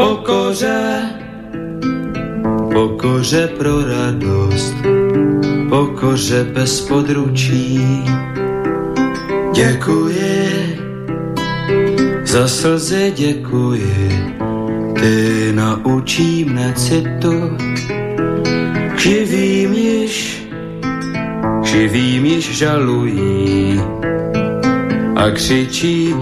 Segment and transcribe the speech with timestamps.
[0.00, 1.02] Pokoře,
[2.72, 4.74] pokoře pro radost,
[5.68, 7.80] pokoře bez područí.
[9.52, 10.78] Děkuji,
[12.24, 14.36] za slzy děkuji,
[15.00, 17.56] ty naučí mne citu,
[18.96, 20.46] živým již,
[21.62, 23.80] živým již žalují
[25.16, 26.14] a křičí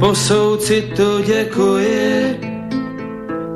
[0.00, 2.25] po soucitu děkuji,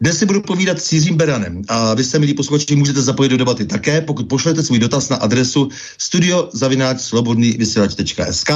[0.00, 3.36] Dnes si budu povídat s Jiřím Beranem a vy se, milí posluchači, můžete zapojit do
[3.36, 8.50] debaty také, pokud pošlete svůj dotaz na adresu studiozavináčslobodnývysílač.sk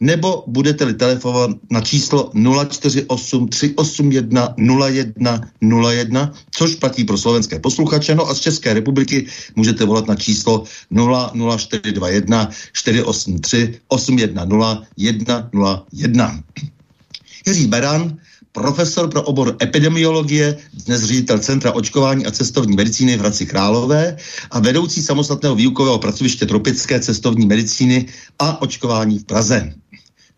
[0.00, 2.32] nebo budete-li telefonovat na číslo
[2.70, 4.54] 048 381
[4.88, 5.40] 01
[5.82, 9.26] 01, což platí pro slovenské posluchače, no a z České republiky
[9.56, 16.42] můžete volat na číslo 00421 483 810 101.
[17.46, 18.16] Jiří Beran
[18.54, 20.56] profesor pro obor epidemiologie,
[20.86, 24.16] dnes ředitel Centra očkování a cestovní medicíny v Hradci Králové
[24.50, 28.06] a vedoucí samostatného výukového pracoviště tropické cestovní medicíny
[28.38, 29.74] a očkování v Praze.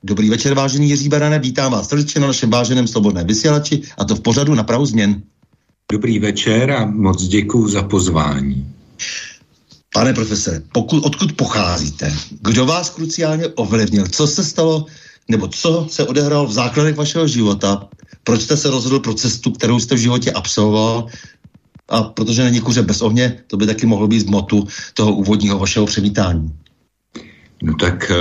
[0.03, 4.17] Dobrý večer, vážený Jiří Barane, vítám vás srdečně na našem váženém slobodném vysílači a to
[4.17, 5.23] v pořadu na Prahu změn.
[5.93, 8.73] Dobrý večer a moc děkuji za pozvání.
[9.93, 12.13] Pane profesore, pokud, odkud pocházíte?
[12.41, 14.07] Kdo vás kruciálně ovlivnil?
[14.09, 14.87] Co se stalo,
[15.29, 17.89] nebo co se odehrálo v základech vašeho života,
[18.25, 21.07] proč jste se rozhodl pro cestu, kterou jste v životě absolvoval
[21.89, 25.59] a protože není kuře bez ohně, to by taky mohlo být z motu toho úvodního
[25.59, 26.53] vašeho přivítání.
[27.63, 28.17] No tak eh,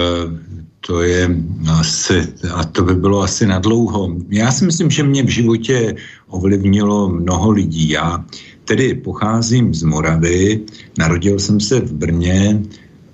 [0.87, 1.29] to je
[1.69, 4.15] asi, a to by bylo asi na dlouho.
[4.29, 5.95] Já si myslím, že mě v životě
[6.27, 7.89] ovlivnilo mnoho lidí.
[7.89, 8.25] Já
[8.65, 10.61] tedy pocházím z Moravy,
[10.97, 12.61] narodil jsem se v Brně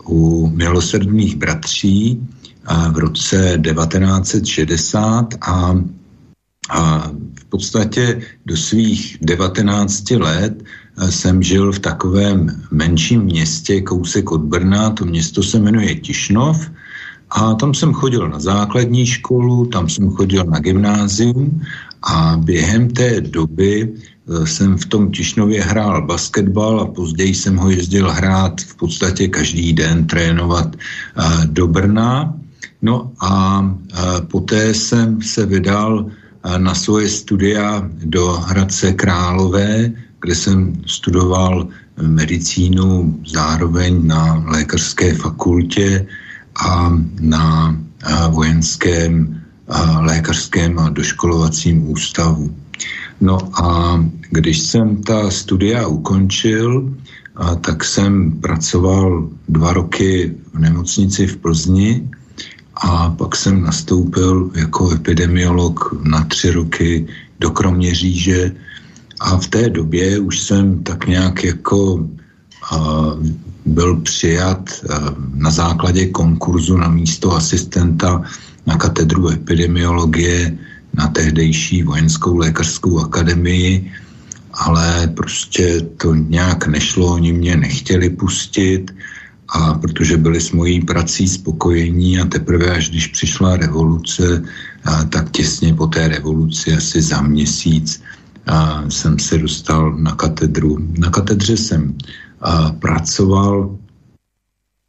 [0.07, 2.27] u milosrdných bratří
[2.91, 5.75] v roce 1960 a
[6.69, 14.31] a v podstatě do svých 19 let eh, jsem žil v takovém menším městě, kousek
[14.31, 16.69] od Brna, to město se jmenuje Tišnov
[17.29, 21.61] a tam jsem chodil na základní školu, tam jsem chodil na gymnázium
[22.03, 27.69] a během té doby eh, jsem v tom Tišnově hrál basketbal a později jsem ho
[27.69, 32.33] jezdil hrát v podstatě každý den, trénovat eh, do Brna.
[32.81, 33.61] No a
[34.27, 36.05] poté jsem se vydal
[36.57, 39.91] na svoje studia do Hradce Králové,
[40.21, 41.67] kde jsem studoval
[42.01, 46.07] medicínu zároveň na lékařské fakultě
[46.65, 47.77] a na
[48.29, 49.41] vojenském
[49.99, 52.55] lékařském a doškolovacím ústavu.
[53.21, 53.99] No a
[54.29, 56.95] když jsem ta studia ukončil,
[57.61, 62.09] tak jsem pracoval dva roky v nemocnici v Plzni
[62.81, 67.07] a pak jsem nastoupil jako epidemiolog na tři roky
[67.39, 68.51] do Kroměříže.
[69.19, 72.07] A v té době už jsem tak nějak jako
[72.71, 72.77] a,
[73.65, 78.21] byl přijat a, na základě konkurzu na místo asistenta
[78.65, 80.57] na katedru epidemiologie
[80.93, 83.91] na tehdejší vojenskou lékařskou akademii.
[84.53, 88.91] Ale prostě to nějak nešlo, oni mě nechtěli pustit
[89.51, 94.43] a protože byli s mojí prací spokojení a teprve až když přišla revoluce,
[94.85, 98.03] a tak těsně po té revoluci, asi za měsíc,
[98.47, 100.77] a jsem se dostal na katedru.
[100.97, 101.97] Na katedře jsem
[102.41, 103.77] a, pracoval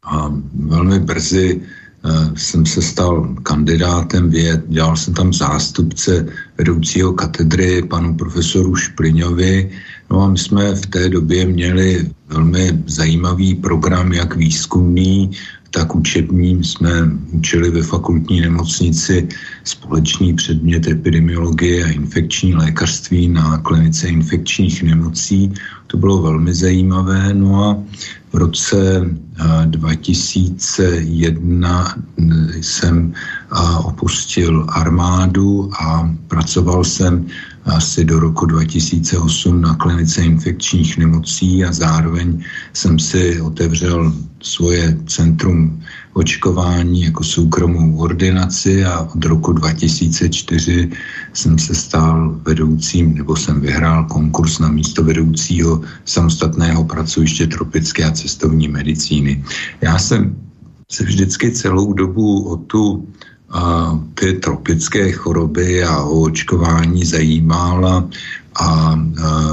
[0.03, 1.61] a velmi brzy
[2.35, 6.25] jsem se stal kandidátem věd, dělal jsem tam zástupce
[6.57, 9.71] vedoucího katedry panu profesoru Špliňovi.
[10.11, 15.31] No a my jsme v té době měli velmi zajímavý program, jak výzkumný,
[15.71, 16.63] tak učební.
[16.63, 16.89] Jsme
[17.31, 19.27] učili ve fakultní nemocnici
[19.63, 25.53] společný předmět epidemiologie a infekční lékařství na klinice infekčních nemocí.
[25.87, 27.33] To bylo velmi zajímavé.
[27.33, 27.83] No a
[28.33, 29.09] v roce
[29.65, 31.95] 2001
[32.61, 33.13] jsem
[33.83, 37.27] opustil armádu a pracoval jsem
[37.65, 42.43] asi do roku 2008 na klinice infekčních nemocí a zároveň
[42.73, 50.89] jsem si otevřel svoje centrum očkování jako soukromou ordinaci a od roku 2004
[51.33, 58.11] jsem se stal vedoucím, nebo jsem vyhrál konkurs na místo vedoucího samostatného pracoviště tropické a
[58.11, 59.43] cestovní medicíny.
[59.81, 60.35] Já jsem
[60.91, 63.07] se vždycky celou dobu o tu
[63.49, 68.09] a ty tropické choroby a o očkování zajímala
[68.55, 68.97] a, a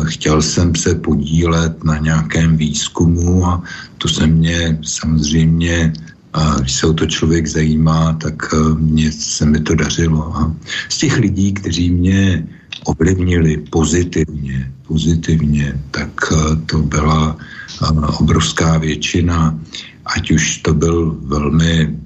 [0.05, 3.63] chtěl jsem se podílet na nějakém výzkumu a
[3.99, 5.93] to se mě samozřejmě
[6.33, 10.37] a když se o to člověk zajímá, tak mně se mi to dařilo.
[10.37, 10.55] A
[10.89, 12.47] z těch lidí, kteří mě
[12.85, 16.11] ovlivnili pozitivně, pozitivně, tak
[16.67, 17.37] to byla
[18.19, 19.59] obrovská většina,
[20.07, 21.99] ať už to byl velmi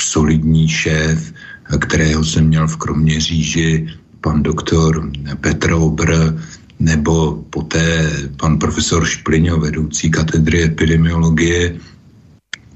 [0.00, 1.32] solidní šéf,
[1.78, 3.88] kterého jsem měl v Kroměříži,
[4.20, 5.10] pan doktor
[5.40, 6.38] Petr Obr,
[6.80, 11.76] nebo poté pan profesor Špliňo, vedoucí katedry epidemiologie.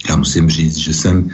[0.09, 1.31] Já musím říct, že jsem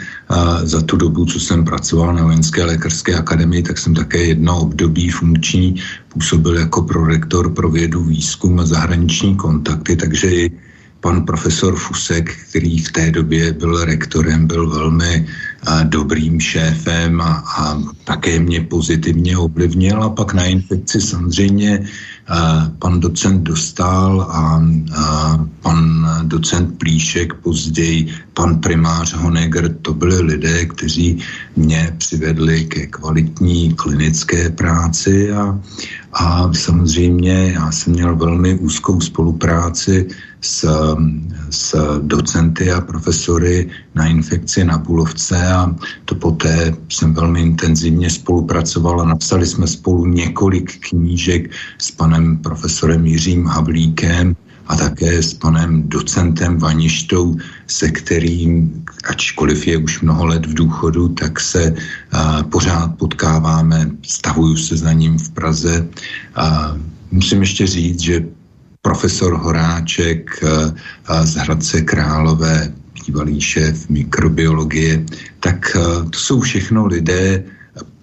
[0.63, 5.11] za tu dobu, co jsem pracoval na Vojenské lékařské akademii, tak jsem také jedno období
[5.11, 5.75] funkční
[6.09, 10.51] působil jako prorektor pro vědu, výzkum a zahraniční kontakty, takže i
[11.01, 15.27] pan profesor Fusek, který v té době byl rektorem, byl velmi
[15.83, 20.03] dobrým šéfem a, a také mě pozitivně ovlivnil.
[20.03, 21.87] A pak na infekci samozřejmě
[22.79, 24.63] pan docent Dostal a,
[24.97, 31.19] a pan docent Plíšek, později pan primář Honegger, to byli lidé, kteří
[31.57, 35.61] mě přivedli ke kvalitní klinické práci a,
[36.13, 40.09] a samozřejmě já jsem měl velmi úzkou spolupráci
[40.41, 40.69] s,
[41.51, 49.01] s docenty a profesory na infekci na Bulovce a to poté jsem velmi intenzivně spolupracoval
[49.01, 55.89] a napsali jsme spolu několik knížek s panem profesorem Jiřím Havlíkem a také s panem
[55.89, 61.75] docentem Vaništou, se kterým, ačkoliv je už mnoho let v důchodu, tak se
[62.13, 65.89] a, pořád potkáváme, stavuju se za ním v Praze.
[66.35, 66.77] A
[67.11, 68.25] musím ještě říct, že
[68.83, 70.45] profesor Horáček
[71.25, 72.73] z Hradce Králové,
[73.07, 75.05] bývalý šéf mikrobiologie,
[75.41, 75.77] tak
[76.11, 77.45] to jsou všechno lidé,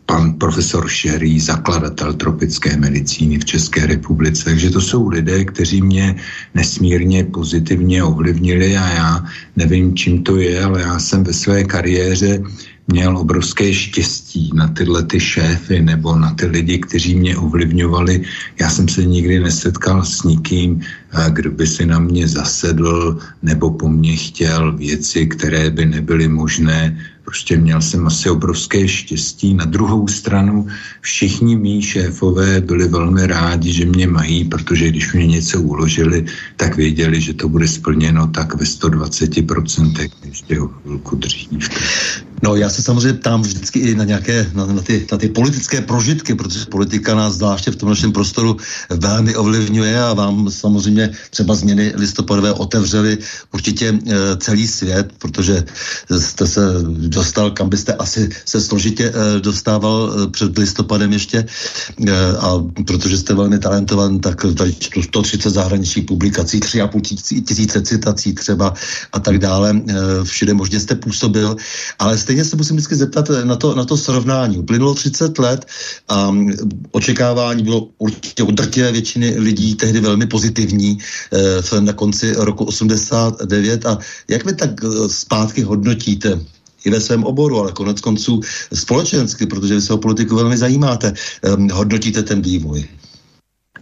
[0.10, 4.46] pan profesor Šerý, zakladatel tropické medicíny v České republice.
[4.46, 6.15] Takže to jsou lidé, kteří mě
[6.56, 9.25] nesmírně pozitivně ovlivnili a já
[9.56, 12.41] nevím, čím to je, ale já jsem ve své kariéře
[12.91, 18.24] měl obrovské štěstí na tyhle ty šéfy nebo na ty lidi, kteří mě ovlivňovali.
[18.60, 23.72] Já jsem se nikdy nesetkal s nikým, eh, kdo by si na mě zasedl nebo
[23.72, 26.98] po mně chtěl věci, které by nebyly možné
[27.29, 29.53] Prostě měl jsem asi obrovské štěstí.
[29.53, 30.67] Na druhou stranu
[31.01, 36.25] všichni mý šéfové byli velmi rádi, že mě mají, protože když mě něco uložili,
[36.58, 41.69] tak věděli, že to bude splněno tak ve 120% ještě o chvilku dřív.
[42.43, 45.81] No já se samozřejmě ptám vždycky i na nějaké, na, na, ty, na ty politické
[45.81, 48.58] prožitky, protože politika nás zvláště v tom našem prostoru
[48.89, 53.17] velmi ovlivňuje a vám samozřejmě třeba změny listopadové otevřely
[53.53, 55.63] určitě e, celý svět, protože
[56.17, 56.62] jste se
[57.08, 61.46] dostal, kam byste asi se složitě e, dostával e, před listopadem ještě.
[62.08, 68.74] E, a protože jste velmi talentovan, tak tady 130 zahraničních publikací, 3,5 tisíce citací třeba
[69.12, 69.93] a tak dále, e,
[70.24, 71.55] všude možně jste působil,
[72.00, 74.57] ale stejně se musím vždycky zeptat na to, na to srovnání.
[74.57, 75.65] Uplynulo 30 let
[76.09, 76.36] a
[76.91, 80.98] očekávání bylo určitě u drtivé většiny lidí tehdy velmi pozitivní
[81.74, 84.69] e, na konci roku 89 a jak vy tak
[85.07, 86.39] zpátky hodnotíte
[86.86, 88.41] i ve svém oboru, ale konec konců
[88.74, 91.13] společensky, protože vy se o politiku velmi zajímáte.
[91.57, 92.86] Um, hodnotíte ten vývoj?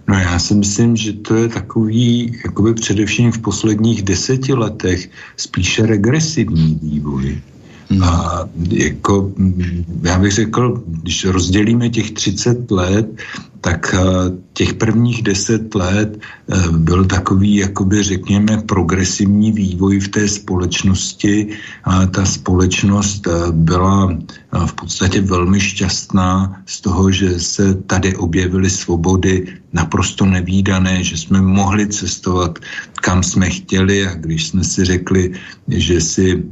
[0.08, 5.86] No já si myslím, že to je takový, jakoby především v posledních deseti letech, spíše
[5.86, 7.42] regresivní vývoj.
[7.90, 8.04] Hmm.
[8.04, 9.32] A jako,
[10.04, 13.08] já bych řekl, když rozdělíme těch 30 let,
[13.62, 14.00] tak eh,
[14.54, 21.48] těch prvních deset let eh, byl takový, jakoby řekněme, progresivní vývoj v té společnosti.
[21.84, 24.18] A ta společnost eh, byla
[24.66, 31.42] v podstatě velmi šťastná z toho, že se tady objevily svobody naprosto nevýdané, že jsme
[31.42, 32.60] mohli cestovat
[33.02, 35.32] kam jsme chtěli a když jsme si řekli,
[35.68, 36.44] že si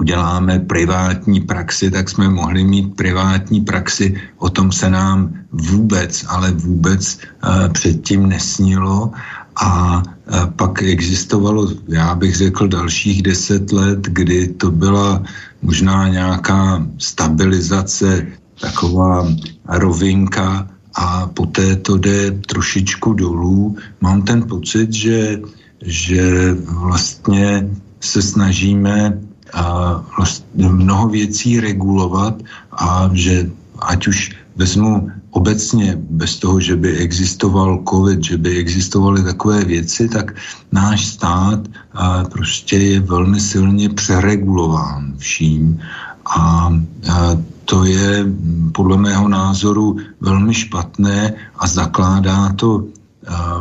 [0.00, 4.16] uděláme privátní praxi, tak jsme mohli mít privátní praxi.
[4.38, 9.12] O tom se nám vůbec, ale vůbec uh, předtím nesnilo.
[9.60, 15.22] A uh, pak existovalo, já bych řekl, dalších deset let, kdy to byla
[15.62, 18.26] možná nějaká stabilizace,
[18.60, 19.28] taková
[19.68, 23.76] rovinka a poté to jde trošičku dolů.
[24.00, 25.40] Mám ten pocit, že,
[25.82, 27.68] že vlastně
[28.00, 32.34] se snažíme a vlastně mnoho věcí regulovat
[32.72, 39.22] a že ať už vezmu obecně bez toho, že by existoval covid, že by existovaly
[39.22, 40.34] takové věci, tak
[40.72, 41.60] náš stát
[41.92, 45.80] a prostě je velmi silně přeregulován vším
[46.26, 46.74] a,
[47.12, 48.26] a to je
[48.72, 52.84] podle mého názoru velmi špatné a zakládá to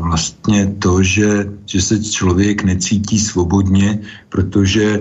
[0.02, 5.00] vlastně to, že, že se člověk necítí svobodně, protože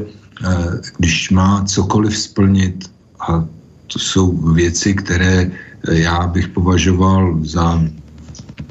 [0.97, 2.91] když má cokoliv splnit,
[3.21, 3.45] a
[3.87, 7.81] to jsou věci, které eh, já bych považoval za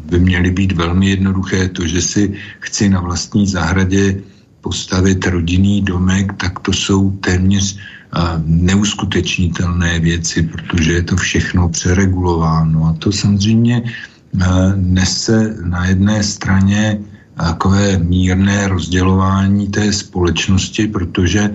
[0.07, 1.67] by měly být velmi jednoduché.
[1.69, 4.21] To, že si chci na vlastní zahradě
[4.61, 12.85] postavit rodinný domek, tak to jsou téměř uh, neuskutečnitelné věci, protože je to všechno přeregulováno.
[12.85, 14.41] A to samozřejmě uh,
[14.75, 16.99] nese na jedné straně
[17.37, 21.53] takové mírné rozdělování té společnosti, protože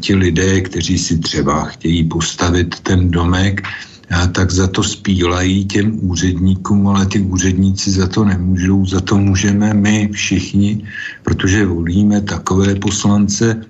[0.00, 3.62] ti lidé, kteří si třeba chtějí postavit ten domek,
[4.32, 9.74] tak za to spílají těm úředníkům, ale ty úředníci za to nemůžou, za to můžeme
[9.74, 10.84] my všichni,
[11.22, 13.64] protože volíme takové poslance,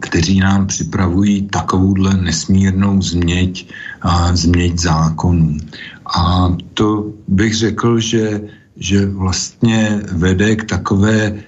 [0.00, 3.72] kteří nám připravují takovouhle nesmírnou změť
[4.02, 5.56] a změť zákonů.
[6.16, 8.40] A to bych řekl, že
[8.76, 11.38] že vlastně vede k takové eh,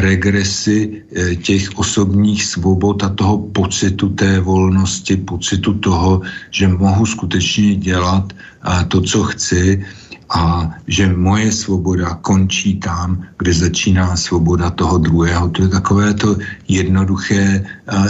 [0.00, 7.74] regresi eh, těch osobních svobod a toho pocitu té volnosti, pocitu toho, že mohu skutečně
[7.76, 9.84] dělat eh, to, co chci
[10.26, 15.48] a že moje svoboda končí tam, kde začíná svoboda toho druhého.
[15.54, 16.36] To je takové to
[16.68, 17.62] jednoduché,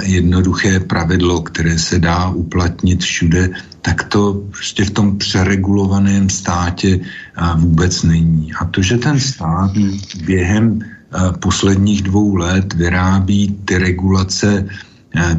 [0.03, 3.51] jednoduché pravidlo, které se dá uplatnit všude,
[3.87, 7.01] tak to prostě v tom přeregulovaném státě
[7.57, 8.51] vůbec není.
[8.59, 9.71] A to, že ten stát
[10.27, 10.83] během
[11.39, 14.67] posledních dvou let vyrábí ty regulace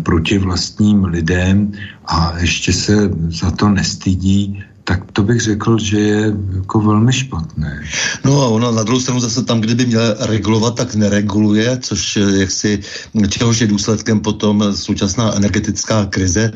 [0.04, 1.72] proti vlastním lidem
[2.08, 7.84] a ještě se za to nestydí, tak to bych řekl, že je jako velmi špatné.
[8.26, 12.80] No a ono na druhou stranu zase tam, kdyby měl regulovat, tak nereguluje, což jaksi,
[13.30, 16.52] čehož je důsledkem potom současná energetická krize.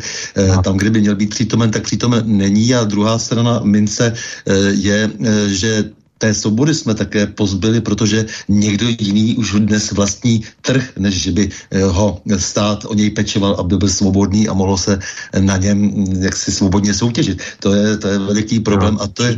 [0.47, 0.61] No.
[0.61, 2.73] Tam, kdyby měl být přítomen, tak přítomen není.
[2.73, 5.91] A druhá strana mince eh, je, eh, že
[6.21, 11.43] té svobody jsme také pozbyli, protože někdo jiný už dnes vlastní trh, než že by
[11.49, 15.01] eh, ho stát o něj pečoval, aby byl svobodný a mohlo se
[15.39, 17.41] na něm hm, jaksi svobodně soutěžit.
[17.59, 19.37] To je, to je veliký problém a to je,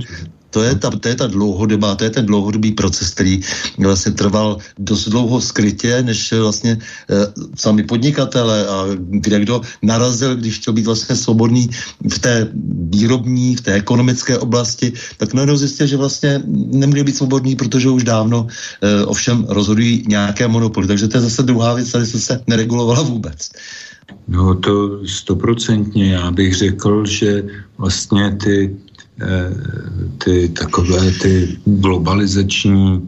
[0.53, 3.41] to je, ta, to je ta dlouhodobá, to je ten dlouhodobý proces, který
[3.81, 7.15] vlastně trval dost dlouho skrytě, než vlastně e,
[7.57, 11.69] sami podnikatele a kde kdo narazil, když chtěl být vlastně svobodný
[12.09, 12.47] v té
[12.93, 18.03] výrobní, v té ekonomické oblasti, tak najednou zjistil, že vlastně neměl být svobodný, protože už
[18.03, 18.47] dávno
[18.81, 20.87] e, ovšem rozhodují nějaké monopoly.
[20.87, 23.49] Takže to je zase druhá věc, tady se neregulovala vůbec.
[24.27, 26.13] No to stoprocentně.
[26.13, 27.43] Já bych řekl, že
[27.77, 28.92] vlastně ty Eh,
[30.17, 33.01] ty takové ty globalizační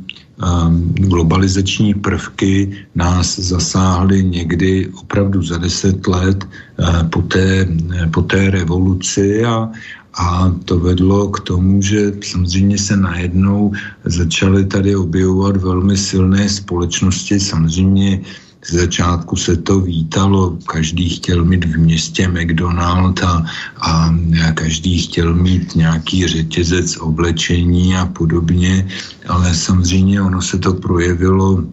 [0.43, 7.67] ehm, globalizační prvky nás zasáhly někdy opravdu za deset let eh, po té,
[8.13, 9.71] po té revoluci a,
[10.13, 13.71] a to vedlo k tomu, že samozřejmě se najednou
[14.05, 18.21] začaly tady objevovat velmi silné společnosti, samozřejmě
[18.67, 23.45] z začátku se to vítalo, každý chtěl mít v městě McDonald a,
[23.81, 24.15] a
[24.53, 28.87] každý chtěl mít nějaký řetězec oblečení a podobně,
[29.27, 31.63] ale samozřejmě ono se to projevilo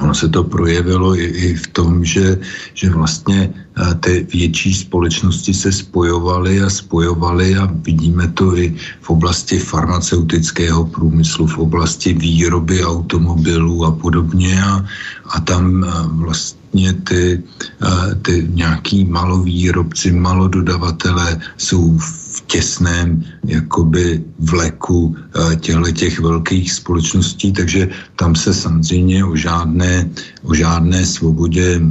[0.00, 2.38] ono se to projevilo i, i v tom, že,
[2.74, 9.10] že vlastně eh, ty větší společnosti se spojovaly a spojovaly a vidíme to i v
[9.10, 14.62] oblasti farmaceutického průmyslu, v oblasti výroby automobilů a podobně.
[14.62, 14.84] A,
[15.30, 15.88] a tam eh,
[16.20, 17.42] vlastně ty,
[17.82, 27.52] eh, ty nějaký malovýrobci, malododavatele jsou v těsném jakoby vleku eh, těchto těch velkých společností,
[27.52, 30.10] takže tam se samozřejmě o žádné,
[30.42, 31.82] o žádné svobodě eh,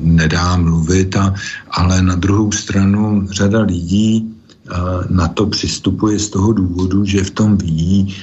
[0.00, 1.34] nedá mluvit, a,
[1.70, 4.74] ale na druhou stranu řada lidí eh,
[5.10, 8.16] na to přistupuje z toho důvodu, že v tom vidí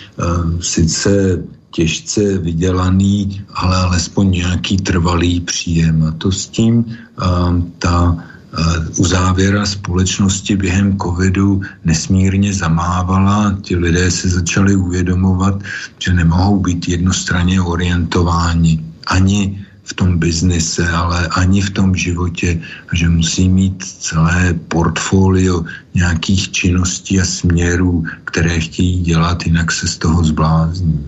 [0.60, 6.04] sice těžce vydělaný, ale alespoň nějaký trvalý příjem.
[6.04, 6.86] A to s tím
[7.80, 8.18] ta
[8.98, 13.58] u závěra společnosti během covidu nesmírně zamávala.
[13.62, 15.64] Ti lidé se začali uvědomovat,
[16.00, 22.62] že nemohou být jednostranně orientováni ani v tom biznise, ale ani v tom životě,
[22.94, 29.98] že musí mít celé portfolio nějakých činností a směrů, které chtějí dělat, jinak se z
[29.98, 31.06] toho zblázní.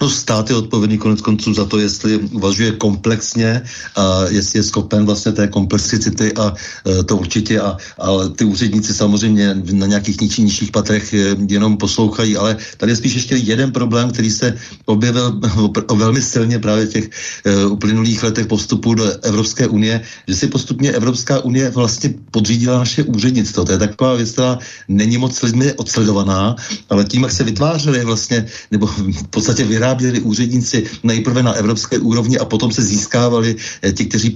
[0.00, 3.62] No stát je odpovědný konec konců za to, jestli uvažuje komplexně
[3.96, 6.54] a jestli je schopen vlastně té komplexicity a
[6.86, 11.76] e, to určitě a, a ty úředníci samozřejmě na nějakých nižších, nižších patrech e, jenom
[11.76, 14.54] poslouchají, ale tady je spíš ještě jeden problém, který se
[14.84, 15.40] objevil
[15.94, 17.10] velmi silně právě v těch
[17.46, 23.02] uh, uplynulých letech postupu do Evropské unie, že si postupně Evropská unie vlastně podřídila naše
[23.02, 23.64] úřednictvo.
[23.64, 24.58] To je taková věc, která
[24.88, 26.56] není moc lidmi odsledovaná,
[26.88, 32.38] ale tím, jak se vytvářely vlastně, nebo v podstatě vyráběli úředníci nejprve na evropské úrovni
[32.38, 34.34] a potom se získávali eh, ti, kteří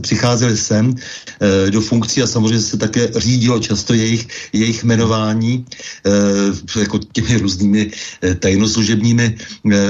[0.00, 5.64] přicházeli sem eh, do funkcí a samozřejmě se také řídilo často jejich, jejich jmenování
[6.06, 7.90] eh, jako těmi různými
[8.38, 9.36] tajnoslužebními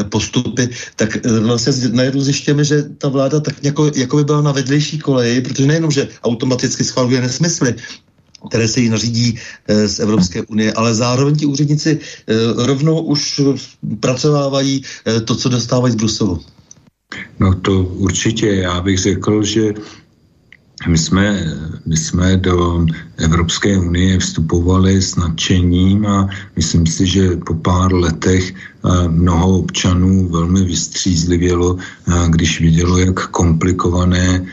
[0.09, 4.99] postupy, tak vlastně najednou zjišťujeme, že ta vláda tak jako, jako by byla na vedlejší
[4.99, 7.75] koleji, protože nejenom, že automaticky schvaluje nesmysly,
[8.49, 12.35] které se jí nařídí e, z Evropské unie, ale zároveň ti úředníci e,
[12.67, 13.41] rovnou už
[14.01, 16.41] pracovávají e, to, co dostávají z Bruselu.
[17.41, 18.47] No to určitě.
[18.47, 19.75] Já bych řekl, že
[20.89, 21.55] my jsme,
[21.87, 28.55] my jsme do Evropské unie vstupovali s nadšením a myslím si, že po pár letech
[29.09, 31.77] mnoho občanů velmi vystřízlivělo,
[32.29, 34.45] když vidělo, jak komplikované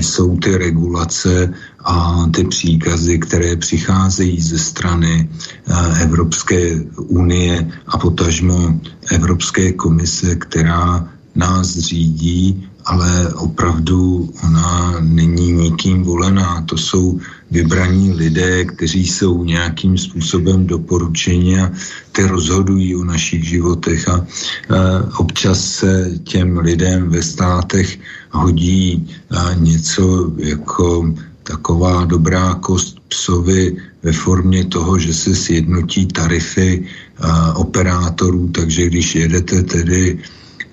[0.00, 5.28] jsou ty regulace a ty příkazy, které přicházejí ze strany
[6.00, 16.62] Evropské unie a potažmo Evropské komise, která nás řídí ale opravdu ona není nikým volená.
[16.62, 17.20] To jsou
[17.50, 21.72] vybraní lidé, kteří jsou nějakým způsobem doporučeni a
[22.12, 24.26] ty rozhodují o našich životech a e,
[25.18, 27.98] občas se těm lidem ve státech
[28.30, 36.86] hodí e, něco jako taková dobrá kost psovi ve formě toho, že se sjednotí tarify
[37.18, 40.18] a, operátorů, takže když jedete tedy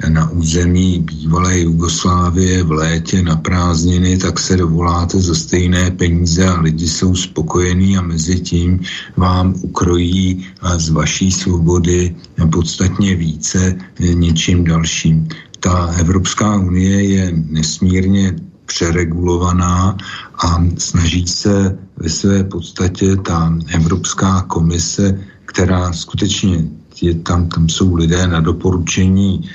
[0.09, 6.61] na území bývalé Jugoslávie v létě na prázdniny, tak se dovoláte za stejné peníze a
[6.61, 8.79] lidi jsou spokojení a mezi tím
[9.17, 10.45] vám ukrojí
[10.77, 12.15] z vaší svobody
[12.51, 13.75] podstatně více
[14.13, 15.27] něčím dalším.
[15.59, 18.35] Ta Evropská unie je nesmírně
[18.65, 19.97] přeregulovaná
[20.45, 26.65] a snaží se ve své podstatě ta Evropská komise, která skutečně
[27.01, 29.49] je tam, tam jsou lidé na doporučení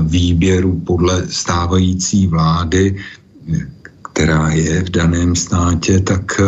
[0.00, 2.96] výběru podle stávající vlády,
[4.02, 6.40] která je v daném státě, tak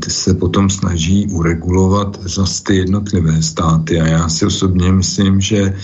[0.00, 4.00] ty se potom snaží uregulovat zase ty jednotlivé státy.
[4.00, 5.74] A já si osobně myslím, že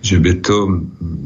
[0.00, 0.80] že by to,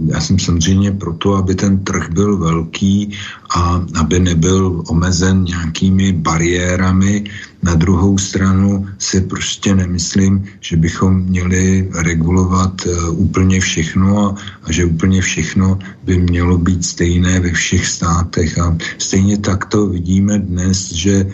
[0.06, 3.10] já jsem samozřejmě proto, aby ten trh byl velký
[3.56, 7.24] a aby nebyl omezen nějakými bariérami.
[7.62, 14.72] Na druhou stranu si prostě nemyslím, že bychom měli regulovat uh, úplně všechno a, a
[14.72, 18.58] že úplně všechno by mělo být stejné ve všech státech.
[18.58, 21.26] A stejně tak to vidíme dnes, že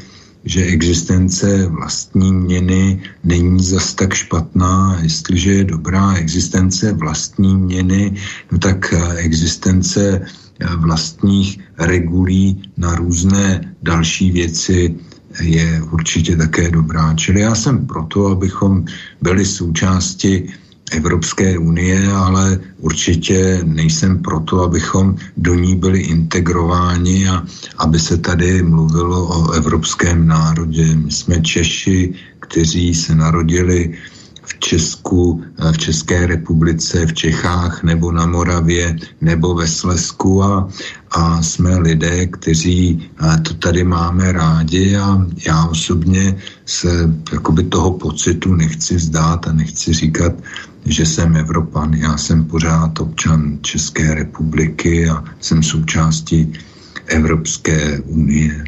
[0.44, 4.98] že existence vlastní měny není zas tak špatná.
[5.02, 8.16] Jestliže je dobrá existence vlastní měny,
[8.52, 14.94] no tak eh, existence eh, vlastních regulí na různé další věci
[15.42, 17.14] je určitě také dobrá.
[17.14, 18.84] Čili já jsem proto, abychom
[19.22, 20.52] byli součástí
[20.90, 27.44] Evropské unie, ale určitě nejsem proto, abychom do ní byli integrováni a
[27.78, 30.84] aby se tady mluvilo o evropském národě.
[30.96, 33.94] My jsme Češi, kteří se narodili
[34.50, 40.68] v Česku, v České republice, v Čechách nebo na Moravě nebo ve Slesku a,
[41.10, 43.10] a jsme lidé, kteří
[43.42, 46.36] to tady máme rádi a já osobně
[46.66, 46.88] se
[47.32, 50.32] jakoby toho pocitu nechci vzdát a nechci říkat,
[50.86, 51.94] že jsem Evropan.
[51.94, 56.52] Já jsem pořád občan České republiky a jsem součástí
[57.06, 58.64] Evropské unie.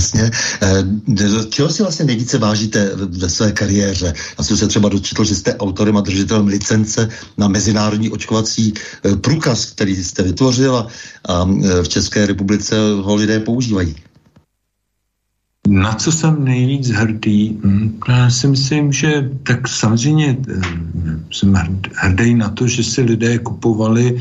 [0.00, 0.30] Jasně.
[0.62, 0.84] Eh,
[1.48, 4.14] čeho si vlastně nejvíce vážíte ve své kariéře?
[4.38, 7.08] Já jsem se třeba dočetl, že jste autorem a držitelem licence
[7.38, 10.86] na mezinárodní očkovací eh, průkaz, který jste vytvořil a,
[11.28, 13.94] eh, v České republice ho lidé používají.
[15.68, 17.60] Na co jsem nejvíc hrdý?
[17.64, 20.60] Hm, já si myslím, že tak samozřejmě eh,
[21.30, 21.54] jsem
[21.94, 24.18] hrdý na to, že si lidé kupovali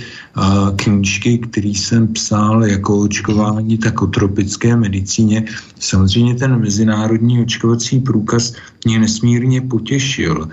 [0.76, 5.46] knížky, které jsem psal jako očkování, tak o tropické medicíně.
[5.80, 8.54] Samozřejmě ten mezinárodní očkovací průkaz
[8.86, 10.50] mě nesmírně potěšil.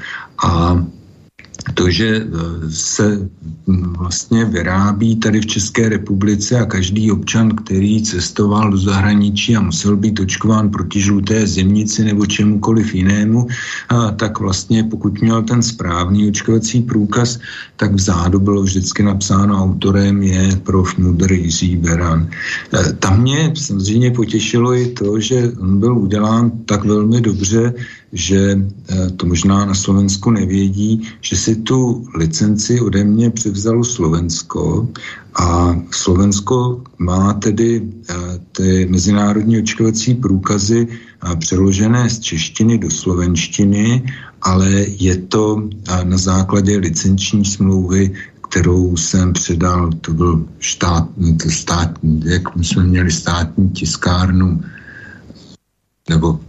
[0.46, 0.84] A
[1.74, 3.28] to, že eh, se
[3.66, 9.60] hm, vlastně vyrábí tady v České republice a každý občan, který cestoval do zahraničí a
[9.60, 13.46] musel být očkován proti žluté zimnici nebo čemukoliv jinému,
[14.16, 17.38] tak vlastně pokud měl ten správný očkovací průkaz,
[17.76, 20.96] tak vzadu bylo vždycky napsáno autorem je prof.
[20.98, 22.28] Mudr Jiří Beran.
[22.74, 27.74] Eh, tam mě samozřejmě potěšilo i to, že on byl udělán tak velmi dobře,
[28.12, 34.88] že eh, to možná na Slovensku nevědí, že si tu licenci ode mě převzalo Slovensko
[35.34, 38.14] a Slovensko má tedy eh,
[38.52, 45.68] ty mezinárodní očkovací průkazy eh, přeložené z češtiny do slovenštiny, ale je to
[46.04, 48.14] na základě licenční smlouvy,
[48.48, 51.08] kterou jsem předal, to byl štát,
[51.42, 54.62] to státní, jak my jsme měli státní tiskárnu,
[56.10, 56.40] nebo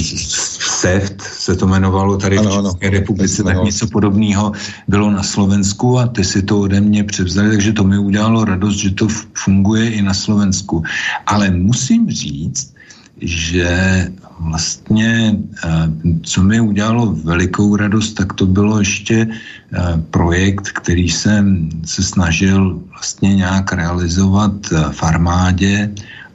[0.00, 4.52] SEFT se to jmenovalo tady ano, v České ano, republice, tak něco podobného
[4.88, 8.76] bylo na Slovensku a ty si to ode mě převzali, takže to mi udělalo radost,
[8.76, 10.82] že to funguje i na Slovensku.
[11.26, 12.74] Ale musím říct,
[13.22, 14.08] že
[14.40, 15.88] vlastně, eh,
[16.22, 19.78] co mi udělalo velikou radost, tak to bylo ještě eh,
[20.10, 24.52] projekt, který jsem se snažil vlastně nějak realizovat
[24.90, 25.90] v armádě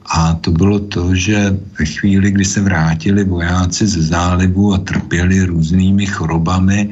[0.08, 5.44] a to bylo to, že ve chvíli, kdy se vrátili vojáci ze zálivu a trpěli
[5.44, 6.90] různými chorobami,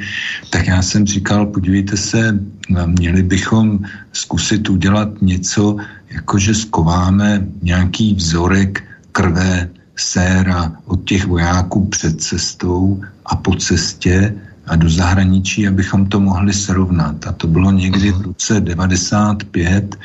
[0.50, 2.40] tak já jsem říkal, podívejte se,
[2.86, 3.78] měli bychom
[4.12, 5.76] zkusit udělat něco,
[6.10, 14.34] jakože skováme nějaký vzorek krve, séra od těch vojáků před cestou a po cestě
[14.66, 17.26] a do zahraničí, abychom to mohli srovnat.
[17.26, 19.96] A to bylo někdy v roce 95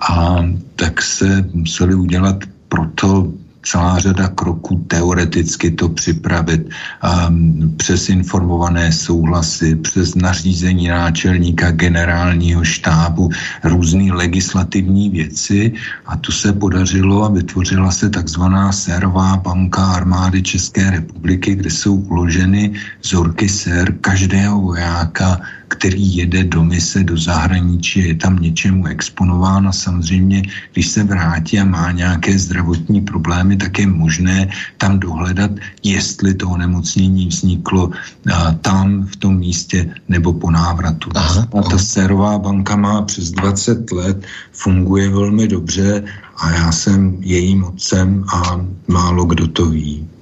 [0.00, 0.44] a
[0.76, 3.32] tak se museli udělat proto
[3.66, 13.30] celá řada kroků teoreticky to připravit um, přes informované souhlasy, přes nařízení náčelníka generálního štábu,
[13.64, 15.72] různé legislativní věci.
[16.06, 21.94] A tu se podařilo a vytvořila se takzvaná sérová banka armády České republiky, kde jsou
[21.96, 29.68] uloženy vzorky sér každého vojáka který jede do mise do zahraničí, je tam něčemu exponován
[29.68, 34.48] a samozřejmě, když se vrátí a má nějaké zdravotní problémy, tak je možné
[34.78, 35.50] tam dohledat,
[35.82, 37.90] jestli to onemocnění vzniklo
[38.34, 41.10] a, tam, v tom místě, nebo po návratu.
[41.14, 46.04] Aha, a ta sérová banka má přes 20 let, funguje velmi dobře
[46.36, 50.15] a já jsem jejím otcem a málo kdo to ví.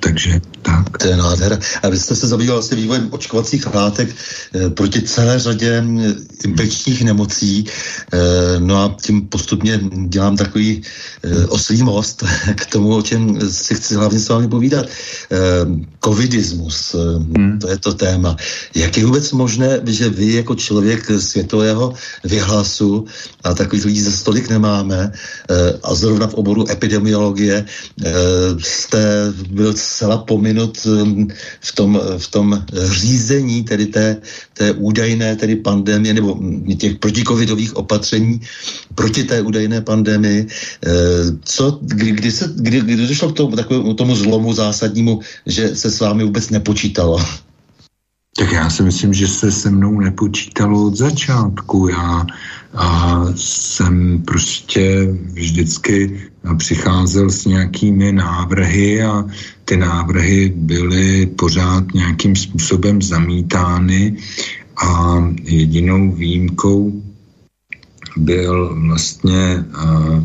[0.00, 0.98] Takže tak.
[0.98, 1.58] To je nádhera.
[1.82, 5.84] A vy jste se zabýval vlastně vývojem očkovacích látek e, proti celé řadě
[6.44, 7.64] infekčních nemocí.
[8.12, 10.82] E, no a tím postupně dělám takový
[11.22, 14.86] e, oslý most k tomu, o čem si chci hlavně s vámi povídat.
[14.86, 14.90] E,
[16.04, 16.98] covidismus, e,
[17.38, 17.58] hmm.
[17.58, 18.36] to je to téma.
[18.74, 23.06] Jak je vůbec možné, že vy jako člověk světového vyhlasu
[23.44, 25.12] a takových lidí ze stolik nemáme
[25.50, 28.12] e, a zrovna v oboru epidemiologie e,
[28.58, 31.28] jste byl zcela pominut minut um,
[31.60, 34.16] v tom, v tom řízení tedy té,
[34.54, 36.38] té údajné tedy pandemie nebo
[36.78, 38.40] těch protikovidových opatření
[38.94, 40.46] proti té údajné pandemii.
[40.46, 40.90] Eh,
[41.44, 45.90] co, kdy, kdy, se, kdy, kdy došlo k tomu, takovému, tomu zlomu zásadnímu, že se
[45.90, 47.47] s vámi vůbec nepočítalo?
[48.38, 51.88] Tak já si myslím, že se se mnou nepočítalo od začátku.
[51.88, 52.26] Já
[52.74, 56.20] a jsem prostě vždycky
[56.56, 59.24] přicházel s nějakými návrhy a
[59.64, 64.16] ty návrhy byly pořád nějakým způsobem zamítány
[64.76, 67.02] a jedinou výjimkou
[68.16, 69.64] byl vlastně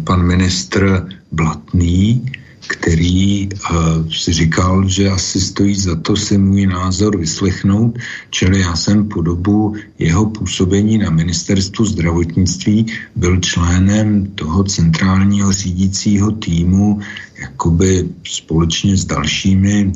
[0.03, 2.25] pan ministr Blatný,
[2.67, 7.99] který uh, si říkal, že asi stojí za to si můj názor vyslechnout,
[8.29, 16.31] čili já jsem po dobu jeho působení na ministerstvu zdravotnictví byl členem toho centrálního řídícího
[16.31, 16.99] týmu
[17.41, 19.91] jakoby společně s dalšími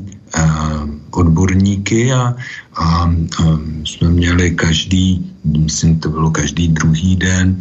[1.11, 2.35] odborníky a,
[2.75, 7.59] a, a jsme měli každý, myslím, to bylo každý druhý den,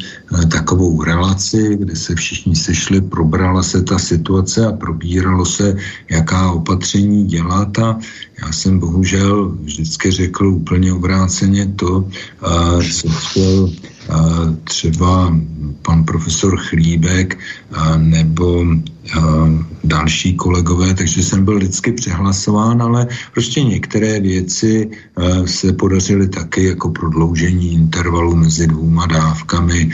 [0.53, 5.77] takovou relaci, kde se všichni sešli, probrala se ta situace a probíralo se,
[6.11, 7.99] jaká opatření dělat a
[8.43, 12.09] já jsem bohužel vždycky řekl úplně obráceně to,
[12.93, 13.71] co chtěl
[14.65, 15.37] třeba
[15.83, 17.39] pan profesor Chlíbek
[17.97, 18.65] nebo
[19.85, 24.91] další kolegové, takže jsem byl vždycky přehlasován, ale prostě některé věci
[25.45, 29.91] se podařily taky jako prodloužení intervalu mezi dvouma dávkami,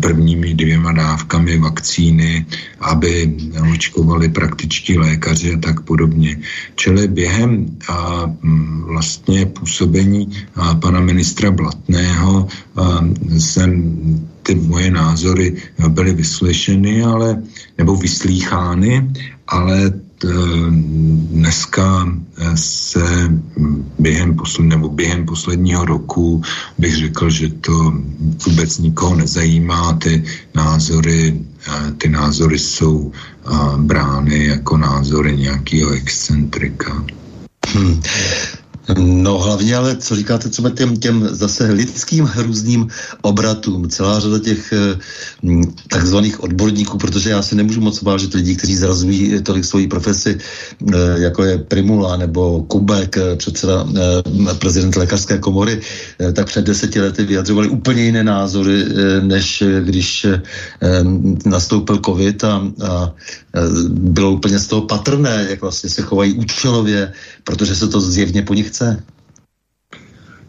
[0.00, 2.46] prvními dvěma dávkami vakcíny,
[2.80, 3.36] aby
[3.72, 6.40] očkovali praktičtí lékaři a tak podobně.
[6.74, 7.66] Čili během
[8.84, 10.28] vlastně působení
[10.80, 12.48] pana ministra Blatného
[13.38, 13.94] jsem
[14.46, 15.56] ty moje názory
[15.88, 17.42] byly vyslyšeny, ale,
[17.78, 19.10] nebo vyslýchány,
[19.48, 20.28] ale t,
[21.30, 22.08] dneska
[22.54, 23.04] se
[23.98, 26.42] během, posled, nebo během posledního roku
[26.78, 27.92] bych řekl, že to
[28.46, 31.40] vůbec nikoho nezajímá, ty názory,
[31.98, 33.12] ty názory jsou
[33.76, 37.04] brány jako názory nějakého excentrika.
[37.66, 38.02] Hmm.
[38.94, 42.88] No hlavně ale, co říkáte třeba těm, těm zase lidským různým
[43.22, 44.72] obratům, celá řada těch
[45.42, 50.38] hm, takzvaných odborníků, protože já si nemůžu moc vážit lidí, kteří zrazují tolik svoji profesi,
[50.80, 53.86] hm, jako je Primula nebo Kubek, eh, předseda
[54.58, 55.80] prezident lékařské komory,
[56.32, 58.84] tak před deseti lety vyjadřovali úplně jiné názory,
[59.20, 60.26] než když
[61.46, 63.12] nastoupil covid a, a
[63.88, 67.12] bylo úplně z toho patrné, jak vlastně se chovají účelově,
[67.44, 69.04] protože se to zjevně po nich chce?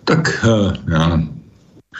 [0.03, 1.21] Tak eh, já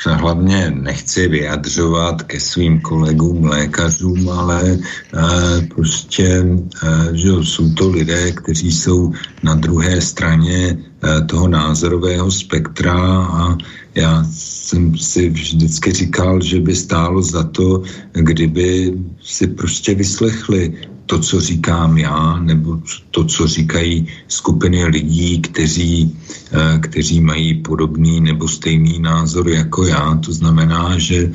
[0.04, 6.46] se hlavně nechci vyjadřovat ke svým kolegům lékařům, ale eh, prostě
[6.84, 9.14] eh, že jsou to lidé, kteří jsou
[9.44, 10.78] na druhé straně
[11.26, 13.58] toho názorového spektra a
[13.96, 20.74] já jsem si vždycky říkal, že by stálo za to, kdyby si prostě vyslechli
[21.08, 22.80] to, co říkám já, nebo
[23.12, 26.18] to, co říkají skupiny lidí, kteří,
[26.52, 30.16] eh, kteří mají podobný nebo stejný názor jako já.
[30.26, 31.32] To znamená, že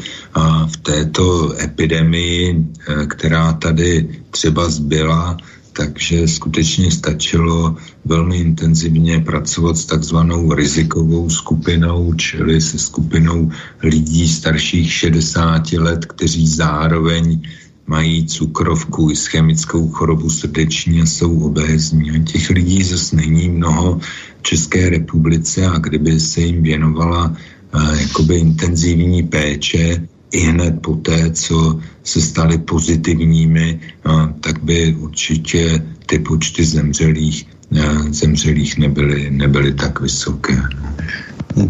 [0.67, 5.37] v této epidemii, eh, která tady třeba zbyla,
[5.73, 13.51] takže skutečně stačilo velmi intenzivně pracovat s takzvanou rizikovou skupinou, čili se skupinou
[13.83, 17.41] lidí starších 60 let, kteří zároveň
[17.87, 22.11] mají cukrovku, ischemickou chorobu srdeční a jsou obézní.
[22.11, 23.99] A těch lidí zase není mnoho
[24.39, 27.37] v České republice a kdyby se jim věnovala
[27.73, 34.95] a, jakoby intenzivní péče, i hned po té, co se stali pozitivními, a, tak by
[34.99, 37.47] určitě ty počty zemřelých,
[37.81, 40.57] a, zemřelých nebyly, nebyly tak vysoké.
[40.57, 40.97] No,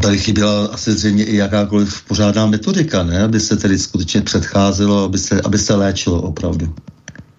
[0.03, 3.23] tady chyběla asi zřejmě i jakákoliv pořádná metodika, ne?
[3.23, 6.75] aby se tedy skutečně předcházelo, aby se, aby se léčilo opravdu.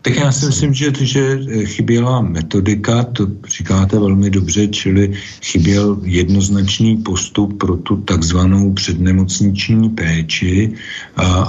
[0.03, 6.97] Tak já si myslím, že, že chyběla metodika, to říkáte velmi dobře, čili chyběl jednoznačný
[6.97, 10.73] postup pro tu takzvanou přednemocniční péči,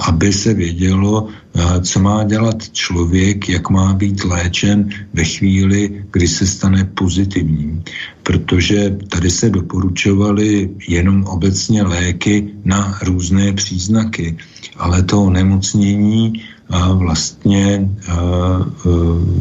[0.07, 1.29] aby se vědělo,
[1.83, 7.83] co má dělat člověk, jak má být léčen ve chvíli, kdy se stane pozitivním.
[8.23, 14.37] Protože tady se doporučovaly jenom obecně léky na různé příznaky,
[14.77, 16.43] ale to onemocnění
[16.93, 17.91] vlastně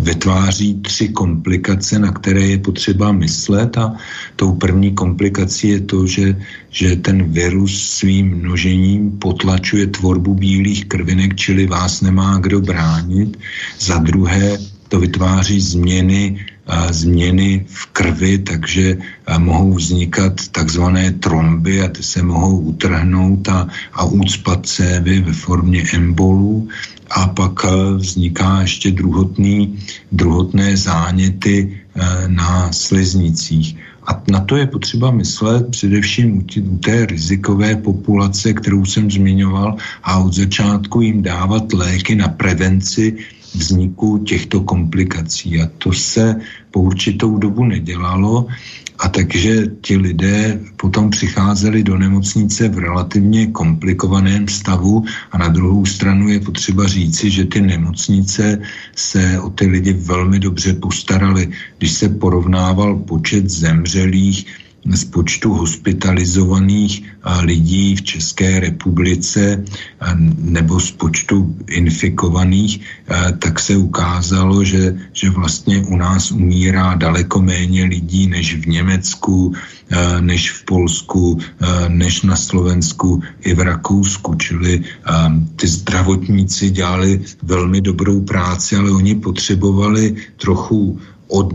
[0.04, 3.96] vytváří tři komplikace, na které je potřeba myslet a
[4.36, 6.36] tou první komplikací je to, že,
[6.70, 13.38] že ten virus svým množením potlačuje tvorbu bílých krvinek, čili vás nemá kdo bránit.
[13.80, 14.58] Za druhé
[14.88, 16.46] to vytváří změny
[16.92, 18.98] změny v krvi, takže
[19.38, 25.84] mohou vznikat takzvané tromby a ty se mohou utrhnout a, a úcpat cévy ve formě
[25.94, 26.70] embolů
[27.16, 27.66] a pak
[27.98, 29.80] vzniká ještě druhotný,
[30.12, 31.82] druhotné záněty
[32.28, 33.78] na sliznicích.
[34.08, 40.20] A na to je potřeba myslet především u té rizikové populace, kterou jsem zmiňoval, a
[40.20, 43.18] od začátku jim dávat léky na prevenci
[43.54, 45.62] vzniku těchto komplikací.
[45.62, 46.36] A to se
[46.72, 48.48] po určitou dobu nedělalo
[49.00, 55.86] A takže ti lidé potom přicházeli do nemocnice v relativně komplikovaném stavu a na druhou
[55.86, 58.62] stranu je potřeba říci, že ty nemocnice
[58.96, 61.50] se o ty lidi velmi dobře postarali.
[61.78, 67.04] Když se porovnával počet zemřelých z počtu hospitalizovaných
[67.42, 69.64] lidí v České republice
[70.38, 72.80] nebo z počtu infikovaných,
[73.40, 79.54] tak se ukázalo, že, že vlastně u nás umírá daleko méně lidí než v Německu,
[80.20, 81.40] než v Polsku,
[81.88, 84.36] než na Slovensku i v Rakousku.
[84.36, 84.84] Čili
[85.56, 91.00] ty zdravotníci dělali velmi dobrou práci, ale oni potřebovali trochu
[91.34, 91.54] od,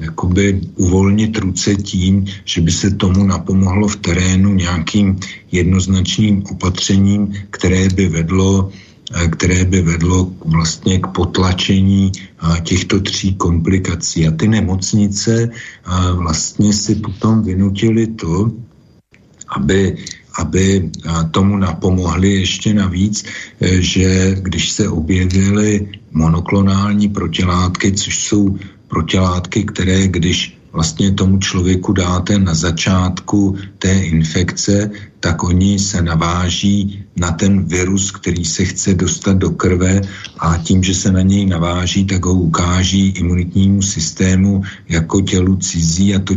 [0.00, 5.18] jakoby uvolnit ruce tím, že by se tomu napomohlo v terénu nějakým
[5.52, 8.70] jednoznačným opatřením, které by vedlo
[9.14, 14.26] eh, které by vedlo vlastně k potlačení eh, těchto tří komplikací.
[14.26, 18.50] A ty nemocnice eh, vlastně si potom vynutili to,
[19.54, 19.96] aby
[20.38, 20.90] aby
[21.34, 23.26] tomu napomohli ještě navíc,
[23.60, 28.56] že když se objevily monoklonální protilátky, což jsou
[28.90, 37.04] protilátky, které když vlastně tomu člověku dáte na začátku té infekce, tak oni se naváží
[37.16, 40.00] na ten virus, který se chce dostat do krve
[40.38, 46.14] a tím, že se na něj naváží, tak ho ukáží imunitnímu systému jako tělu cizí
[46.14, 46.34] a to,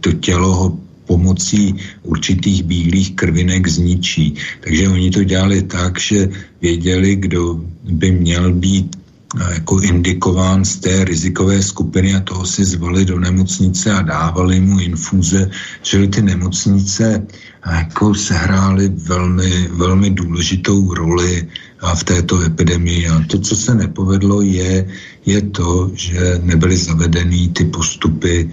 [0.00, 4.34] to tělo ho pomocí určitých bílých krvinek zničí.
[4.60, 6.28] Takže oni to dělali tak, že
[6.62, 9.01] věděli, kdo by měl být
[9.50, 14.80] jako indikován z té rizikové skupiny a toho si zvali do nemocnice a dávali mu
[14.80, 15.50] infuze,
[15.82, 17.26] čili ty nemocnice
[17.70, 21.48] jako sehrály velmi, velmi důležitou roli
[21.94, 23.08] v této epidemii.
[23.08, 24.86] A to, co se nepovedlo, je,
[25.26, 28.50] je to, že nebyly zavedeny ty postupy,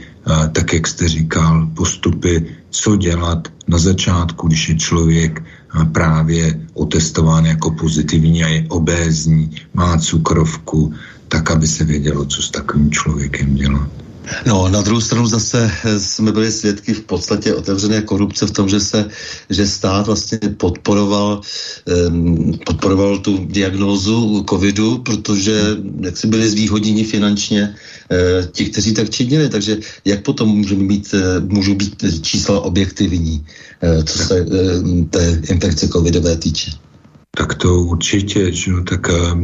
[0.51, 5.43] tak jak jste říkal, postupy, co dělat na začátku, když je člověk
[5.91, 10.93] právě otestován jako pozitivní a je obézní, má cukrovku,
[11.27, 13.89] tak, aby se vědělo, co s takovým člověkem dělat.
[14.45, 18.79] No, na druhou stranu zase jsme byli svědky v podstatě otevřené korupce v tom, že
[18.79, 19.09] se,
[19.49, 21.41] že stát vlastně podporoval,
[22.07, 25.61] um, podporoval tu diagnózu covidu, protože
[26.01, 27.75] jak si byli zvýhodněni finančně
[28.11, 33.45] uh, ti, kteří tak činili, takže jak potom můžeme být, uh, můžou být čísla objektivní,
[33.83, 36.71] uh, co se uh, té infekce covidové týče?
[37.37, 39.39] Tak to určitě, že tak uh,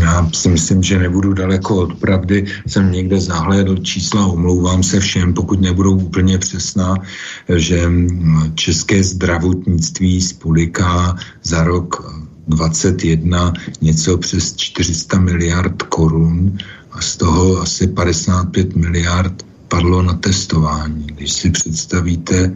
[0.00, 2.46] já si myslím, že nebudu daleko od pravdy.
[2.66, 6.94] Jsem někde zahlédl čísla, omlouvám se všem, pokud nebudou úplně přesná,
[7.56, 7.90] že
[8.54, 12.14] české zdravotnictví spoliká za rok
[12.48, 16.58] 21 něco přes 400 miliard korun
[16.92, 21.06] a z toho asi 55 miliard padlo na testování.
[21.06, 22.54] Když si představíte,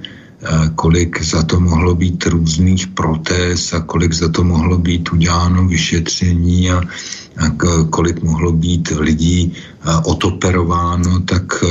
[0.74, 6.70] kolik za to mohlo být různých protéz a kolik za to mohlo být uděláno vyšetření
[6.70, 6.80] a
[7.90, 9.52] kolik mohlo být lidí
[10.04, 11.64] otoperováno, tak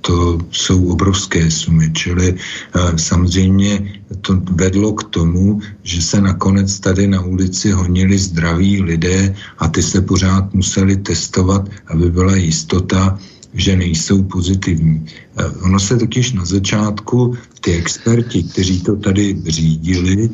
[0.00, 1.90] to jsou obrovské sumy.
[1.92, 2.34] Čili
[2.96, 9.68] samozřejmě to vedlo k tomu, že se nakonec tady na ulici honili zdraví lidé a
[9.68, 13.18] ty se pořád museli testovat, aby byla jistota,
[13.56, 15.06] že nejsou pozitivní.
[15.62, 20.30] Ono se totiž na začátku ty experti, kteří to tady řídili,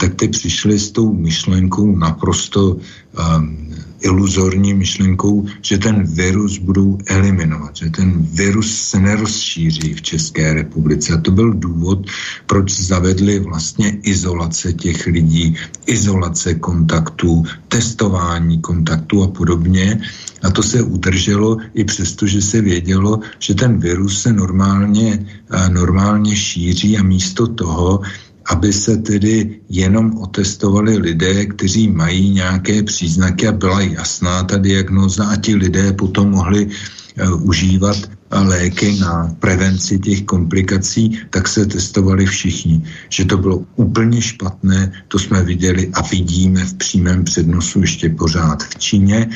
[0.00, 7.76] tak ty přišli s tou myšlenkou naprosto um, iluzorní myšlenkou, že ten virus budou eliminovat,
[7.76, 11.12] že ten virus se nerozšíří v České republice.
[11.14, 12.06] A to byl důvod,
[12.46, 20.00] proč zavedli vlastně izolace těch lidí, izolace kontaktů, testování kontaktů a podobně.
[20.42, 25.26] A to se udrželo i přesto, že se vědělo, že ten virus se normálně,
[25.68, 28.00] normálně šíří a místo toho
[28.50, 35.24] aby se tedy jenom otestovali lidé, kteří mají nějaké příznaky a byla jasná ta diagnoza
[35.24, 37.96] a ti lidé potom mohli uh, užívat
[38.32, 42.82] léky na prevenci těch komplikací, tak se testovali všichni.
[43.08, 48.62] Že to bylo úplně špatné, to jsme viděli a vidíme v přímém přednosu ještě pořád
[48.62, 49.28] v Číně.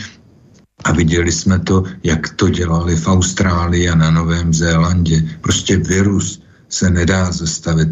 [0.84, 5.24] A viděli jsme to, jak to dělali v Austrálii a na Novém Zélandě.
[5.40, 7.88] Prostě virus se nedá zastavit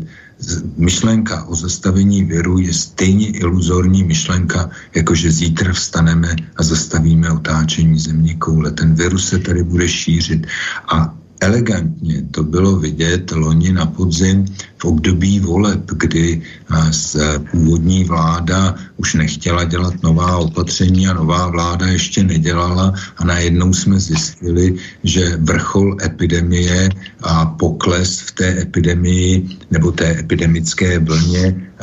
[0.77, 7.99] myšlenka o zastavení viru je stejně iluzorní myšlenka, jako že zítra vstaneme a zastavíme otáčení
[7.99, 8.71] země koule.
[8.71, 10.47] Ten virus se tady bude šířit
[10.89, 11.15] a
[11.45, 14.45] elegantně to bylo vidět loni na podzim
[14.79, 16.43] v období voleb, kdy
[16.91, 17.17] z
[17.51, 22.95] původní vláda už nechtěla dělat nová opatření a nová vláda ještě nedělala.
[23.17, 24.75] A najednou jsme zjistili,
[25.05, 26.89] že vrchol epidemie
[27.23, 31.74] a pokles v té epidemii nebo té epidemické vlně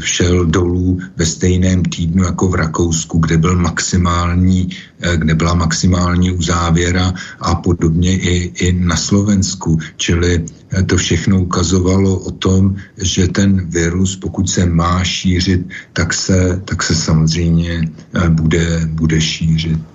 [0.00, 4.68] šel dolů ve stejném týdnu jako v Rakousku, kde, byl maximální,
[5.16, 9.78] kde byla maximální uzávěra a podobně i, i na Slovensku.
[9.96, 10.44] Čili
[10.86, 16.82] to všechno ukazovalo o tom, že ten virus, pokud se má šířit, tak se, tak
[16.82, 17.88] se samozřejmě
[18.28, 19.91] bude, bude šířit.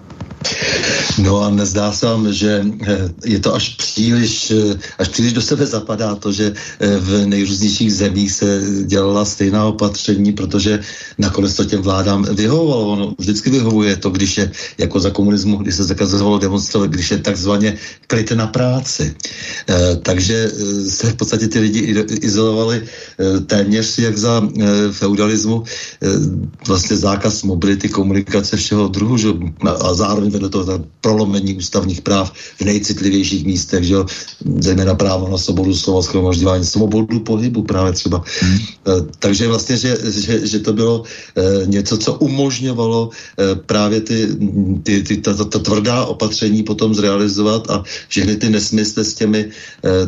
[1.17, 5.41] No a nezdá se vám, že eh, je to až příliš, eh, až příliš do
[5.41, 10.79] sebe zapadá to, že eh, v nejrůznějších zemích se dělala stejná opatření, protože
[11.17, 12.87] nakonec to těm vládám vyhovovalo.
[12.87, 17.17] Ono vždycky vyhovuje to, když je jako za komunismu, když se zakazovalo demonstrovat, když je
[17.17, 17.77] takzvaně
[18.07, 19.15] klid na práci.
[20.01, 20.51] Takže
[20.89, 21.79] se v podstatě ty lidi
[22.21, 22.83] izolovali
[23.45, 24.41] téměř jak za
[24.91, 25.63] feudalismu,
[26.67, 29.29] vlastně zákaz mobility, komunikace všeho druhu, že?
[29.65, 34.05] a zároveň vedle toho ta prolomení ústavních práv v nejcitlivějších místech, že jo,
[34.61, 38.23] zejména právo na svobodu slova, schromažďování, svobodu pohybu právě třeba.
[38.41, 38.59] Hmm.
[39.19, 41.03] Takže vlastně, že, že, že to bylo
[41.35, 44.27] e, něco, co umožňovalo e, právě ty,
[44.83, 49.49] ty, ty ta, ta, ta tvrdá opatření potom zrealizovat a všechny ty nesmysly s těmi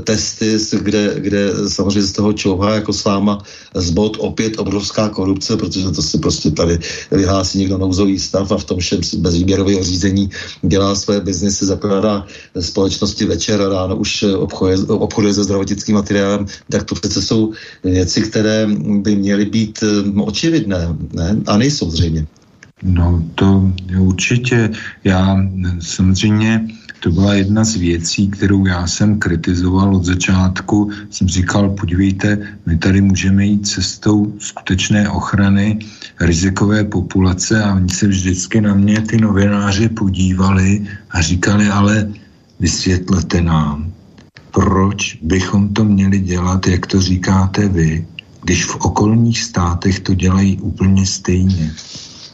[0.04, 3.38] testy, kde, kde samozřejmě z toho čouhá jako sláma
[3.76, 6.80] zbod opět obrovská korupce, protože to si prostě tady
[7.12, 10.19] vyhlásí někdo nouzový stav a v tom všem bez výběrového řízení
[10.62, 12.26] dělá své biznesy, zakládá
[12.60, 17.54] společnosti večer a ráno už obchoduje, obchoduje se zdravotnickým materiálem, tak to přece jsou
[17.84, 18.68] věci, které
[19.02, 21.38] by měly být hm, očividné ne?
[21.48, 22.26] a nejsou zřejmě.
[22.84, 24.70] No to určitě.
[25.04, 25.38] Já
[25.80, 26.68] samozřejmě
[27.00, 30.92] to byla jedna z věcí, kterou já jsem kritizoval od začátku.
[31.10, 35.80] Jsem říkal, podívejte, my tady můžeme jít cestou skutečné ochrany
[36.20, 42.12] rizikové populace a oni se vždycky na mě ty novináři podívali a říkali, ale
[42.60, 43.92] vysvětlete nám,
[44.52, 48.08] proč bychom to měli dělat, jak to říkáte vy,
[48.44, 51.74] když v okolních státech to dělají úplně stejně.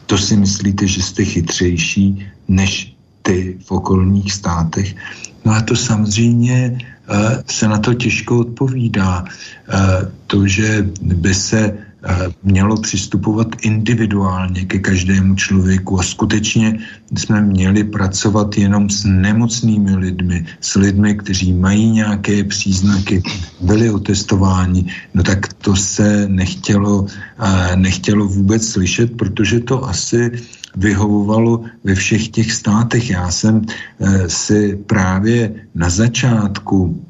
[0.06, 2.95] To si myslíte, že jste chytřejší než
[3.26, 4.96] ty v okolních státech.
[5.46, 6.78] No a to samozřejmě
[7.10, 9.26] uh, se na to těžko odpovídá.
[9.26, 11.78] Uh, to, že by se
[12.44, 16.80] mělo přistupovat individuálně ke každému člověku a skutečně
[17.18, 23.24] jsme měli pracovat jenom s nemocnými lidmi, s lidmi, kteří mají nějaké příznaky,
[23.62, 27.06] byli otestováni, no tak to se nechtělo,
[27.76, 30.32] nechtělo vůbec slyšet, protože to asi
[30.78, 33.10] vyhovovalo ve všech těch státech.
[33.10, 37.04] Já jsem eh, si právě na začátku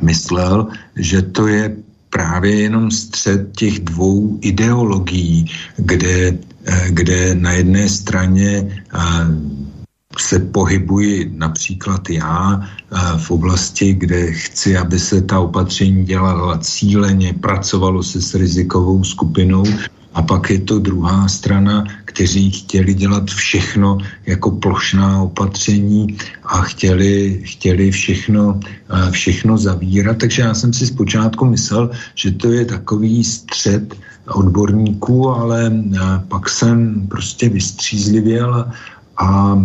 [0.00, 0.66] myslel,
[0.96, 1.76] že to je
[2.10, 8.98] právě jenom střed těch dvou ideologií, kde, eh, kde na jedné straně eh,
[10.18, 12.68] se pohybuji například já
[13.16, 19.64] v oblasti, kde chci, aby se ta opatření dělala cíleně, pracovalo se s rizikovou skupinou
[20.14, 26.06] a pak je to druhá strana, kteří chtěli dělat všechno jako plošná opatření
[26.44, 28.60] a chtěli, chtěli všechno,
[29.10, 30.18] všechno zavírat.
[30.18, 33.94] Takže já jsem si zpočátku myslel, že to je takový střed
[34.28, 35.72] odborníků, ale
[36.28, 38.72] pak jsem prostě vystřízlivěl a,
[39.16, 39.56] a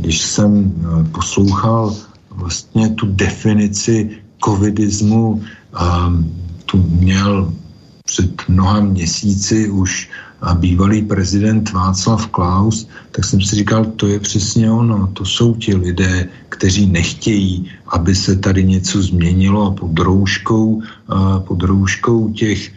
[0.00, 0.72] když jsem
[1.12, 1.96] poslouchal
[2.30, 4.10] vlastně tu definici
[4.44, 5.42] covidismu,
[6.66, 7.52] tu měl
[8.14, 10.10] před mnoha měsíci už
[10.54, 15.74] bývalý prezident Václav Klaus, tak jsem si říkal, to je přesně ono, to jsou ti
[15.74, 20.82] lidé, kteří nechtějí, aby se tady něco změnilo a pod rouškou,
[21.46, 22.70] pod rouškou těch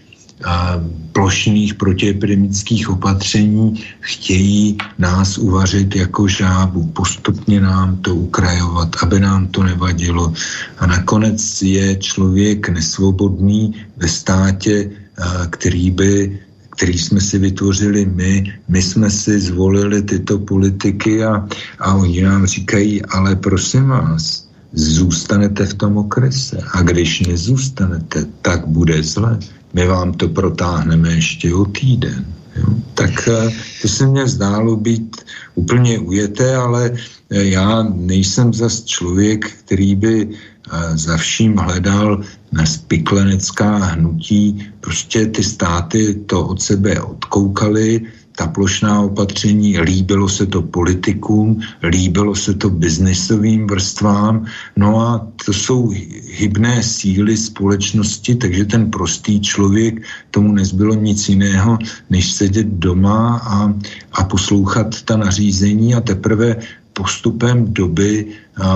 [1.12, 3.84] plošných protiepidemických opatření.
[4.00, 10.34] Chtějí nás uvařit jako žábu, postupně nám to ukrajovat, aby nám to nevadilo.
[10.78, 14.90] A nakonec je člověk nesvobodný ve státě,
[15.50, 16.40] který by
[16.78, 21.48] který jsme si vytvořili my, my jsme si zvolili tyto politiky a,
[21.80, 28.68] a oni nám říkají, ale prosím vás, zůstanete v tom okrese a když nezůstanete, tak
[28.68, 29.40] bude zle.
[29.74, 32.26] My vám to protáhneme ještě o týden.
[32.56, 32.68] Jo?
[32.94, 33.50] Tak eh,
[33.82, 35.18] to se mně zdálo být
[35.56, 40.30] úplně ujeté, ale eh, já nejsem zas člověk, který by
[40.94, 42.22] za vším hledal
[42.66, 44.68] spiklenecká hnutí.
[44.80, 48.02] Prostě ty státy to od sebe odkoukali,
[48.38, 54.46] ta plošná opatření, líbilo se to politikům, líbilo se to biznisovým vrstvám,
[54.78, 55.90] no a to jsou
[56.38, 61.78] hybné síly společnosti, takže ten prostý člověk, tomu nezbylo nic jiného,
[62.10, 63.74] než sedět doma a,
[64.12, 65.96] a poslouchat ta nařízení.
[65.96, 66.56] A teprve
[66.94, 68.26] postupem doby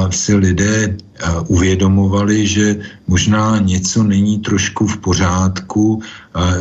[0.09, 0.97] si lidé
[1.47, 2.75] uvědomovali, že
[3.07, 6.01] možná něco není trošku v pořádku,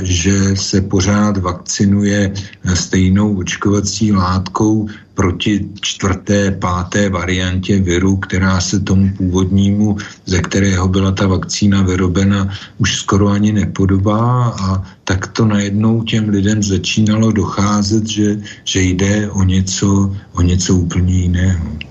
[0.03, 2.33] že se pořád vakcinuje
[2.75, 9.97] stejnou očkovací látkou proti čtvrté, páté variantě viru, která se tomu původnímu,
[10.27, 12.49] ze kterého byla ta vakcína vyrobena,
[12.79, 19.31] už skoro ani nepodobá a tak to najednou těm lidem začínalo docházet, že, že jde
[19.31, 21.90] o něco, o něco úplně jiného.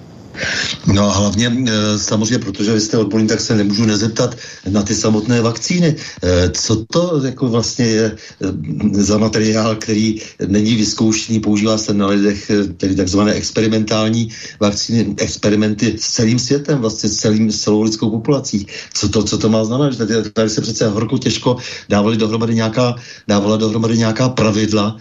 [0.93, 4.37] No a hlavně e, samozřejmě, protože vy jste odborník, tak se nemůžu nezeptat
[4.69, 5.95] na ty samotné vakcíny.
[6.23, 12.07] E, co to jako vlastně je e, za materiál, který není vyzkoušený, používá se na
[12.07, 18.09] lidech, tedy takzvané experimentální vakcíny, experimenty s celým světem, vlastně s celým, s celou lidskou
[18.09, 18.67] populací.
[18.93, 19.97] Co to, co to má znamenat?
[19.97, 21.57] Tady, tady se přece horko těžko
[21.89, 22.95] dávali dohromady nějaká,
[23.27, 24.97] dávala dohromady nějaká pravidla,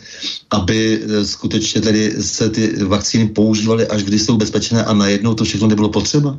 [0.51, 5.45] aby skutečně tedy se ty vakcíny používaly až kdy jsou bezpečné a najednou najednou to
[5.45, 6.39] všechno nebylo potřeba?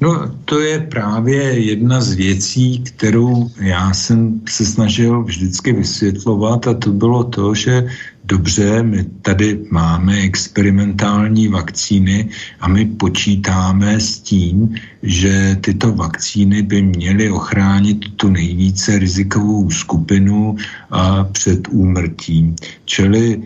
[0.00, 6.74] No, to je právě jedna z věcí, kterou já jsem se snažil vždycky vysvětlovat a
[6.74, 7.86] to bylo to, že
[8.24, 12.28] dobře, my tady máme experimentální vakcíny
[12.60, 20.56] a my počítáme s tím, že tyto vakcíny by měly ochránit tu nejvíce rizikovou skupinu
[20.90, 22.56] a před úmrtím.
[22.84, 23.42] Čili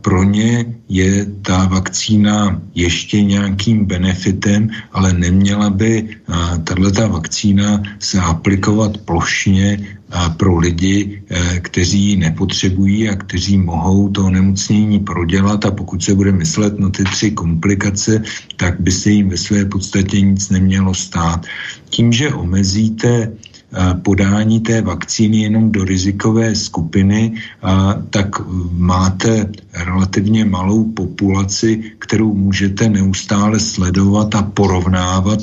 [0.00, 6.08] pro ně je ta vakcína ještě nějakým benefitem, ale neměla by
[6.64, 9.78] tato vakcína se aplikovat plošně
[10.36, 16.14] pro lidi, e, kteří ji nepotřebují a kteří mohou to onemocnění prodělat a pokud se
[16.14, 18.22] bude myslet na ty tři komplikace,
[18.56, 21.46] tak by se jim ve své podstatě nic nemělo stát.
[21.90, 23.32] Tím, že omezíte
[24.02, 27.32] podání té vakcíny jenom do rizikové skupiny,
[28.10, 28.28] tak
[28.72, 35.40] máte relativně malou populaci, kterou můžete neustále sledovat a porovnávat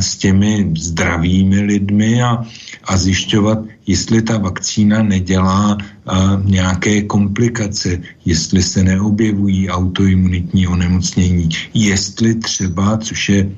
[0.00, 2.44] s těmi zdravými lidmi a,
[2.84, 12.34] a zjišťovat, jestli ta vakcína nedělá a, nějaké komplikace, jestli se neobjevují autoimunitní onemocnění, jestli
[12.34, 13.50] třeba, což je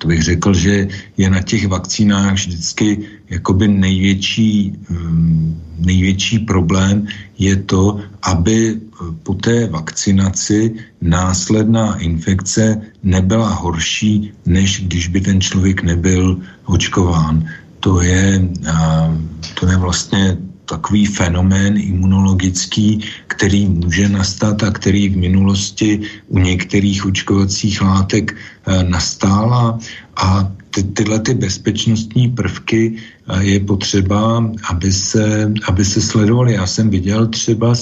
[0.00, 2.98] to bych řekl, že je na těch vakcínách vždycky
[3.30, 7.06] jakoby největší, um, největší problém
[7.38, 15.40] je to, aby uh, po té vakcinaci následná infekce nebyla horší, než když by ten
[15.40, 17.44] člověk nebyl očkován.
[17.80, 19.14] To je, uh,
[19.60, 20.36] to je vlastně
[20.70, 26.00] takový fenomén imunologický, který může nastat a který v minulosti
[26.30, 29.78] u některých očkovacích látek eh, nastála
[30.16, 36.54] a ty, tyhle ty bezpečnostní prvky eh, je potřeba, aby se, aby se sledovaly.
[36.54, 37.74] Já jsem viděl třeba,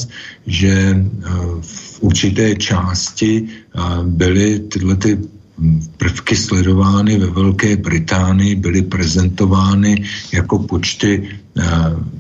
[0.47, 1.29] že eh,
[1.61, 3.49] v určité části
[4.03, 5.19] byly tyhle ty
[5.97, 11.65] prvky sledovány ve Velké Británii, byly prezentovány jako počty eh,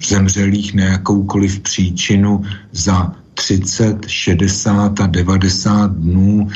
[0.09, 6.49] zemřelých na jakoukoliv příčinu za 30, 60 a 90 dnů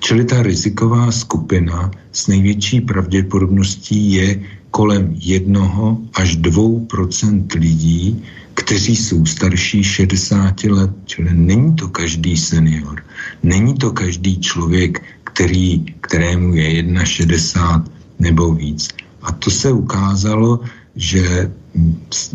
[0.00, 9.26] Čili ta riziková skupina s největší pravděpodobností je kolem 1 až 2% lidí, kteří jsou
[9.26, 10.90] starší 60 let.
[11.04, 13.04] Čili není to každý senior,
[13.42, 18.88] není to každý člověk, který, kterému je 61 nebo víc.
[19.22, 20.60] A to se ukázalo,
[20.96, 21.50] že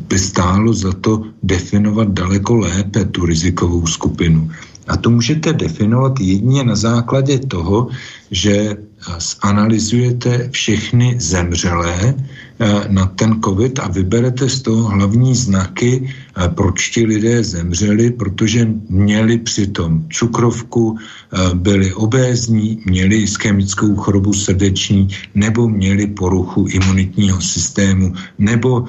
[0.08, 4.52] by stálo za to definovat daleko lépe tu rizikovou skupinu.
[4.88, 7.88] A to můžete definovat jedině na základě toho,
[8.32, 8.78] že
[9.20, 12.16] zanalizujete všechny zemřelé eh,
[12.88, 16.10] na ten COVID a vyberete z toho hlavní znaky,
[16.56, 20.98] proč ti lidé zemřeli, protože měli přitom cukrovku,
[21.54, 28.86] byli obézní, měli ischemickou chorobu srdeční nebo měli poruchu imunitního systému nebo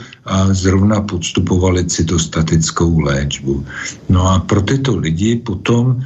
[0.51, 3.65] zrovna podstupovali cytostatickou léčbu.
[4.09, 6.03] No a pro tyto lidi potom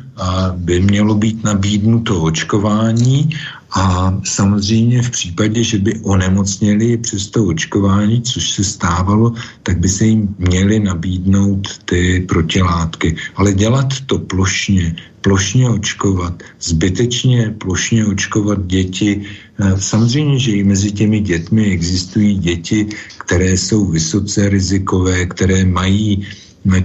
[0.57, 3.31] by mělo být nabídnuto očkování
[3.73, 9.89] a samozřejmě v případě, že by onemocněli přes to očkování, což se stávalo, tak by
[9.89, 13.17] se jim měly nabídnout ty protilátky.
[13.35, 19.23] Ale dělat to plošně, plošně očkovat, zbytečně plošně očkovat děti.
[19.59, 22.87] Eh, samozřejmě, že i mezi těmi dětmi existují děti,
[23.19, 26.27] které jsou vysoce rizikové, které mají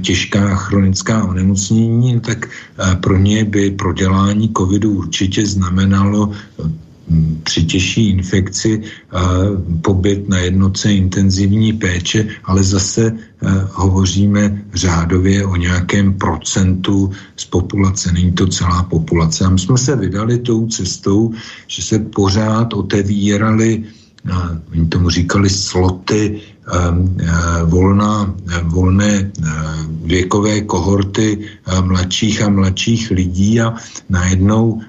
[0.01, 6.63] těžká chronická onemocnění, tak eh, pro ně by prodělání covidu určitě znamenalo eh,
[7.43, 9.17] při těžší infekci eh,
[9.82, 13.13] pobyt na jednoce intenzivní péče, ale zase
[13.71, 19.45] hovoříme řádově o nějakém procentu z populace, není to celá populace.
[19.45, 21.32] A my jsme se vydali tou cestou,
[21.67, 23.84] že se pořád otevíraly
[24.71, 26.41] oni tomu říkali sloty,
[26.74, 29.51] ehm, eh, volná, eh, volné eh,
[30.03, 31.39] věkové kohorty
[31.82, 33.74] mladších a mladších lidí a
[34.09, 34.82] najednou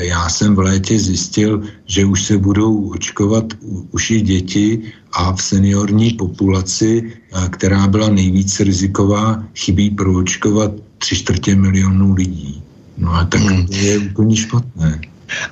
[0.00, 3.44] já jsem v létě zjistil, že už se budou očkovat
[3.92, 4.82] už i děti
[5.12, 7.12] a v seniorní populaci,
[7.50, 12.62] která byla nejvíc riziková, chybí proočkovat tři čtvrtě milionů lidí.
[12.98, 13.66] No a tak hmm.
[13.66, 15.00] to je úplně špatné.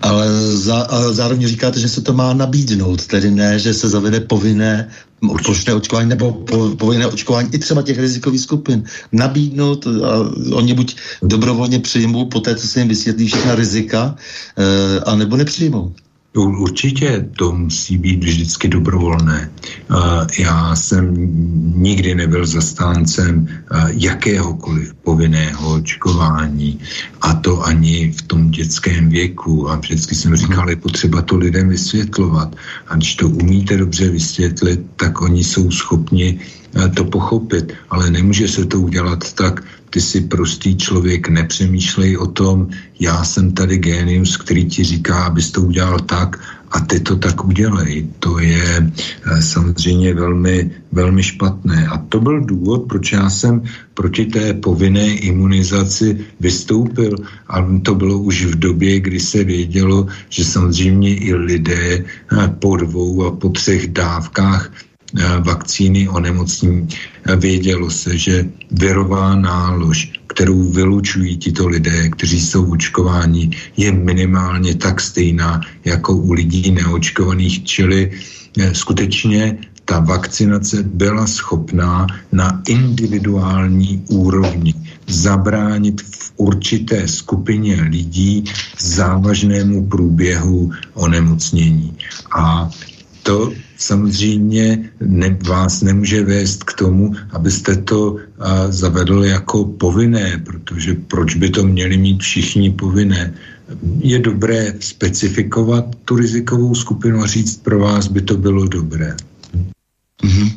[0.03, 0.27] Ale,
[0.57, 4.89] za, ale zároveň říkáte, že se to má nabídnout, tedy ne, že se zavede povinné
[5.29, 8.85] plošné očkování nebo po, povinné očkování i třeba těch rizikových skupin.
[9.13, 10.11] Nabídnout a
[10.53, 14.17] oni buď dobrovolně přijmou po té, co se jim vysvětlí všechna rizika,
[14.59, 15.93] e, a nebo nepřijmou.
[16.37, 19.51] Určitě to musí být vždycky dobrovolné.
[20.39, 21.15] Já jsem
[21.83, 23.49] nikdy nebyl zastáncem
[23.87, 26.81] jakéhokoliv povinného očkování
[27.21, 29.71] a to ani v tom dětském věku.
[29.71, 32.57] A vždycky jsem říkal, je potřeba to lidem vysvětlovat.
[32.89, 36.39] A když to umíte dobře vysvětlit, tak oni jsou schopni
[36.95, 39.63] to pochopit, ale nemůže se to udělat tak,
[39.95, 42.67] ty jsi prostý člověk, nepřemýšlej o tom,
[43.01, 47.45] já jsem tady génius, který ti říká, abys to udělal tak a ty to tak
[47.45, 48.11] udělej.
[48.19, 51.87] To je eh, samozřejmě velmi, velmi špatné.
[51.87, 53.63] A to byl důvod, proč já jsem
[53.95, 57.15] proti té povinné imunizaci vystoupil.
[57.47, 62.77] A to bylo už v době, kdy se vědělo, že samozřejmě i lidé eh, po
[62.77, 64.71] dvou a po třech dávkách
[65.41, 66.89] vakcíny onemocnění.
[67.27, 74.75] Eh, vědělo se, že virová nálož, kterou vylučují tito lidé, kteří jsou očkováni, je minimálně
[74.75, 78.11] tak stejná jako u lidí neočkovaných, čili
[78.59, 84.75] eh, skutečně ta vakcinace byla schopná na individuální úrovni
[85.07, 88.45] zabránit v určité skupině lidí
[88.81, 91.97] závažnému průběhu onemocnění.
[92.37, 92.71] A
[93.25, 100.95] to samozřejmě ne, vás nemůže vést k tomu, abyste to a, zavedl jako povinné, protože
[101.09, 103.35] proč by to měli mít všichni povinné?
[103.99, 109.17] Je dobré specifikovat tu rizikovou skupinu a říct, pro vás by to bylo dobré.
[110.23, 110.51] Mm-hmm.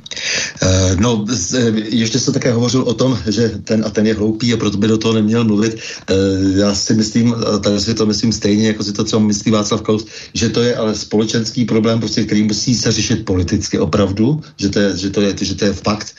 [0.99, 4.57] No, eh, ještě se také hovořil o tom, že ten a ten je hloupý a
[4.57, 5.77] proto by do toho neměl mluvit.
[6.09, 6.13] Eh,
[6.59, 10.05] já si myslím, tady si to myslím stejně, jako si to třeba myslí Václav Klaus,
[10.33, 14.79] že to je ale společenský problém, prostě, který musí se řešit politicky opravdu, že to,
[14.79, 16.15] je, že, to je, že to je fakt.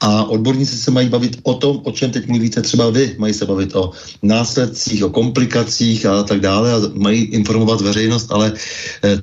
[0.00, 3.14] A odborníci se mají bavit o tom, o čem teď mluvíte třeba vy.
[3.18, 3.90] Mají se bavit o
[4.22, 8.52] následcích, o komplikacích a tak dále a mají informovat veřejnost, ale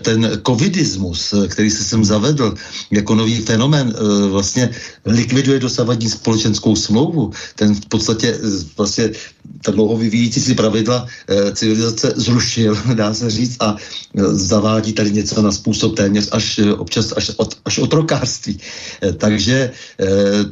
[0.01, 2.53] ten covidismus, který se sem zavedl
[2.91, 3.93] jako nový fenomén,
[4.29, 4.69] vlastně
[5.05, 7.31] likviduje dosavadní společenskou smlouvu.
[7.55, 8.47] Ten v podstatě eh,
[8.77, 9.11] vlastně
[9.61, 15.11] ta dlouho vyvíjící si pravidla e, civilizace zrušil, dá se říct, a e, zavádí tady
[15.11, 18.59] něco na způsob téměř až občas až, od, až otrokářství.
[19.17, 19.71] Takže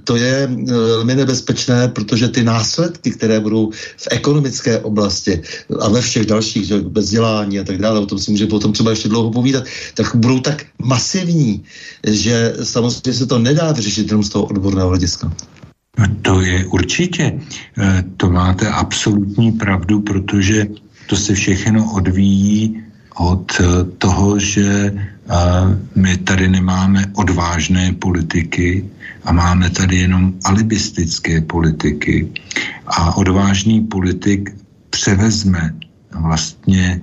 [0.04, 5.42] to je velmi nebezpečné, protože ty následky, které budou v ekonomické oblasti
[5.80, 8.92] a ve všech dalších, že vzdělání a tak dále, o tom si může potom třeba
[8.92, 9.64] ještě dlouho povídat,
[9.94, 11.64] tak budou tak masivní,
[12.08, 15.32] že samozřejmě se to nedá vyřešit jenom z toho odborného hlediska.
[16.22, 17.40] To je určitě.
[17.78, 20.68] Eh, to máte absolutní pravdu, protože
[21.08, 22.82] to se všechno odvíjí
[23.16, 25.36] od eh, toho, že eh,
[25.96, 28.90] my tady nemáme odvážné politiky
[29.24, 32.28] a máme tady jenom alibistické politiky.
[32.88, 34.50] A odvážný politik
[34.90, 35.74] převezme
[36.14, 37.02] vlastně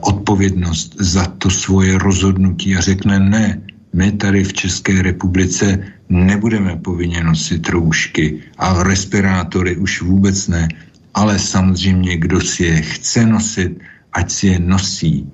[0.00, 3.60] odpovědnost za to svoje rozhodnutí a řekne ne,
[3.92, 5.78] my tady v České republice
[6.12, 10.68] nebudeme povinně nosit roušky a respirátory už vůbec ne,
[11.14, 13.80] ale samozřejmě, kdo si je chce nosit,
[14.12, 15.32] ať si je nosí.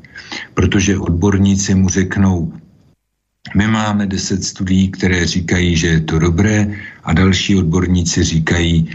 [0.55, 2.53] Protože odborníci mu řeknou,
[3.57, 6.74] my máme deset studií, které říkají, že je to dobré
[7.05, 8.89] a další odborníci říkají,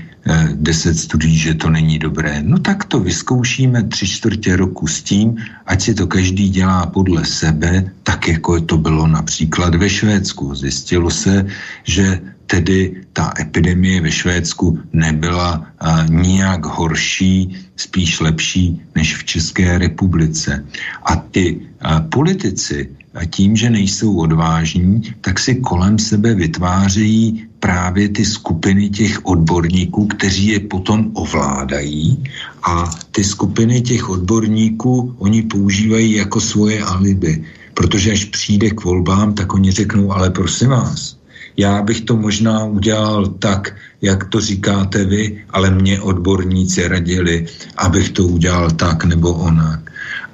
[0.54, 2.44] deset studií, že to není dobré.
[2.44, 7.26] No tak to vyzkoušíme tři čtvrtě roku s tím, ať si to každý dělá podle
[7.26, 10.56] sebe, tak jako to bylo například ve Švédsku.
[10.56, 11.46] Zjistilo se,
[11.84, 19.78] že tedy ta epidemie ve Švédsku nebyla a, nijak horší, spíš lepší než v České
[19.78, 20.66] republice.
[21.04, 28.10] A ty a, politici a tím, že nejsou odvážní, tak si kolem sebe vytvářejí právě
[28.10, 32.24] ty skupiny těch odborníků, kteří je potom ovládají
[32.64, 37.44] a ty skupiny těch odborníků oni používají jako svoje alibi,
[37.74, 41.16] protože až přijde k volbám, tak oni řeknou, ale prosím vás,
[41.58, 47.48] já bych to možná udělal tak, jak to říkáte vy, ale mě odborníci radili,
[47.78, 49.80] abych to udělal tak nebo onak.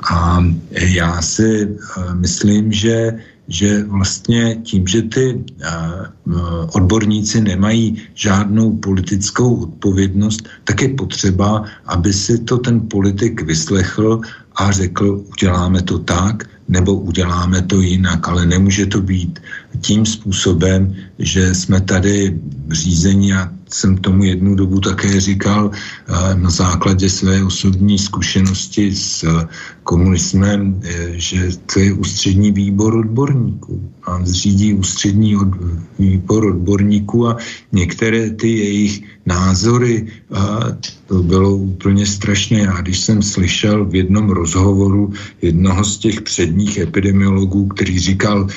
[0.09, 0.41] A
[0.73, 5.43] já si eh, myslím, že že vlastně tím, že ty
[6.73, 14.21] odborníci nemají žádnou politickou odpovědnost, tak je potřeba, aby si to ten politik vyslechl
[14.55, 19.39] a řekl, uděláme to tak, nebo uděláme to jinak, ale nemůže to být
[19.81, 22.39] tím způsobem, že jsme tady
[22.71, 29.23] řízení a jsem tomu jednu dobu také říkal eh, na základě své osobní zkušenosti s
[29.23, 29.47] eh,
[29.83, 33.91] komunismem, eh, že to je ústřední výbor odborníků.
[34.03, 35.47] A zřídí ústřední od,
[35.99, 37.37] výbor odborníků a
[37.71, 40.59] některé ty jejich názory, a
[41.07, 42.59] to bylo úplně strašné.
[42.59, 48.47] Já když jsem slyšel v jednom rozhovoru jednoho z těch předních epidemiologů, který říkal,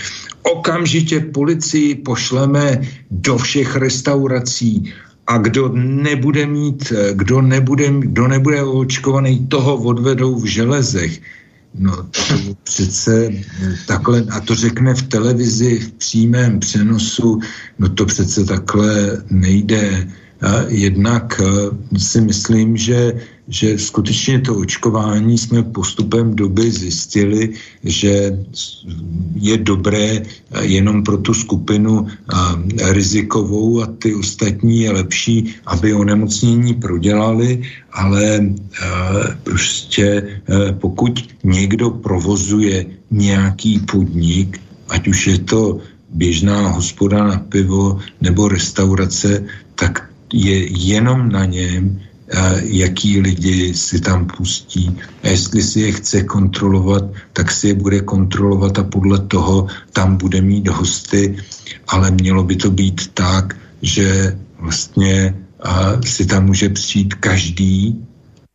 [0.43, 2.81] okamžitě policii pošleme
[3.11, 4.93] do všech restaurací
[5.27, 11.21] a kdo nebude mít, kdo nebude, kdo nebude očkovaný, toho odvedou v železech.
[11.75, 13.31] No to přece
[13.87, 17.41] takhle, a to řekne v televizi v přímém přenosu,
[17.79, 20.09] no to přece takhle nejde.
[20.69, 23.13] Jednak eh, si myslím, že,
[23.49, 27.53] že skutečně to očkování jsme postupem doby zjistili,
[27.85, 28.39] že
[29.35, 35.95] je dobré eh, jenom pro tu skupinu eh, rizikovou a ty ostatní je lepší, aby
[35.95, 37.63] onemocnění prodělali,
[37.93, 38.47] ale
[39.43, 40.41] prostě
[40.81, 45.81] pokud někdo provozuje nějaký podnik, ať už je to
[46.13, 52.01] běžná hospoda na pivo nebo restaurace, tak je jenom na něm,
[52.63, 54.97] jaký lidi si tam pustí.
[55.23, 60.17] A jestli si je chce kontrolovat, tak si je bude kontrolovat a podle toho tam
[60.17, 61.37] bude mít hosty,
[61.89, 65.35] ale mělo by to být tak, že vlastně
[66.05, 68.07] si tam může přijít každý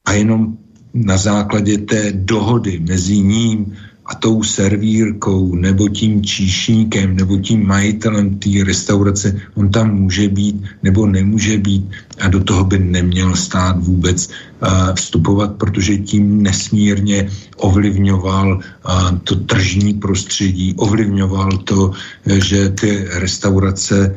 [0.06, 0.58] a jenom
[0.94, 8.40] na základě té dohody mezi ním a tou servírkou nebo tím číšníkem nebo tím majitelem
[8.40, 13.84] té restaurace, on tam může být nebo nemůže být a do toho by neměl stát
[13.84, 21.92] vůbec uh, vstupovat, protože tím nesmírně ovlivňoval uh, to tržní prostředí, ovlivňoval to,
[22.26, 24.16] že ty restaurace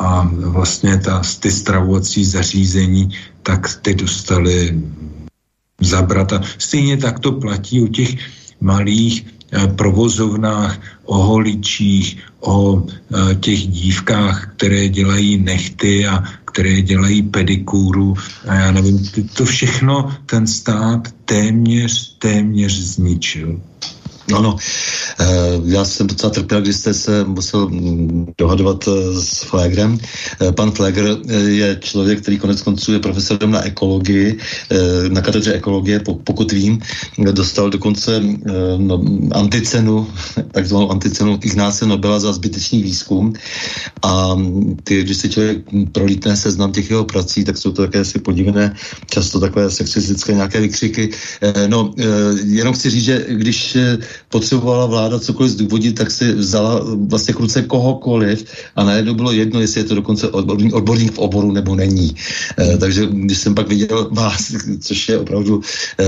[0.00, 3.08] a vlastně ta, ty stravovací zařízení,
[3.42, 4.82] tak ty dostali
[5.80, 6.32] zabrat.
[6.32, 8.14] A stejně tak to platí u těch
[8.60, 17.22] malých eh, provozovnách, o holičích, o eh, těch dívkách, které dělají nechty a které dělají
[17.22, 18.14] pedikúru
[18.48, 18.98] a já nevím,
[19.36, 23.60] to všechno ten stát téměř, téměř zničil.
[24.34, 24.56] Ano,
[25.20, 25.26] eh,
[25.64, 29.98] já jsem docela trpěl, když jste se musel mm, dohadovat eh, s Flegrem.
[30.40, 31.16] Eh, pan Flegr
[31.46, 34.38] je člověk, který konec konců je profesorem na ekologii,
[35.08, 36.78] na katedře ekologie, pokud vím,
[37.18, 38.22] dostal dokonce
[38.76, 40.08] no, anticenu,
[40.52, 43.32] takzvanou anticenu Ignáce Nobela za zbytečný výzkum
[44.02, 44.36] a
[44.84, 45.58] ty, když si člověk
[45.92, 48.74] prolítne seznam těch jeho prací, tak jsou to také si podivné,
[49.10, 51.10] často takové sexistické nějaké vykřiky.
[51.66, 51.94] No,
[52.44, 53.76] jenom chci říct, že když
[54.28, 58.44] potřebovala vláda cokoliv zdůvodit, tak si vzala vlastně k ruce kohokoliv
[58.76, 62.16] a najednou bylo jedno, jestli je to dokonce odborník, odborník v oboru nebo není.
[62.58, 65.60] E, takže když jsem pak viděl vás, což je opravdu
[65.98, 66.04] e,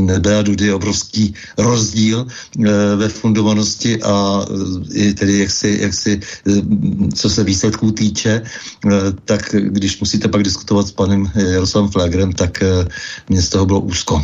[0.00, 4.44] nebe a dudy obrovský rozdíl e, ve fundovanosti a
[4.94, 6.20] e, tedy jak si, jak si
[7.14, 8.42] co se výsledků týče, e,
[9.24, 12.86] tak když musíte pak diskutovat s panem Jaroslavem Flagrem, tak e,
[13.28, 14.22] mě z toho bylo úzko.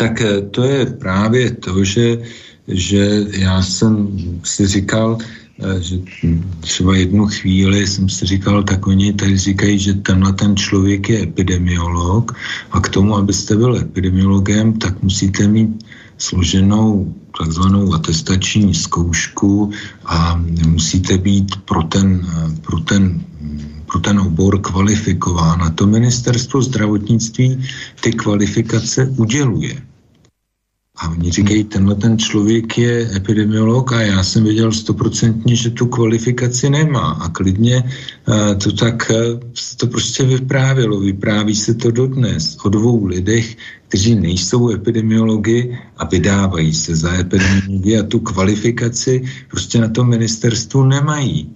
[0.00, 2.18] Tak e, to je právě to, že,
[2.68, 4.08] že já jsem
[4.44, 5.18] si říkal,
[5.60, 5.96] e, že
[6.60, 11.22] třeba jednu chvíli jsem si říkal, tak oni tady říkají, že tenhle ten člověk je
[11.22, 12.32] epidemiolog
[12.70, 15.84] a k tomu, abyste byl epidemiologem, tak musíte mít
[16.18, 19.70] složenou takzvanou atestační zkoušku
[20.04, 22.24] a musíte být pro ten,
[22.64, 23.20] pro ten
[23.90, 25.62] pro ten obor kvalifikován.
[25.62, 27.58] A to ministerstvo zdravotnictví
[28.00, 29.89] ty kvalifikace uděluje.
[31.00, 35.86] A oni říkají, tenhle ten člověk je epidemiolog a já jsem věděl stoprocentně, že tu
[35.86, 37.10] kvalifikaci nemá.
[37.10, 37.84] A klidně
[38.28, 39.40] uh, to tak uh,
[39.76, 41.00] to prostě vyprávělo.
[41.00, 43.56] Vypráví se to dodnes o dvou lidech,
[43.88, 50.84] kteří nejsou epidemiologi a vydávají se za epidemiologi a tu kvalifikaci prostě na tom ministerstvu
[50.84, 51.50] nemají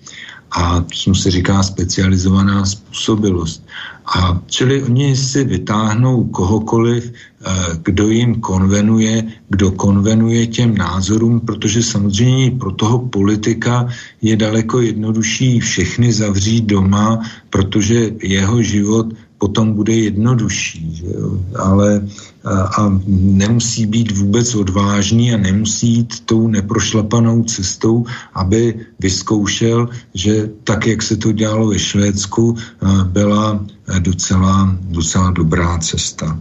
[0.50, 3.66] a co se říká specializovaná způsobilost.
[4.04, 7.52] A čili oni si vytáhnou kohokoliv, eh,
[7.82, 13.88] kdo jim konvenuje, kdo konvenuje těm názorům, protože samozřejmě pro toho politika
[14.22, 19.06] je daleko jednodušší všechny zavřít doma, protože jeho život
[19.38, 21.02] potom bude jednodušší.
[21.04, 21.38] Jo?
[21.58, 22.06] Ale
[22.44, 28.04] a, a nemusí být vůbec odvážný a nemusí jít tou neprošlapanou cestou,
[28.34, 32.56] aby vyzkoušel, že tak, jak se to dělalo ve Švédsku,
[33.04, 33.64] byla
[33.98, 36.38] docela, docela dobrá cesta.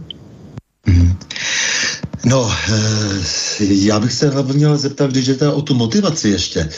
[0.86, 1.16] Mm.
[2.24, 3.24] No, eh,
[3.60, 6.68] já bych se hlavně měl zeptat, když je o tu motivaci ještě,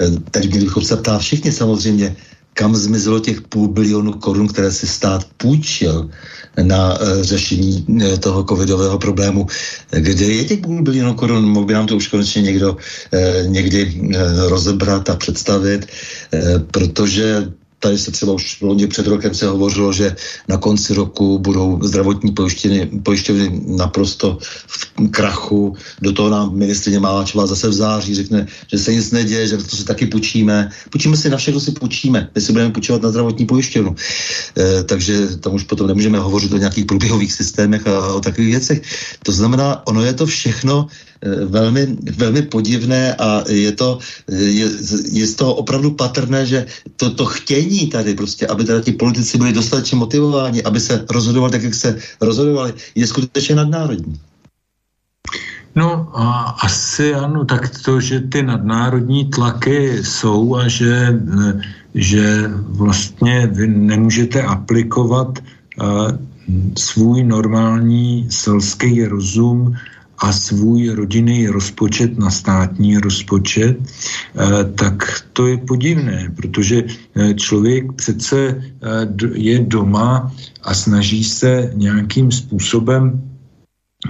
[0.00, 2.16] eh, teď bychom se ptát všichni samozřejmě,
[2.54, 6.10] kam zmizelo těch půl bilionu korun, které si stát půjčil
[6.62, 9.46] na uh, řešení uh, toho covidového problému.
[9.90, 11.44] Kde je těch půl bilionu korun?
[11.44, 12.78] Mohl by nám to už konečně někdo uh,
[13.46, 14.10] někdy
[14.48, 15.86] rozebrat a představit,
[16.70, 17.52] protože
[17.84, 20.16] Tady se třeba už loni před rokem se hovořilo, že
[20.48, 25.76] na konci roku budou zdravotní pojištěny, pojišťovny naprosto v krachu.
[26.00, 29.76] Do toho nám ministrině Máláčová zase v září řekne, že se nic neděje, že to
[29.76, 30.70] si taky půjčíme.
[30.90, 32.30] Půjčíme si na všechno si půjčíme.
[32.34, 33.94] My si budeme půjčovat na zdravotní pojišťovnu.
[34.56, 38.82] E, takže tam už potom nemůžeme hovořit o nějakých průběhových systémech a o takových věcech.
[39.22, 40.88] To znamená, ono je to všechno
[41.44, 43.98] velmi, velmi podivné a je to,
[44.28, 44.70] je,
[45.12, 49.38] je z toho opravdu patrné, že to, to chtění tady prostě, aby teda ti politici
[49.38, 54.20] byli dostatečně motivováni, aby se rozhodovali tak, jak se rozhodovali, je skutečně nadnárodní.
[55.74, 61.20] No a asi ano, tak to, že ty nadnárodní tlaky jsou a že,
[61.94, 66.10] že vlastně vy nemůžete aplikovat uh,
[66.78, 69.74] svůj normální selský rozum
[70.18, 77.92] a svůj rodinný rozpočet na státní rozpočet, eh, tak to je podivné, protože eh, člověk
[77.92, 78.62] přece eh,
[79.34, 83.33] je doma a snaží se nějakým způsobem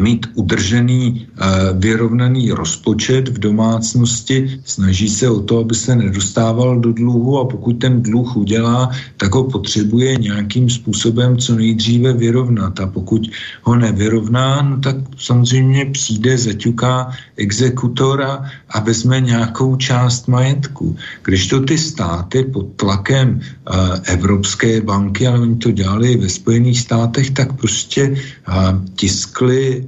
[0.01, 1.47] mít udržený, eh,
[1.78, 7.72] vyrovnaný rozpočet v domácnosti, snaží se o to, aby se nedostával do dluhu a pokud
[7.78, 13.22] ten dluh udělá, tak ho potřebuje nějakým způsobem co nejdříve vyrovnat a pokud
[13.62, 20.97] ho nevyrovná, no tak samozřejmě přijde, zaťuká exekutora a vezme nějakou část majetku.
[21.22, 26.80] Když to ty státy pod tlakem uh, Evropské banky, ale oni to dělali ve Spojených
[26.80, 28.11] státech, tak prostě
[28.49, 28.80] uh,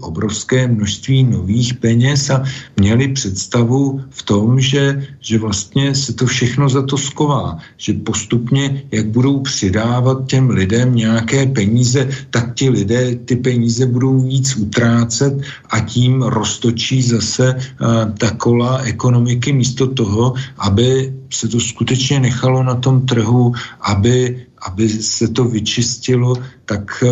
[0.01, 2.45] obrovské množství nových peněz a
[2.77, 8.83] měli představu v tom, že, že vlastně se to všechno za to sková, že postupně,
[8.93, 15.35] jak budou přidávat těm lidem nějaké peníze, tak ti lidé ty peníze budou víc utrácet
[15.71, 22.63] a tím roztočí zase uh, ta kola ekonomiky místo toho, aby se to skutečně nechalo
[22.63, 26.35] na tom trhu, aby aby se to vyčistilo,
[26.67, 27.09] tak eh,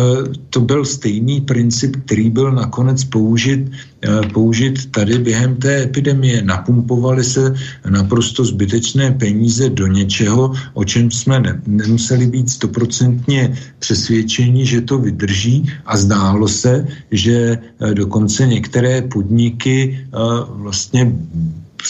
[0.49, 3.71] to byl stejný princip, který byl nakonec použit,
[4.03, 6.43] eh, použit tady během té epidemie.
[6.43, 7.55] Napumpovali se
[7.89, 14.99] naprosto zbytečné peníze do něčeho, o čem jsme ne, nemuseli být stoprocentně přesvědčeni, že to
[14.99, 20.07] vydrží a zdálo se, že eh, dokonce některé podniky
[20.49, 21.11] vlastně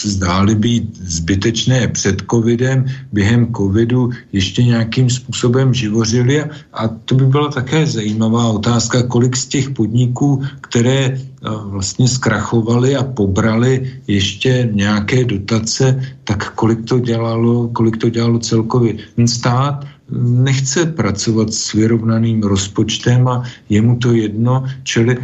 [0.04, 7.48] zdály být zbytečné před covidem, během covidu ještě nějakým způsobem živořili a to by byla
[7.48, 11.18] také zajímavá otázka, kolik z těch podniků, které
[11.64, 18.94] vlastně zkrachovali a pobrali ještě nějaké dotace, tak kolik to dělalo, kolik to dělalo celkově.
[19.16, 25.22] Ten stát nechce pracovat s vyrovnaným rozpočtem a je mu to jedno, čili eh,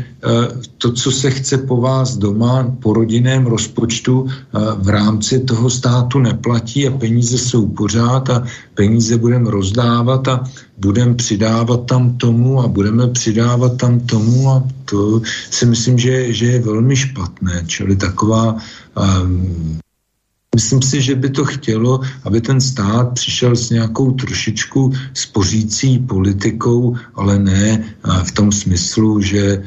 [0.79, 6.19] to, co se chce po vás doma, po rodinném rozpočtu eh, v rámci toho státu
[6.19, 8.45] neplatí a peníze jsou pořád a
[8.75, 10.45] peníze budeme rozdávat a
[10.79, 16.47] budeme přidávat tam tomu a budeme přidávat tam tomu a to si myslím, že, že
[16.47, 18.57] je velmi špatné, čili taková
[18.97, 19.79] um,
[20.55, 26.97] Myslím si, že by to chtělo, aby ten stát přišel s nějakou trošičku spořící politikou,
[27.15, 27.85] ale ne
[28.25, 29.65] v tom smyslu, že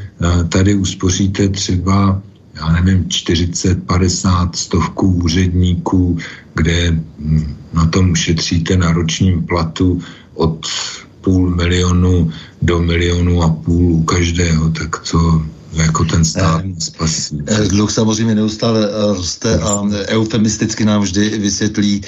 [0.49, 2.21] tady uspoříte třeba
[2.55, 6.17] já nevím, 40, 50, stovků úředníků,
[6.53, 10.01] kde hm, na tom ušetříte na ročním platu
[10.33, 10.65] od
[11.21, 12.31] půl milionu
[12.61, 15.45] do milionu a půl u každého, tak to
[15.83, 17.41] jako ten stát eh, spasí.
[17.47, 22.01] Eh, dluh samozřejmě neustále eh, roste a eufemisticky nám vždy vysvětlí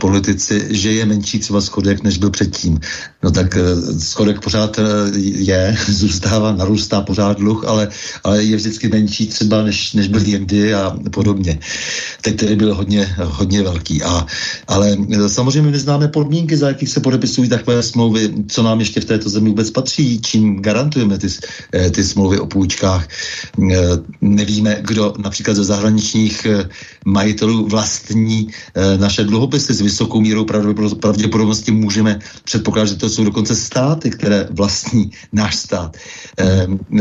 [0.00, 2.80] politici, že je menší třeba schodek, než byl předtím.
[3.24, 4.80] No tak eh, schodek pořád
[5.14, 7.88] je, zůstává, narůstá pořád dluh, ale,
[8.24, 11.58] ale je vždycky menší třeba, než, než byl jindy a podobně.
[12.20, 14.02] Teď tedy byl hodně, hodně velký.
[14.02, 14.26] A,
[14.68, 14.96] ale
[15.26, 19.48] samozřejmě neznáme podmínky, za jakých se podepisují takové smlouvy, co nám ještě v této zemi
[19.48, 21.28] vůbec patří, čím garantujeme ty,
[21.90, 23.08] ty smlouvy o půjčkách.
[23.72, 23.76] Eh,
[24.20, 26.68] nevíme, kdo například ze zahraničních eh,
[27.04, 30.44] majitelů vlastní eh, naše dluhopisy s vysokou mírou
[31.00, 35.96] pravděpodobnosti můžeme předpokládat, že to jsou dokonce státy, které vlastní náš stát.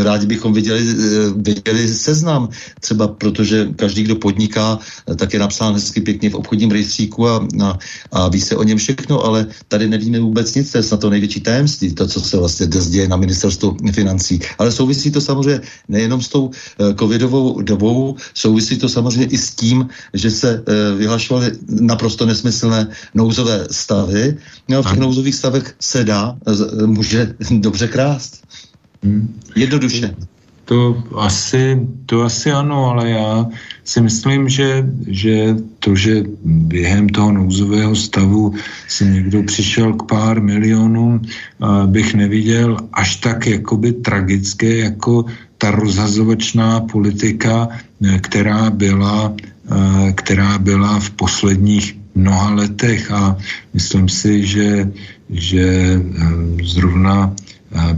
[0.03, 0.84] Rádi bychom viděli,
[1.36, 2.49] viděli seznam,
[2.80, 4.80] třeba protože každý, kdo podniká,
[5.16, 7.78] tak je napsán hezky pěkně v obchodním rejstříku a, a,
[8.12, 11.09] a ví se o něm všechno, ale tady nevíme vůbec nic, to je na to
[11.09, 14.39] největší tajemství, to, co se vlastně dnes děje na ministerstvu financí.
[14.57, 16.51] Ale souvisí to samozřejmě nejenom s tou uh,
[16.99, 20.64] covidovou dobou, souvisí to samozřejmě i s tím, že se
[20.97, 24.38] vyhlašovaly naprosto nesmyslné nouzové stavy.
[24.70, 28.43] No, v těch nouzových stavech se dá, uh, může dobře krást.
[29.03, 29.39] Hmm.
[29.55, 30.15] Jednoduše.
[30.65, 33.45] To asi, to asi ano, ale já
[33.83, 38.53] si myslím, že, že to, že během toho nouzového stavu
[38.87, 41.21] si někdo přišel k pár milionům,
[41.85, 45.25] bych neviděl až tak jakoby tragické, jako
[45.61, 53.38] ta rozhazovačná politika, eh, která byla, eh, která byla v posledních mnoha letech a
[53.74, 54.91] myslím si, že,
[55.30, 57.36] že eh, zrovna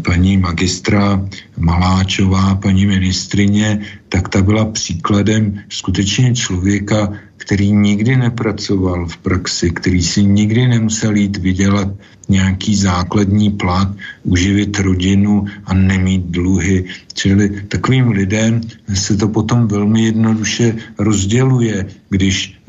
[0.05, 1.25] paní magistra
[1.57, 10.01] Maláčová, paní ministrině, tak ta byla příkladem skutečně člověka, který nikdy nepracoval v praxi, který
[10.01, 11.87] si nikdy nemusel jít vydělat
[12.29, 13.87] nějaký základní plat,
[14.23, 16.85] uživit rodinu a nemít dluhy.
[17.13, 18.61] Čili takovým lidem
[18.93, 22.59] se to potom velmi jednoduše rozděluje, když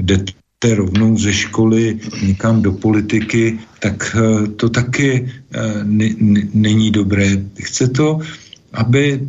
[0.65, 5.85] jdete rovnou ze školy někam do politiky, tak eh, to taky eh,
[6.55, 7.37] není dobré.
[7.61, 8.19] Chce to,
[8.73, 9.21] aby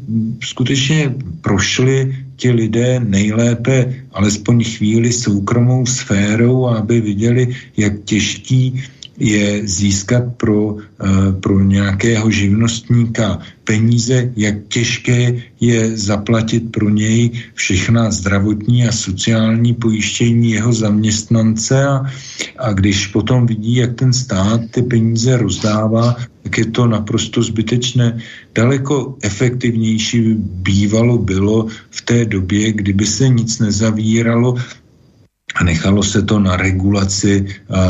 [0.43, 8.83] skutečně prošli ti lidé nejlépe alespoň chvíli soukromou sférou a aby viděli, jak těžký
[9.17, 18.11] je získat pro, eh, pro nějakého živnostníka peníze, jak těžké je zaplatit pro něj všechna
[18.11, 22.05] zdravotní a sociální pojištění jeho zaměstnance a,
[22.59, 28.21] a když potom vidí, jak ten stát ty peníze rozdává, tak je to naprosto zbytečné.
[28.55, 34.55] Daleko efektivnější bývalo bylo v té době, kdyby se nic nezavíralo
[35.55, 37.45] a nechalo se to na regulaci,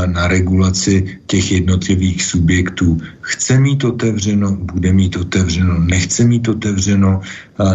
[0.06, 2.98] na regulaci těch jednotlivých subjektů.
[3.22, 7.22] Chce mít otevřeno, bude mít otevřeno, nechce mít otevřeno,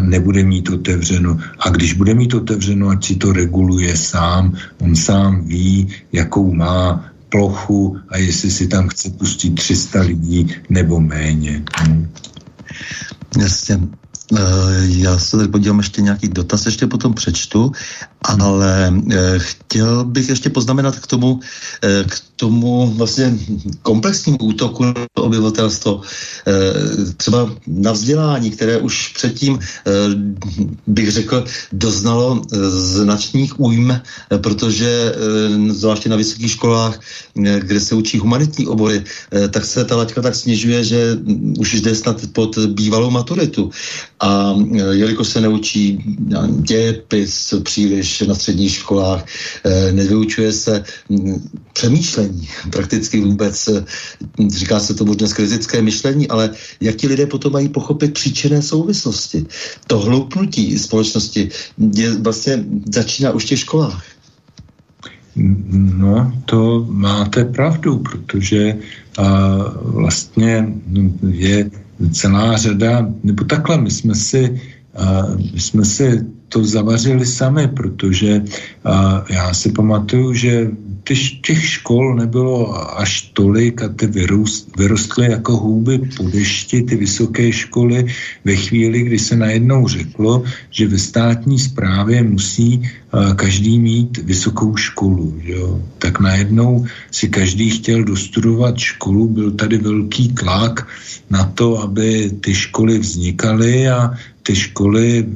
[0.01, 1.38] nebude mít otevřeno.
[1.59, 7.11] A když bude mít otevřeno, ať si to reguluje sám, on sám ví, jakou má
[7.28, 11.62] plochu a jestli si tam chce pustit 300 lidí nebo méně.
[11.82, 12.09] Hm.
[13.38, 13.80] Jasně.
[14.36, 17.72] Eh, já se tady podívám ještě nějaký dotaz, ještě potom přečtu,
[18.23, 21.41] ale eh, chtěl bych ještě poznamenat k tomu,
[21.83, 23.39] eh, k tomu vlastně
[23.83, 26.01] komplexnímu útoku obyvatelstvo,
[27.16, 29.59] třeba na vzdělání, které už předtím,
[30.87, 32.43] bych řekl, doznalo
[32.73, 34.01] značných újm,
[34.41, 35.14] protože
[35.68, 37.01] zvláště na vysokých školách,
[37.35, 39.05] kde se učí humanitní obory,
[39.51, 41.01] tak se ta laťka tak snižuje, že
[41.61, 43.71] už jde snad pod bývalou maturitu.
[44.21, 44.57] A
[44.91, 46.05] jelikož se neučí
[46.64, 49.25] dějepis příliš, když na středních školách
[49.65, 53.69] eh, nevyučuje se hm, přemýšlení, prakticky vůbec,
[54.49, 56.51] říká se tomu dnes kritické myšlení, ale
[56.81, 59.47] jak ti lidé potom mají pochopit příčinné souvislosti.
[59.87, 61.49] To hloupnutí společnosti
[61.95, 64.03] je vlastně začíná už v těch školách.
[65.97, 68.77] No, to máte pravdu, protože
[69.19, 69.25] a,
[69.83, 70.69] vlastně
[71.31, 71.71] je
[72.13, 74.61] celá řada, nebo takhle, my jsme si,
[75.53, 78.43] my jsme si to zavařili sami, protože
[79.30, 80.70] já si pamatuju, že
[81.43, 82.70] těch škol nebylo
[83.01, 88.07] až tolik a ty vyrůst, vyrostly jako hůby po dešti, ty vysoké školy,
[88.45, 92.82] ve chvíli, kdy se najednou řeklo, že ve státní správě musí
[93.36, 95.34] každý mít vysokou školu.
[95.43, 95.82] Jo?
[95.99, 100.86] Tak najednou si každý chtěl dostudovat školu, byl tady velký tlak
[101.30, 104.14] na to, aby ty školy vznikaly a
[104.51, 105.29] ty školy eh,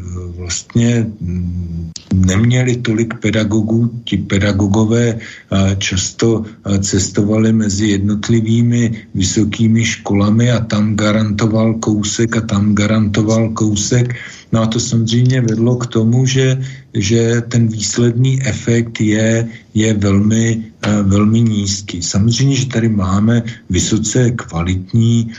[0.43, 10.51] vlastně mm, neměly tolik pedagogů, ti pedagogové eh, často eh, cestovali mezi jednotlivými vysokými školami
[10.51, 14.19] a tam garantoval kousek a tam garantoval kousek.
[14.51, 16.59] No a to samozřejmě vedlo k tomu, že,
[16.95, 22.03] že ten výsledný efekt je, je velmi, velmi nízký.
[22.03, 25.35] Samozřejmě, že tady máme vysoce kvalitní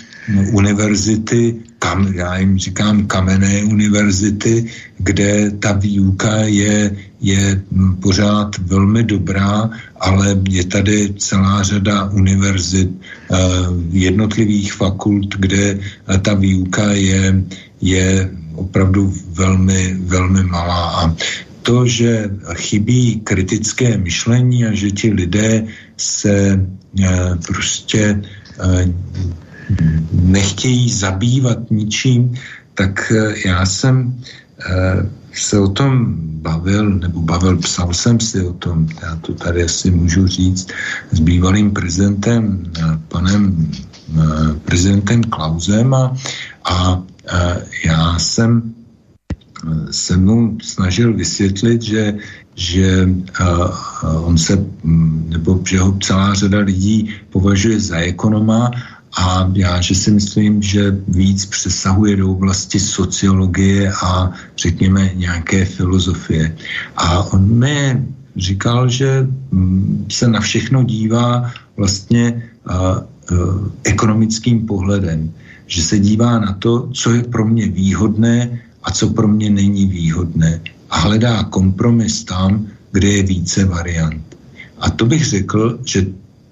[0.52, 4.66] univerzity, kam, já jim říkám kamenné univerzity,
[4.98, 7.62] kde ta výuka je, je
[8.00, 9.70] pořád velmi dobrá,
[10.00, 13.38] ale je tady celá řada univerzit, eh,
[13.92, 17.44] jednotlivých fakult, kde eh, ta výuka je,
[17.82, 21.06] je opravdu velmi, velmi malá.
[21.06, 21.16] A
[21.62, 25.66] to, že chybí kritické myšlení a že ti lidé
[25.98, 26.66] se
[27.04, 28.22] eh, prostě
[30.12, 32.34] nechtějí zabývat ničím,
[32.74, 34.16] tak eh, já jsem
[34.70, 39.64] eh, se o tom bavil, nebo bavil, psal jsem si o tom, já to tady
[39.64, 40.68] asi můžu říct,
[41.12, 43.72] s bývalým prezidentem, eh, panem
[44.66, 46.14] prezidentem Klausem a,
[46.64, 47.04] a
[47.86, 48.74] já jsem
[49.92, 52.14] se mu snažil vysvětlit, že,
[52.56, 53.10] že
[54.22, 58.72] on se, hm, nebo že ho celá řada lidí považuje za ekonoma
[59.16, 66.56] a já, že si myslím, že víc přesahuje do oblasti sociologie a řekněme nějaké filozofie.
[66.98, 68.04] A on mi
[68.36, 72.44] říkal, že mm, se na všechno dívá vlastně
[73.84, 75.34] ekonomickým pohledem.
[75.68, 79.86] Že se dívá na to, co je pro mě výhodné a co pro mě není
[79.86, 80.62] výhodné.
[80.90, 84.24] A hledá kompromis tam, kde je více variant.
[84.80, 86.06] A to bych řekl, že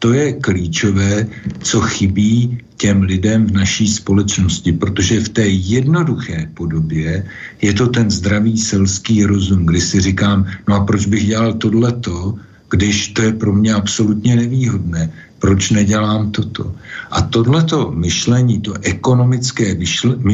[0.04, 1.28] to je klíčové,
[1.64, 7.24] co chybí těm lidem v naší společnosti, protože v té jednoduché podobě
[7.62, 12.36] je to ten zdravý selský rozum, kdy si říkám, no a proč bych dělal tohleto,
[12.70, 15.14] když to je pro mě absolutně nevýhodné.
[15.40, 16.76] Proč nedělám toto?
[17.12, 19.76] A tohleto myšlení, to ekonomické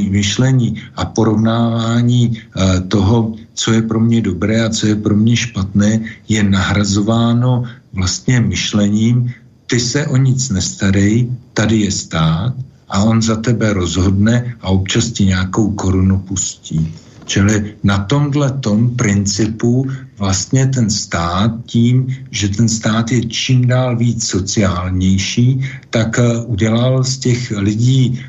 [0.09, 5.35] myšlení a porovnávání eh, toho, co je pro mě dobré a co je pro mě
[5.35, 5.99] špatné,
[6.29, 7.63] je nahrazováno
[7.93, 9.33] vlastně myšlením,
[9.69, 12.53] ty se o nic nestarej, tady je stát
[12.89, 16.93] a on za tebe rozhodne a občas ti nějakou korunu pustí.
[17.25, 19.85] Čili na tomhle tom principu
[20.17, 27.03] vlastně ten stát tím, že ten stát je čím dál víc sociálnější, tak eh, udělal
[27.03, 28.19] z těch lidí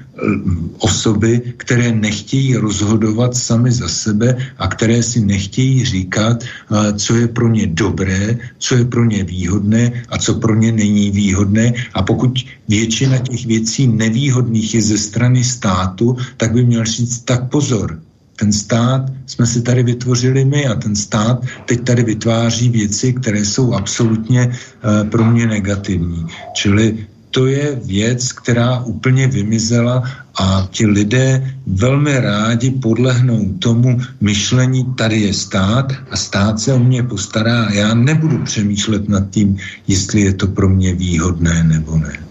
[0.78, 7.28] osoby, které nechtějí rozhodovat sami za sebe a které si nechtějí říkat, eh, co je
[7.28, 11.72] pro ně dobré, co je pro ně výhodné a co pro ně není výhodné.
[11.94, 17.48] A pokud většina těch věcí nevýhodných je ze strany státu, tak by měl říct, tak
[17.50, 17.98] pozor,
[18.40, 23.44] ten stát jsme si tady vytvořili my a ten stát teď tady vytváří věci, které
[23.44, 26.26] jsou absolutně uh, pro mě negativní.
[26.56, 30.02] Čili to je věc, která úplně vymizela
[30.40, 36.78] a ti lidé velmi rádi podlehnou tomu myšlení, tady je stát a stát se o
[36.78, 39.56] mě postará a já nebudu přemýšlet nad tím,
[39.88, 42.29] jestli je to pro mě výhodné nebo ne.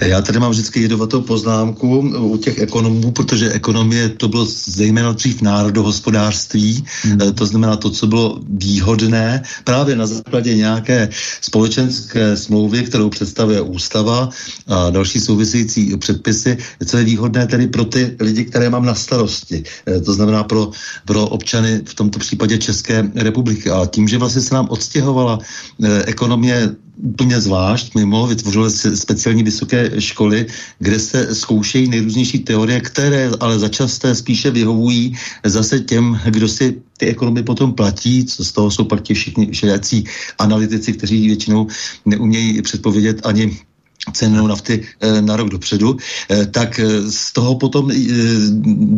[0.00, 5.42] Já tady mám vždycky jedovatou poznámku u těch ekonomů, protože ekonomie to bylo zejména dřív
[5.42, 7.18] národohospodářství, hmm.
[7.22, 11.08] Eh, to znamená to, co bylo výhodné právě na základě nějaké
[11.40, 14.28] společenské smlouvy, kterou představuje ústava
[14.66, 16.56] a další související předpisy,
[16.86, 19.62] co je výhodné tedy pro ty lidi, které mám na starosti.
[19.86, 20.70] Eh, to znamená pro,
[21.04, 23.70] pro občany v tomto případě České republiky.
[23.70, 25.38] A tím, že vlastně se nám odstěhovala
[25.82, 27.94] eh, ekonomie úplně zvlášť.
[27.94, 30.46] Mimo, vytvořil speciální vysoké školy,
[30.78, 37.06] kde se zkoušejí nejrůznější teorie, které ale začasté spíše vyhovují zase těm, kdo si ty
[37.06, 40.04] ekonomy potom platí, co z toho jsou pak ti všichni všelijací
[40.38, 41.66] analytici, kteří většinou
[42.06, 43.58] neumějí předpovědět ani
[44.10, 45.96] cenu nafty eh, na rok dopředu,
[46.30, 47.90] eh, tak eh, z toho potom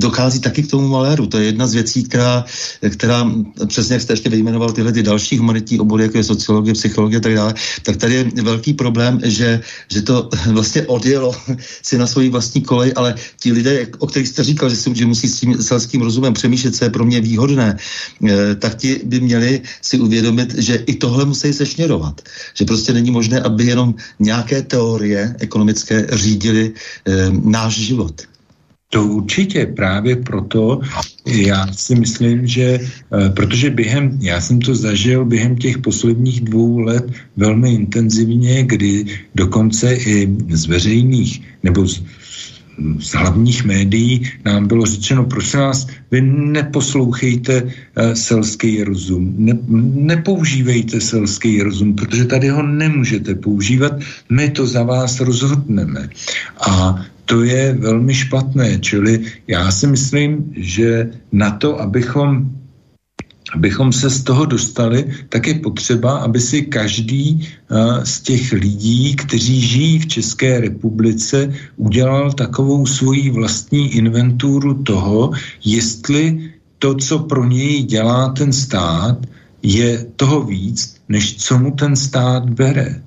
[0.01, 1.27] dochází taky k tomu maléru.
[1.27, 2.45] To je jedna z věcí, která,
[2.91, 3.31] která
[3.67, 7.21] přesně jak jste ještě vyjmenoval tyhle ty další humanitní obory, jako je sociologie, psychologie a
[7.21, 11.37] tak dále, tak tady je velký problém, že, že to vlastně odjelo
[11.83, 15.07] si na svoji vlastní kolej, ale ti lidé, o kterých jste říkal, že, si, že
[15.07, 17.77] musí s tím selským rozumem přemýšlet, co je pro mě výhodné,
[18.59, 22.21] tak ti by měli si uvědomit, že i tohle musí sešněrovat.
[22.55, 28.23] Že prostě není možné, aby jenom nějaké teorie teorie ekonomické řídily e, náš život.
[28.91, 30.81] To určitě právě proto,
[31.27, 32.81] já si myslím, že e,
[33.35, 37.05] protože během, já jsem to zažil během těch posledních dvou let
[37.37, 39.05] velmi intenzivně, kdy
[39.35, 42.03] dokonce i z veřejných nebo z,
[42.99, 47.71] z hlavních médií nám bylo řečeno, prosím vás, vy neposlouchejte uh,
[48.15, 49.59] selský rozum, ne,
[49.95, 53.93] nepoužívejte selský rozum, protože tady ho nemůžete používat,
[54.31, 56.09] my to za vás rozhodneme.
[56.69, 62.51] A to je velmi špatné, čili já si myslím, že na to, abychom
[63.55, 67.49] abychom se z toho dostali, tak je potřeba, aby si každý
[68.05, 75.31] z těch lidí, kteří žijí v České republice, udělal takovou svoji vlastní inventuru toho,
[75.65, 79.19] jestli to, co pro něj dělá ten stát,
[79.63, 83.03] je toho víc, než co mu ten stát bere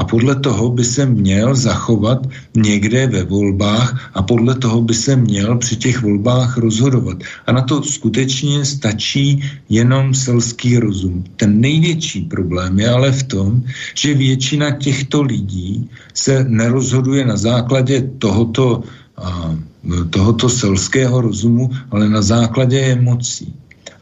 [0.00, 5.16] a podle toho by se měl zachovat někde ve volbách a podle toho by se
[5.16, 7.18] měl při těch volbách rozhodovat.
[7.46, 11.24] A na to skutečně stačí jenom selský rozum.
[11.36, 13.62] Ten největší problém je ale v tom,
[13.94, 18.82] že většina těchto lidí se nerozhoduje na základě tohoto,
[20.10, 23.52] tohoto selského rozumu, ale na základě emocí.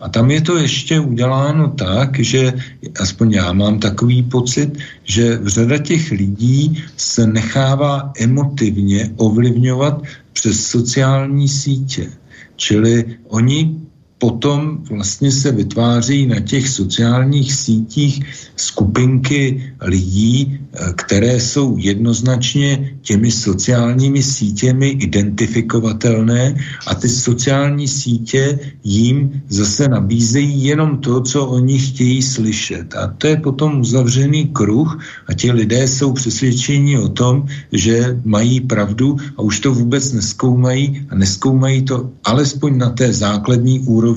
[0.00, 2.52] A tam je to ještě uděláno tak, že
[3.00, 10.02] aspoň já mám takový pocit, že řada těch lidí se nechává emotivně ovlivňovat
[10.32, 12.10] přes sociální sítě.
[12.56, 13.88] Čili oni
[14.19, 18.23] potom vlastně se vytváří na těch sociálních sítích
[18.57, 26.55] skupinky lidí, eh, které jsou jednoznačně těmi sociálními sítěmi identifikovatelné
[26.86, 32.95] a ty sociální sítě jim zase nabízejí jenom to, co oni chtějí slyšet.
[32.95, 38.61] A to je potom uzavřený kruh a ti lidé jsou přesvědčeni o tom, že mají
[38.61, 44.07] pravdu a už to vůbec neskoumají a neskoumají to alespoň na té základní úrovni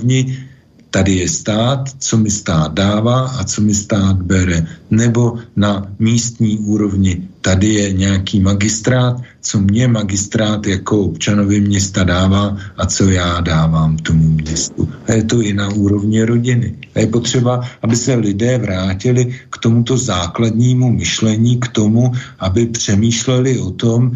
[0.91, 4.67] Tady je stát, co mi stát dává a co mi stát bere.
[4.91, 12.57] Nebo na místní úrovni tady je nějaký magistrát, co mě magistrát jako občanovi města dává
[12.77, 14.89] a co já dávám tomu městu.
[15.07, 16.75] A je to i na úrovni rodiny.
[16.95, 23.59] A je potřeba, aby se lidé vrátili k tomuto základnímu myšlení, k tomu, aby přemýšleli
[23.59, 24.11] o tom,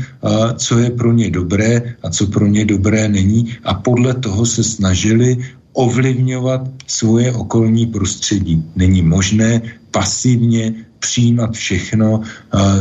[0.56, 4.64] co je pro ně dobré a co pro ně dobré není a podle toho se
[4.64, 5.38] snažili
[5.76, 8.64] ovlivňovat svoje okolní prostředí.
[8.76, 9.62] Není možné
[9.92, 12.22] pasivně přijímat všechno,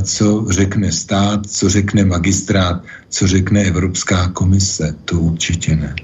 [0.02, 4.94] co řekne stát, co řekne magistrát, co řekne Evropská komise.
[5.04, 5.94] To určitě ne.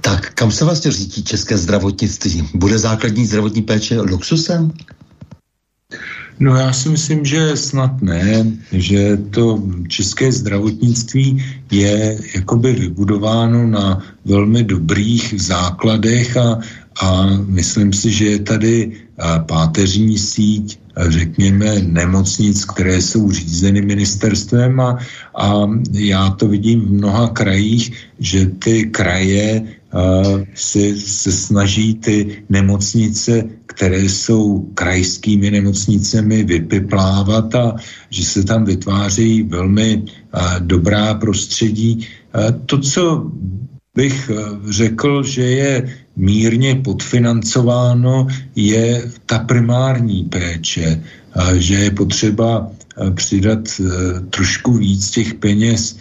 [0.00, 2.48] Tak kam se vlastně řídí české zdravotnictví?
[2.54, 4.72] Bude základní zdravotní péče luxusem?
[6.40, 14.02] No já si myslím, že snad ne, že to české zdravotnictví je jakoby vybudováno na
[14.24, 16.58] velmi dobrých základech a,
[17.02, 18.92] a myslím si, že je tady
[19.46, 24.98] páteřní síť, řekněme, nemocnic, které jsou řízeny ministerstvem a,
[25.34, 25.52] a
[25.92, 29.62] já to vidím v mnoha krajích, že ty kraje
[30.54, 33.44] si se snaží ty nemocnice,
[33.74, 37.76] které jsou krajskými nemocnicemi, vypiplávat a
[38.10, 40.02] že se tam vytváří velmi
[40.58, 42.06] dobrá prostředí.
[42.66, 43.30] To, co
[43.94, 44.30] bych
[44.70, 48.26] řekl, že je mírně podfinancováno,
[48.56, 51.02] je ta primární péče,
[51.58, 55.96] že je potřeba Eh, přidat eh, trošku víc těch peněz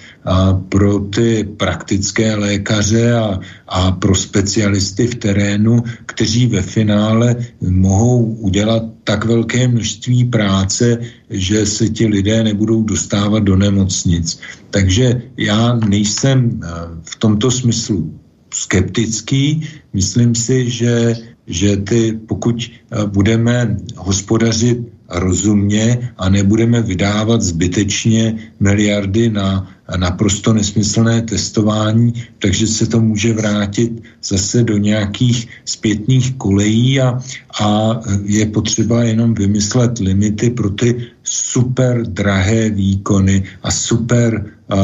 [0.70, 8.84] pro ty praktické lékaře a, a pro specialisty v terénu, kteří ve finále mohou udělat
[9.04, 10.98] tak velké množství práce,
[11.30, 14.40] že se ti lidé nebudou dostávat do nemocnic.
[14.70, 16.68] Takže já nejsem eh,
[17.02, 18.14] v tomto smyslu
[18.54, 19.68] skeptický.
[19.94, 21.16] Myslím si, že,
[21.48, 22.72] že ty, pokud
[23.06, 24.78] budeme hospodařit
[25.12, 34.04] rozumně a nebudeme vydávat zbytečně miliardy na naprosto nesmyslné testování, takže se to může vrátit
[34.24, 37.20] zase do nějakých zpětných kolejí a,
[37.62, 44.78] a je potřeba jenom vymyslet limity pro ty super drahé výkony a super uh,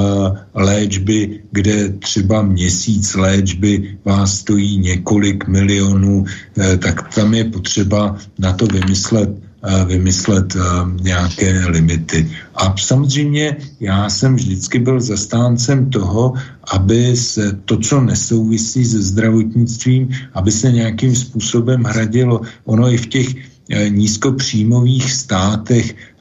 [0.53, 8.53] léčby, kde třeba měsíc léčby vás stojí několik milionů, uh, tak tam je potřeba na
[8.53, 9.46] to vymyslet
[9.85, 10.57] vymyslet
[11.01, 12.31] nějaké limity.
[12.55, 16.33] A samozřejmě já jsem vždycky byl zastáncem toho,
[16.73, 22.41] aby se to, co nesouvisí se zdravotnictvím, aby se nějakým způsobem hradilo.
[22.65, 23.27] Ono i v těch
[23.69, 26.16] Eh, nízkopříjmových státech, eh,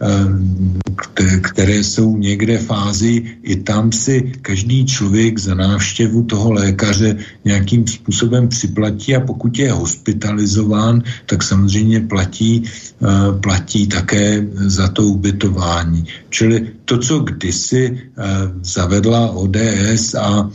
[1.42, 8.48] které jsou někde fázi, i tam si každý člověk za návštěvu toho lékaře nějakým způsobem
[8.48, 13.06] připlatí a pokud je hospitalizován, tak samozřejmě platí, eh,
[13.40, 16.04] platí také za to ubytování.
[16.30, 17.98] Čili to, co kdysi
[18.62, 20.50] zavedla ODS a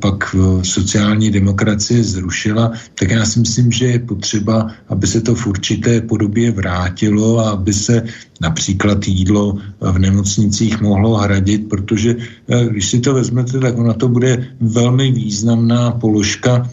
[0.00, 5.46] pak sociální demokracie zrušila, tak já si myslím, že je potřeba, aby se to v
[5.46, 8.02] určité podobě vrátilo a aby se
[8.40, 8.71] například
[9.08, 12.16] jídlo v nemocnicích mohlo hradit, protože
[12.48, 16.70] eh, když si to vezmete, tak ona to bude velmi významná položka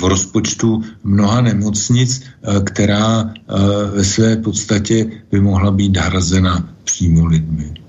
[0.00, 3.54] v rozpočtu mnoha nemocnic, eh, která eh,
[3.94, 7.79] ve své podstatě by mohla být hrazena přímo lidmi.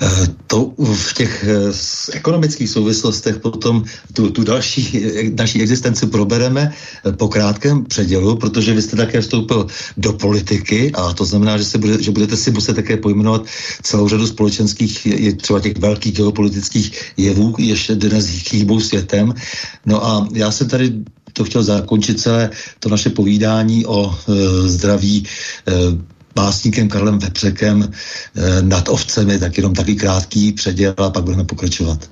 [0.00, 5.04] Eh, to v těch eh, ekonomických souvislostech potom tu, tu další
[5.36, 11.12] naší existenci probereme eh, po krátkém předělu, protože vy jste také vstoupil do politiky a
[11.12, 13.44] to znamená, že, se bude, že budete si muset také pojmenovat
[13.82, 15.06] celou řadu společenských,
[15.36, 19.34] třeba těch velkých geopolitických jevů, ještě dnes chýbou světem.
[19.86, 20.92] No a já jsem tady
[21.32, 24.32] to chtěl zakončit celé to naše povídání o e,
[24.68, 25.26] zdraví
[25.68, 25.72] e,
[26.34, 27.88] básníkem Karlem Vepřekem
[28.36, 32.10] eh, nad ovcemi, tak jenom taky krátký předěl a pak budeme pokračovat.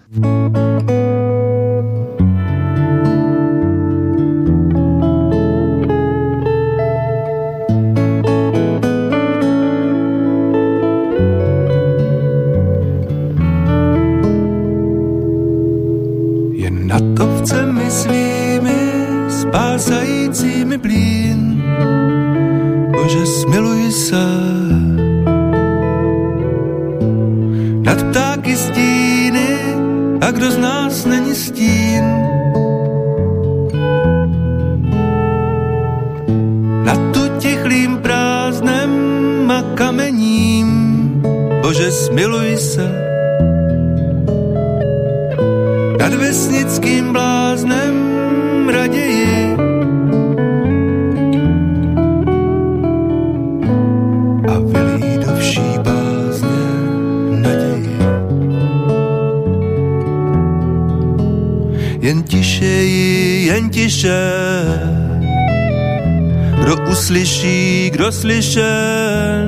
[68.20, 69.47] Slyšen,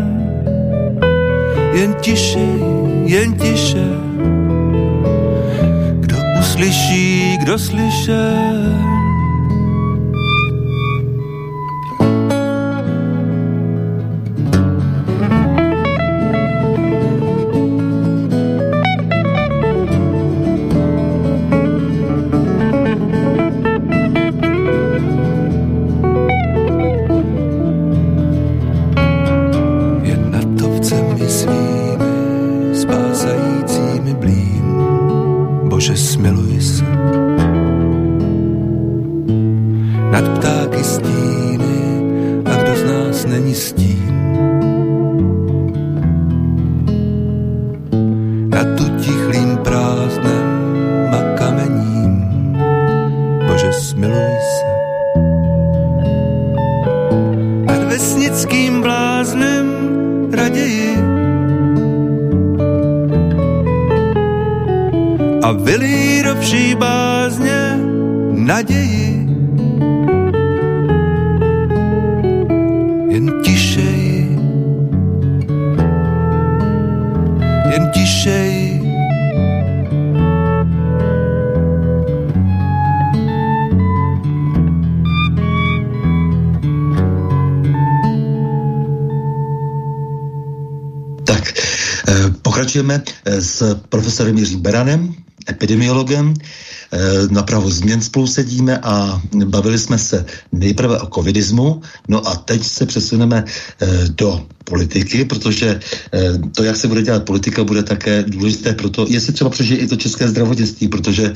[1.75, 2.49] jen tiše,
[3.07, 3.87] jen tiše.
[6.01, 9.00] Kdo uslyší, kdo slyšen,
[57.91, 59.67] vesnickým bláznem
[60.33, 60.95] raději.
[65.43, 66.35] A vylí do
[66.79, 67.79] bázně
[68.31, 69.10] naději.
[92.71, 95.15] Pokračujeme eh, s profesorem Jiřím Beranem,
[95.51, 96.99] epidemiologem, eh,
[97.31, 102.63] na pravo změn spolu sedíme a bavili jsme se nejprve o covidismu, no a teď
[102.63, 105.81] se přesuneme eh, do politiky, protože
[106.55, 109.87] to, jak se bude dělat politika, bude také důležité pro to, jestli třeba přežije i
[109.87, 111.33] to české zdravotnictví, protože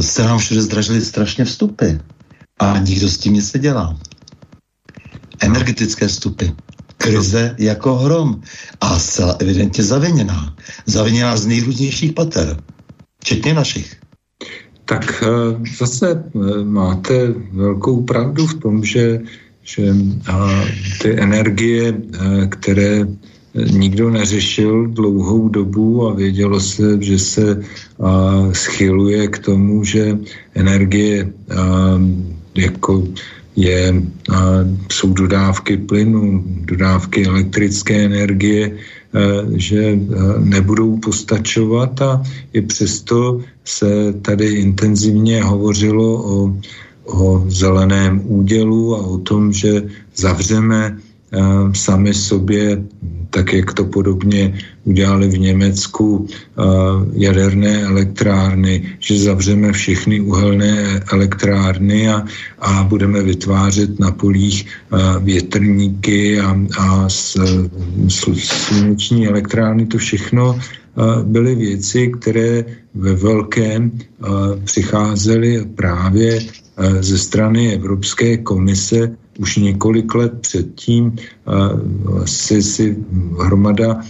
[0.00, 2.00] se nám všude zdražily strašně vstupy
[2.58, 3.96] a nikdo s tím nic nedělá.
[5.40, 6.63] Energetické vstupy
[7.04, 8.40] krize jako hrom
[8.80, 10.56] a zcela evidentně zaviněná.
[10.86, 12.56] Zaviněná z nejrůznějších pater,
[13.20, 13.96] včetně našich.
[14.84, 15.28] Tak eh,
[15.78, 19.20] zase eh, máte velkou pravdu v tom, že,
[19.62, 19.94] že
[21.02, 23.04] ty energie, eh, které
[23.54, 27.62] nikdo neřešil dlouhou dobu a vědělo se, že se
[28.52, 30.18] schyluje k tomu, že
[30.58, 31.30] energie
[32.54, 33.06] jako
[33.56, 34.02] je,
[34.92, 38.76] jsou dodávky plynu, dodávky elektrické energie,
[39.56, 39.98] že
[40.38, 42.22] nebudou postačovat a
[42.52, 46.58] i přesto se tady intenzivně hovořilo o,
[47.04, 49.82] o zeleném údělu a o tom, že
[50.16, 50.98] zavřeme
[51.72, 52.82] sami sobě,
[53.30, 56.26] tak jak to podobně udělali v Německu
[57.12, 62.24] jaderné elektrárny, že zavřeme všechny uhelné elektrárny a,
[62.58, 64.66] a budeme vytvářet na polích
[65.20, 67.08] větrníky a, a
[68.08, 69.86] sluneční elektrárny.
[69.86, 70.60] To všechno
[71.22, 73.90] byly věci, které ve velkém
[74.64, 76.40] přicházely právě
[77.00, 81.16] ze strany Evropské komise už několik let předtím
[82.24, 82.96] si, si
[83.40, 84.00] hromada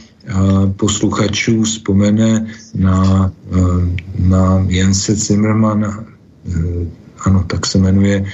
[0.76, 3.32] posluchačů vzpomene na,
[4.18, 6.04] na Jense Zimmermana,
[7.24, 8.24] ano, tak se jmenuje,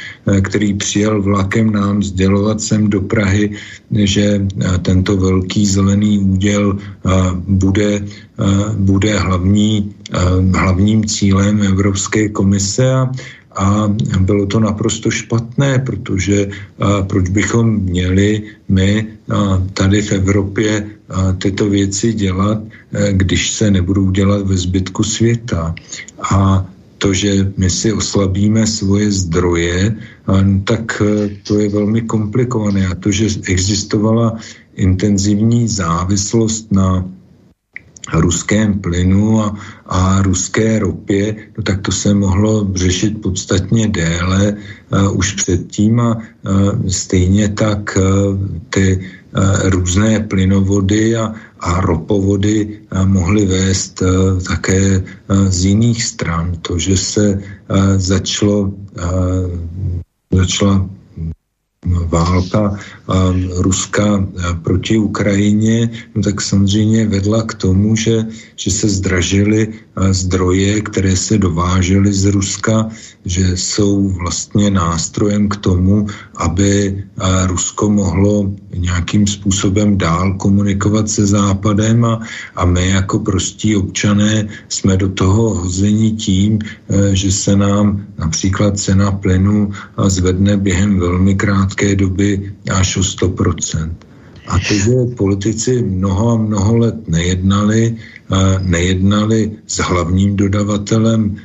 [0.42, 3.50] který přijel vlakem nám sdělovat sem do Prahy,
[3.90, 4.46] že
[4.82, 6.78] tento velký zelený úděl
[7.46, 8.04] bude,
[8.76, 9.94] bude hlavní,
[10.54, 13.10] hlavním cílem Evropské komise a
[13.56, 13.90] a
[14.20, 16.48] bylo to naprosto špatné, protože
[17.06, 19.06] proč bychom měli my
[19.74, 20.86] tady v Evropě
[21.38, 25.74] tyto věci dělat, a, když se nebudou dělat ve zbytku světa.
[26.30, 26.66] A
[26.98, 29.96] to, že my si oslabíme svoje zdroje,
[30.64, 31.02] tak
[31.46, 32.86] to je velmi komplikované.
[32.86, 34.36] A to, že existovala
[34.76, 37.04] intenzivní závislost na
[38.14, 39.56] ruském plynu a,
[39.86, 46.16] a ruské ropě, no tak to se mohlo řešit podstatně déle uh, už předtím a
[46.16, 48.38] uh, stejně tak uh,
[48.70, 49.00] ty
[49.36, 55.04] uh, různé plynovody a, a ropovody uh, mohly vést uh, také uh,
[55.48, 56.52] z jiných stran.
[56.62, 59.50] To, že se uh, začalo, uh,
[60.32, 60.88] začala
[61.86, 62.76] válka
[63.56, 64.28] Ruska
[64.62, 68.26] proti Ukrajině, no tak samozřejmě vedla k tomu, že,
[68.56, 69.68] že se zdražily
[70.10, 72.88] zdroje, které se dovážely z Ruska,
[73.24, 76.06] že jsou vlastně nástrojem k tomu,
[76.36, 77.04] aby
[77.46, 82.20] Rusko mohlo nějakým způsobem dál komunikovat se Západem a,
[82.56, 86.58] a my jako prostí občané jsme do toho hození tím,
[86.88, 89.72] e, že se nám například cena plynu
[90.06, 94.12] zvedne během velmi krátké doby až o 100%.
[94.50, 97.96] A to, že politici mnoho a mnoho let nejednali,
[98.60, 101.36] nejednali s hlavním dodavatelem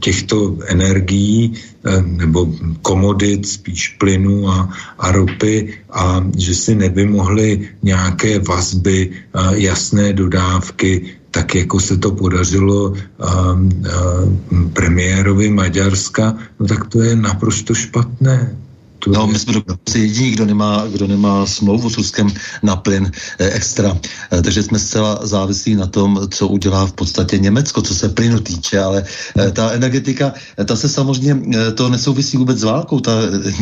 [0.00, 1.54] těchto energií
[2.02, 2.46] nebo
[2.82, 9.10] komodit, spíš plynu a, a ropy a že si nevymohli nějaké vazby,
[9.54, 17.16] jasné dodávky, tak jako se to podařilo um, um, premiérovi Maďarska, no tak to je
[17.16, 18.63] naprosto špatné.
[19.06, 22.32] No, my jsme dokonce jediní, kdo nemá, kdo nemá smlouvu s Ruskem
[22.62, 23.98] na plyn eh, extra.
[24.32, 28.40] Eh, takže jsme zcela závislí na tom, co udělá v podstatě Německo, co se plynu
[28.40, 29.04] týče, ale
[29.38, 30.32] eh, ta energetika,
[30.64, 31.36] ta se samozřejmě,
[31.74, 33.00] to nesouvisí vůbec s válkou.
[33.00, 33.12] Ta,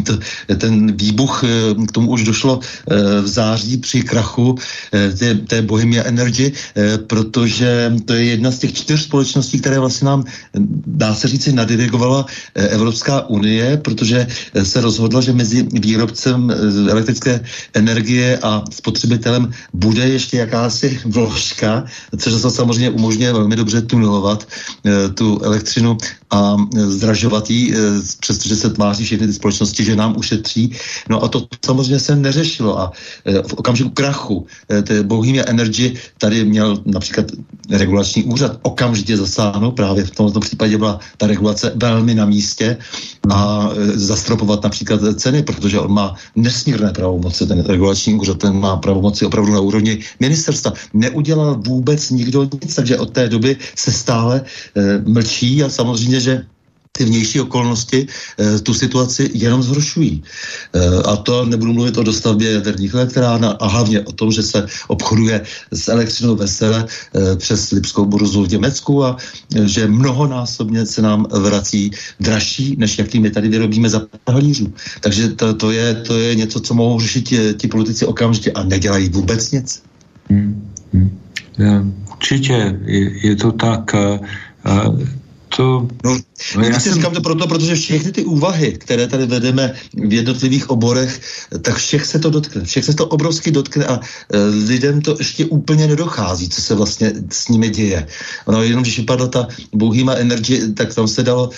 [0.07, 0.19] to,
[0.57, 1.45] ten výbuch,
[1.89, 2.61] k tomu už došlo
[3.23, 4.55] v září při krachu
[4.91, 6.53] té, té Bohemia Energy,
[7.07, 10.25] protože to je jedna z těch čtyř společností, které vlastně nám,
[10.87, 14.27] dá se říci, nadirigovala Evropská unie, protože
[14.63, 17.41] se rozhodla, že že mezi výrobcem eh, elektrické
[17.75, 21.85] energie a spotřebitelem bude ještě jakási vložka,
[22.19, 24.45] což to samozřejmě umožňuje velmi dobře tunelovat
[24.85, 25.97] eh, tu elektřinu
[26.33, 27.75] a zdražovat ji,
[28.21, 30.73] přestože se tváří všechny ty společnosti, že nám ušetří.
[31.09, 32.93] No a to samozřejmě se neřešilo a
[33.47, 34.47] v okamžiku krachu
[35.03, 37.27] Bohemia Energy tady měl například
[37.71, 42.77] regulační úřad okamžitě zasáhnout, právě v tomto případě byla ta regulace velmi na místě
[43.31, 49.27] a zastropovat například ceny, protože on má nesmírné pravomoci, ten regulační úřad, ten má pravomoci
[49.27, 50.73] opravdu na úrovni ministerstva.
[50.95, 56.47] Neudělal vůbec nikdo nic, takže od té doby se stále e, mlčí a samozřejmě, že
[56.93, 58.07] ty vnější okolnosti
[58.39, 60.23] e, tu situaci jenom zhoršují.
[60.73, 64.67] E, a to nebudu mluvit o dostavbě jaderných elektrárn a hlavně o tom, že se
[64.89, 65.43] obchoduje
[65.73, 69.17] s elektřinou vesele e, přes Lipskou burzu v Německu a
[69.65, 71.91] že mnohonásobně se nám vrací
[72.21, 74.73] dražší, než jaký my tady vyrobíme za halířů.
[75.01, 78.63] Takže to, to, je, to je něco, co mohou řešit ti, ti politici okamžitě a
[78.63, 79.83] nedělají vůbec nic.
[80.31, 82.05] Hmm, hmm.
[82.13, 83.95] Určitě je, je to tak.
[84.65, 84.95] A
[85.57, 85.89] to...
[86.05, 86.19] No,
[86.57, 86.95] no já jsem...
[86.95, 91.21] říkám to proto, protože všechny ty úvahy, které tady vedeme v jednotlivých oborech,
[91.63, 92.65] tak všech se to dotkne.
[92.65, 97.13] Všech se to obrovsky dotkne a e, lidem to ještě úplně nedochází, co se vlastně
[97.31, 98.07] s nimi děje.
[98.47, 101.51] Ono jenom, když vypadla ta Bohema Energy, tak tam se dalo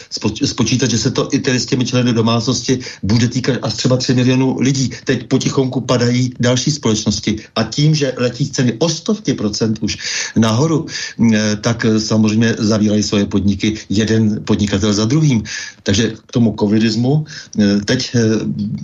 [0.45, 4.15] spočítat, že se to i tedy s těmi členy domácnosti bude týkat až třeba 3
[4.15, 4.91] milionů lidí.
[5.05, 9.99] Teď potichonku padají další společnosti a tím, že letí ceny o stovky procent už
[10.37, 10.87] nahoru,
[11.35, 15.43] e, tak samozřejmě zavírají svoje podniky jeden podnikatel za druhým.
[15.83, 18.21] Takže k tomu covidismu eh, teď eh,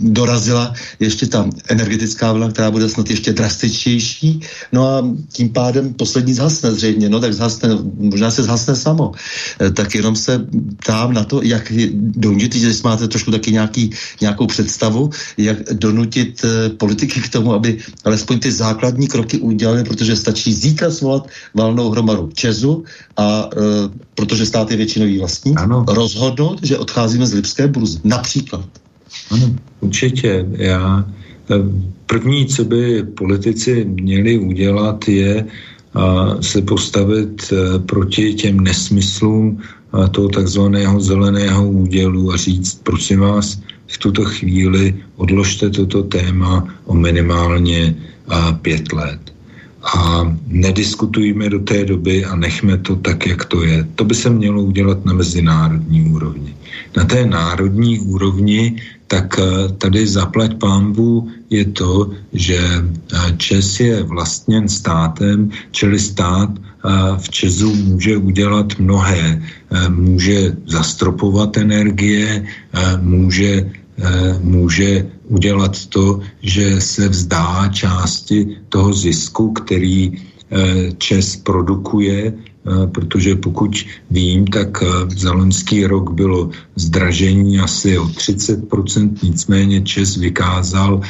[0.00, 4.40] dorazila ještě ta energetická vlna, která bude snad ještě drastičtější,
[4.72, 7.68] no a tím pádem poslední zhasne zřejmě, no tak zhasne,
[7.98, 9.12] možná se zhasne samo.
[9.60, 10.46] Eh, tak jenom se
[10.76, 13.90] ptám na to, jak donutit, že máte trošku taky nějaký,
[14.20, 16.44] nějakou představu, jak donutit
[16.76, 22.30] politiky k tomu, aby alespoň ty základní kroky udělali, protože stačí zítra svolat valnou hromadu
[22.34, 22.84] Česu
[23.20, 23.60] a e,
[24.14, 25.84] protože stát je většinový vlastní, ano.
[25.88, 28.00] rozhodnout, že odcházíme z Lipské burzy.
[28.04, 28.64] Například.
[29.30, 29.46] Ano,
[29.80, 30.46] určitě.
[30.56, 31.04] Já,
[31.50, 31.54] eh,
[32.06, 35.44] první, co by politici měli udělat, je
[35.94, 39.58] a, se postavit eh, proti těm nesmyslům
[39.92, 43.60] a, toho takzvaného zeleného údělu a říct, prosím vás,
[43.90, 47.96] v tuto chvíli odložte toto téma o minimálně
[48.28, 49.29] a, pět let
[49.82, 53.86] a nediskutujme do té doby a nechme to tak, jak to je.
[53.94, 56.54] To by se mělo udělat na mezinárodní úrovni.
[56.96, 58.76] Na té národní úrovni
[59.10, 66.50] tak eh, tady zaplať pámbu je to, že eh, Čes je vlastněn státem, čili stát
[66.54, 69.42] eh, v Česu může udělat mnohé.
[69.88, 72.42] Může zastropovat energie,
[72.98, 73.70] může
[74.40, 82.32] může udělat to, že se vzdá části toho zisku, který eh, Čes produkuje
[82.92, 83.70] protože pokud
[84.10, 84.84] vím, tak
[85.16, 91.00] za loňský rok bylo zdražení asi o 30%, nicméně Čes vykázal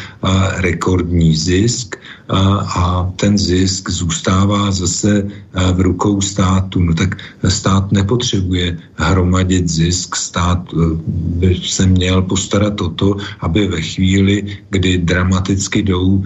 [0.56, 1.96] rekordní zisk
[2.30, 5.26] a ten zisk zůstává zase
[5.72, 6.82] v rukou státu.
[6.82, 7.16] No tak
[7.48, 10.76] stát nepotřebuje hromadit zisk, stát e,
[11.08, 16.22] by se měl postarat o to, aby ve chvíli, kdy dramaticky jdou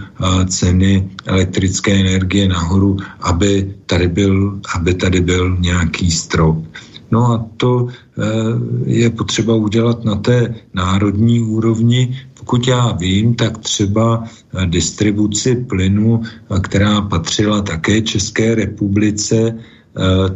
[0.47, 6.57] ceny elektrické energie nahoru, aby tady byl, aby tady byl nějaký strop.
[7.15, 8.23] No a to eh,
[8.85, 12.19] je potřeba udělat na té národní úrovni.
[12.39, 19.55] Pokud já vím, tak třeba eh, distribuci plynu, eh, která patřila také České republice,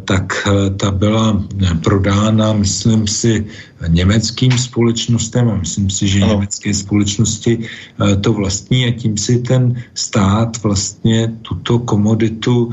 [0.07, 0.47] tak
[0.79, 1.43] ta byla
[1.83, 3.43] prodána, myslím si,
[3.91, 6.39] německým společnostem a myslím si, že ano.
[6.39, 7.67] německé společnosti
[8.23, 12.71] to vlastní a tím si ten stát vlastně tuto komoditu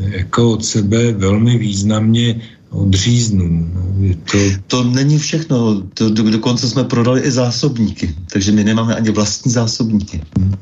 [0.00, 2.40] jako od sebe velmi významně
[2.72, 3.70] odříznu.
[4.00, 4.38] Je to...
[4.66, 5.82] to není všechno.
[5.94, 10.54] To, do, dokonce jsme prodali i zásobníky, takže my nemáme ani vlastní zásobníky hmm.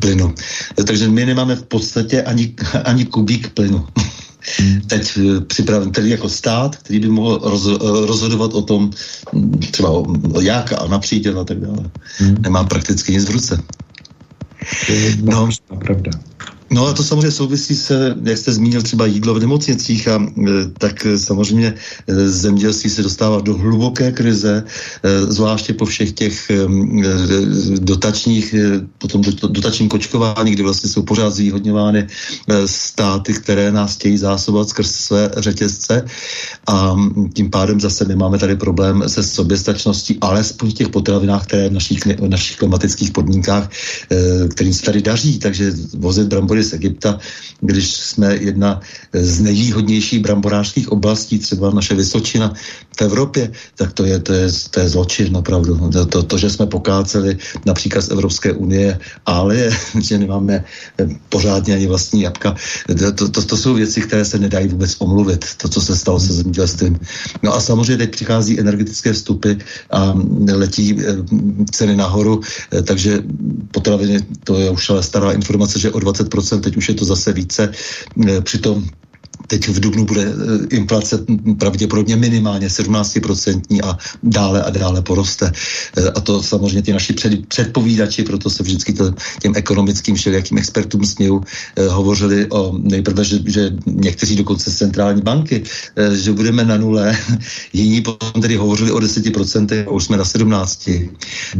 [0.00, 0.34] plynu.
[0.86, 3.86] Takže my nemáme v podstatě ani, ani kubík plynu.
[4.58, 4.80] Hmm.
[4.80, 8.90] Teď eh, připraven tedy jako stát, který by mohl roz, eh, rozhodovat o tom,
[9.34, 11.90] hm, třeba o, o jak a na příděl a tak dále.
[12.18, 12.36] Hmm.
[12.40, 13.62] Nemá prakticky nic v ruce.
[14.86, 15.48] To je no,
[15.78, 16.10] pravda.
[16.70, 20.50] No a to samozřejmě souvisí se, jak jste zmínil, třeba jídlo v nemocnicích, a e,
[20.78, 21.74] tak e, samozřejmě
[22.06, 24.64] e, zemědělství se dostává do hluboké krize,
[25.28, 26.50] zvláště po všech těch
[27.78, 28.54] dotačních,
[28.98, 32.06] potom dotačním kočkování, kdy vlastně jsou pořád zvýhodňovány
[32.66, 36.04] státy, které nás chtějí zásobovat skrz své řetězce.
[36.66, 36.96] A
[37.34, 42.06] tím pádem zase nemáme tady problém se soběstačností, alespoň v těch potravinách, které v našich,
[42.06, 43.70] v našich klimatických podmínkách,
[44.48, 47.18] kterým se tady daří, takže vozit brambory brambory z Egypta,
[47.60, 48.80] když jsme jedna
[49.12, 52.54] z nejvýhodnějších bramborářských oblastí, třeba naše Vysočina,
[52.96, 55.90] v Evropě, tak to je, to je, to je zločin opravdu.
[55.92, 57.36] To, to, to, že jsme pokáceli
[57.66, 59.70] například z Evropské unie, ale je,
[60.00, 60.64] že nemáme
[61.28, 62.56] pořádně ani vlastní jabka.
[63.16, 66.32] To, to, to, jsou věci, které se nedají vůbec omluvit, to, co se stalo se
[66.32, 66.98] zemědělstvím.
[67.42, 69.52] No a samozřejmě teď přichází energetické vstupy
[69.90, 70.14] a
[70.52, 71.16] letí eh,
[71.70, 72.40] ceny nahoru,
[72.72, 73.22] eh, takže
[73.70, 77.32] potraviny, to je už ale stará informace, že o 20%, teď už je to zase
[77.32, 77.72] více.
[78.28, 78.84] Eh, přitom
[79.46, 81.18] Teď v Dubnu bude eh, inflace
[81.58, 85.52] pravděpodobně minimálně 17% a dále a dále poroste.
[85.96, 90.58] Eh, a to samozřejmě ty naši před, předpovídači, proto se vždycky to, těm ekonomickým všelijakým
[90.58, 91.42] expertům směju,
[91.76, 95.62] eh, hovořili o nejprve, že, že někteří dokonce centrální banky,
[96.12, 97.18] že budeme na nule,
[97.72, 101.10] jiní potom tedy hovořili o 10% a už jsme na 17%.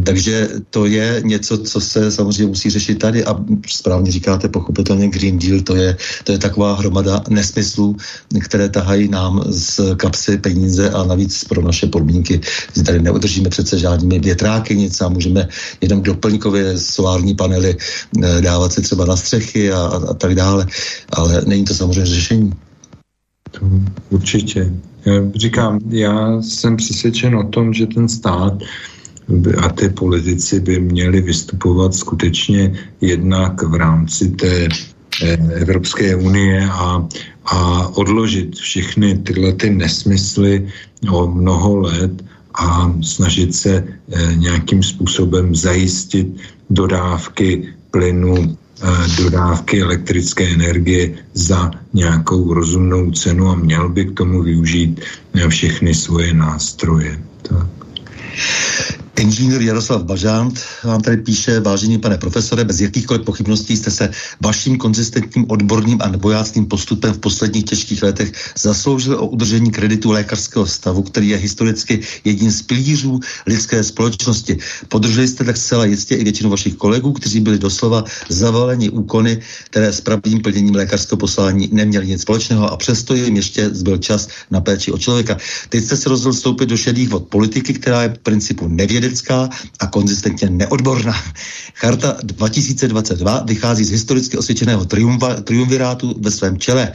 [0.04, 3.36] Takže to je něco, co se samozřejmě musí řešit tady a
[3.66, 7.96] správně říkáte, pochopitelně Green Deal, to je, to je taková hromada nesmysl průmyslu,
[8.40, 12.40] které tahají nám z kapsy peníze a navíc pro naše podmínky.
[12.86, 15.48] Tady neudržíme přece žádnými větráky nic a můžeme
[15.80, 20.66] jenom doplňkově solární panely eh, dávat si třeba na střechy a, a, tak dále,
[21.12, 22.52] ale není to samozřejmě řešení.
[23.50, 23.60] To
[24.10, 24.72] určitě.
[25.04, 28.58] Já říkám, já jsem přesvědčen o tom, že ten stát
[29.58, 34.68] a ty politici by měli vystupovat skutečně jednak v rámci té
[35.60, 37.08] Evropské unie a
[37.46, 40.68] a odložit všechny tyhle ty nesmysly
[41.10, 42.24] o mnoho let
[42.54, 43.84] a snažit se e,
[44.34, 46.26] nějakým způsobem zajistit
[46.70, 54.42] dodávky plynu, e, dodávky elektrické energie za nějakou rozumnou cenu a měl by k tomu
[54.42, 55.00] využít
[55.48, 57.20] všechny svoje nástroje.
[57.42, 57.66] Tak.
[59.16, 64.10] Inženýr Jaroslav Bažant vám tady píše, vážený pane profesore, bez jakýchkoliv pochybností jste se
[64.40, 70.66] vaším konzistentním odborným a nebojácným postupem v posledních těžkých letech zasloužili o udržení kreditu lékařského
[70.66, 74.58] stavu, který je historicky jedním z pilířů lidské společnosti.
[74.88, 79.92] Podrželi jste tak zcela jistě i většinu vašich kolegů, kteří byli doslova zavaleni úkony, které
[79.92, 84.60] s pravdým plněním lékařského poslání neměli nic společného a přesto jim ještě zbyl čas na
[84.60, 85.36] péči o člověka.
[85.68, 89.48] Teď jste se rozhodl vstoupit do šedých vod politiky, která je v principu nevědět vědecká
[89.78, 91.14] a konzistentně neodborná.
[91.74, 94.84] Charta 2022 vychází z historicky osvědčeného
[95.44, 96.92] triumvirátu ve svém čele.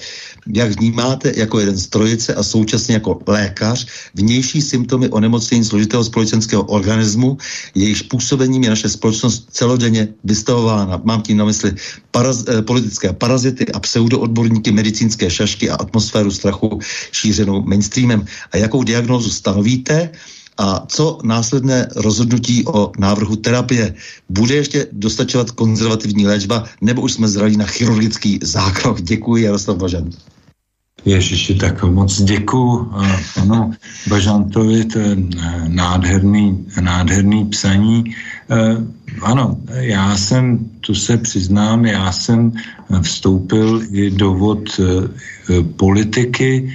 [0.47, 6.63] Jak vnímáte jako jeden z trojice a současně jako lékař vnější symptomy onemocnění složitého společenského
[6.63, 7.37] organismu,
[7.75, 11.01] jejíž působením je naše společnost celodenně vystavována.
[11.03, 11.73] Mám tím na mysli
[12.11, 16.79] paraz, eh, politické parazity a pseudoodborníky, medicínské šašky a atmosféru strachu
[17.11, 18.25] šířenou mainstreamem.
[18.51, 20.09] A jakou diagnózu stanovíte?
[20.57, 23.95] A co následné rozhodnutí o návrhu terapie?
[24.29, 29.01] Bude ještě dostačovat konzervativní léčba, nebo už jsme zrali na chirurgický zákrok?
[29.01, 30.09] Děkuji, Jaroslav Bažan.
[31.05, 32.91] Ježiši, tak moc děkuji
[33.35, 33.73] panu
[34.07, 35.15] Bažantovi, to je
[35.67, 38.03] nádherný, nádherný psaní.
[38.49, 38.77] Eh,
[39.21, 42.51] ano, já jsem, tu se přiznám, já jsem
[43.01, 46.73] vstoupil i do vod eh, politiky,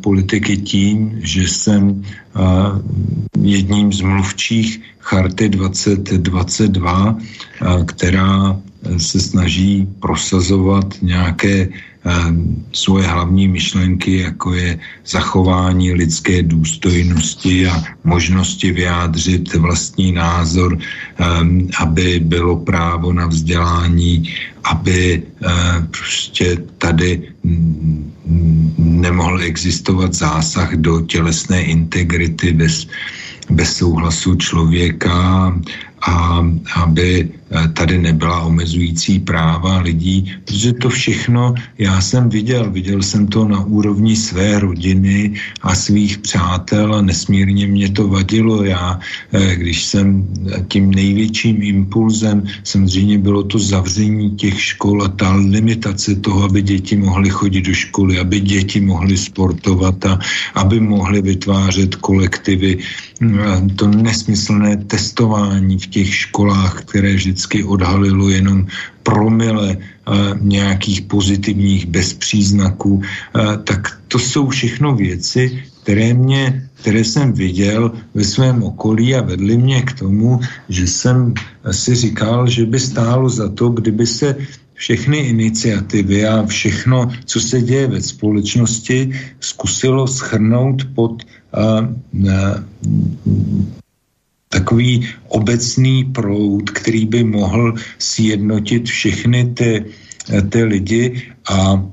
[0.00, 2.02] politiky tím, že jsem
[3.42, 7.18] jedním z mluvčích Charty 2022,
[7.86, 8.60] která
[8.96, 11.68] se snaží prosazovat nějaké
[12.72, 20.78] svoje hlavní myšlenky, jako je zachování lidské důstojnosti a možnosti vyjádřit vlastní názor,
[21.80, 24.22] aby bylo právo na vzdělání,
[24.64, 25.22] aby
[25.90, 27.22] prostě tady
[28.78, 32.86] nemohl existovat zásah do tělesné integrity bez,
[33.50, 35.54] bez souhlasu člověka
[36.02, 36.46] a
[36.76, 42.70] aby eh, tady nebyla omezující práva lidí, protože to všechno já jsem viděl.
[42.70, 48.64] Viděl jsem to na úrovni své rodiny a svých přátel a nesmírně mě to vadilo.
[48.64, 48.98] Já,
[49.32, 50.26] eh, když jsem
[50.68, 56.96] tím největším impulzem, samozřejmě bylo to zavření těch škol a ta limitace toho, aby děti
[56.96, 60.18] mohly chodit do školy, aby děti mohly sportovat a
[60.54, 62.78] aby mohly vytvářet kolektivy.
[63.18, 68.66] Eh, to nesmyslné testování v těch školách, které vždycky odhalilo jenom
[69.02, 73.02] promile uh, nějakých pozitivních bezpříznaků, uh,
[73.64, 79.56] tak to jsou všechno věci, které, mě, které jsem viděl ve svém okolí a vedly
[79.56, 81.34] mě k tomu, že jsem
[81.70, 84.36] si říkal, že by stálo za to, kdyby se
[84.78, 89.10] všechny iniciativy a všechno, co se děje ve společnosti,
[89.40, 91.22] zkusilo schrnout pod
[91.56, 92.62] uh, uh,
[94.48, 99.84] takový obecný proud, který by mohl sjednotit všechny ty,
[100.50, 101.22] ty lidi.
[101.50, 101.84] A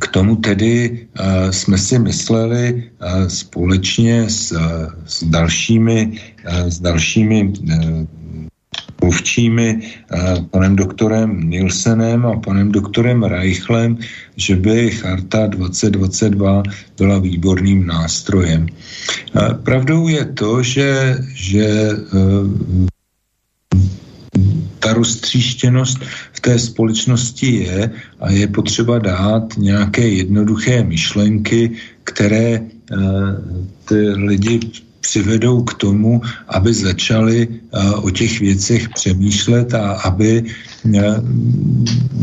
[0.00, 1.06] k tomu tedy
[1.50, 2.90] jsme si mysleli
[3.28, 4.52] společně s,
[5.06, 7.52] s dalšími, s dalšími
[9.02, 9.80] mluvčími
[10.50, 13.98] panem doktorem Nielsenem a panem doktorem Reichlem,
[14.36, 16.62] že by Charta 2022
[16.98, 18.66] byla výborným nástrojem.
[19.62, 21.88] Pravdou je to, že, že
[24.78, 25.98] ta roztříštěnost
[26.32, 27.90] v té společnosti je
[28.20, 31.70] a je potřeba dát nějaké jednoduché myšlenky,
[32.04, 32.60] které
[33.88, 34.60] ty lidi
[35.04, 40.44] přivedou k tomu, aby začali uh, o těch věcech přemýšlet a aby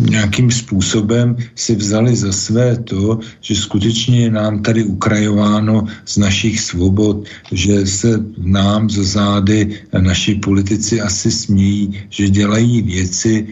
[0.10, 6.62] nějakým způsobem si vzali za své to, že skutečně je nám tady ukrajováno z našich
[6.62, 13.48] svobod, že se nám za zády naši politici asi smějí, že dělají věci,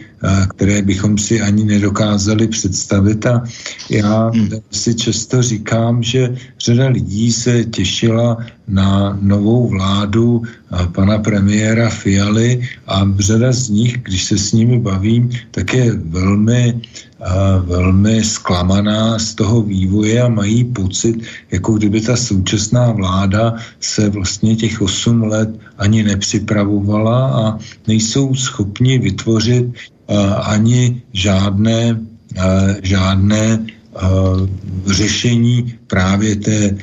[0.50, 3.26] které bychom si ani nedokázali představit.
[3.26, 3.42] A
[3.90, 4.48] já hmm.
[4.70, 8.38] si často říkám, že řada lidí se těšila
[8.70, 10.42] na novou vládu
[10.92, 16.80] pana premiéra Fialy a řada z nich, když se s nimi bavím, tak je velmi,
[17.64, 24.56] velmi zklamaná z toho vývoje a mají pocit, jako kdyby ta současná vláda se vlastně
[24.56, 29.66] těch 8 let ani nepřipravovala a nejsou schopni vytvořit
[30.42, 32.00] ani žádné,
[32.82, 33.58] žádné
[34.86, 36.76] řešení právě té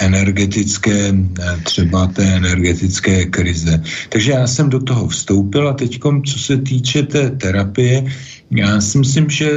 [0.00, 3.82] energetické, eh, třeba té energetické krize.
[4.08, 8.04] Takže já jsem do toho vstoupil a teď, co se týče té terapie,
[8.50, 9.50] já si myslím, že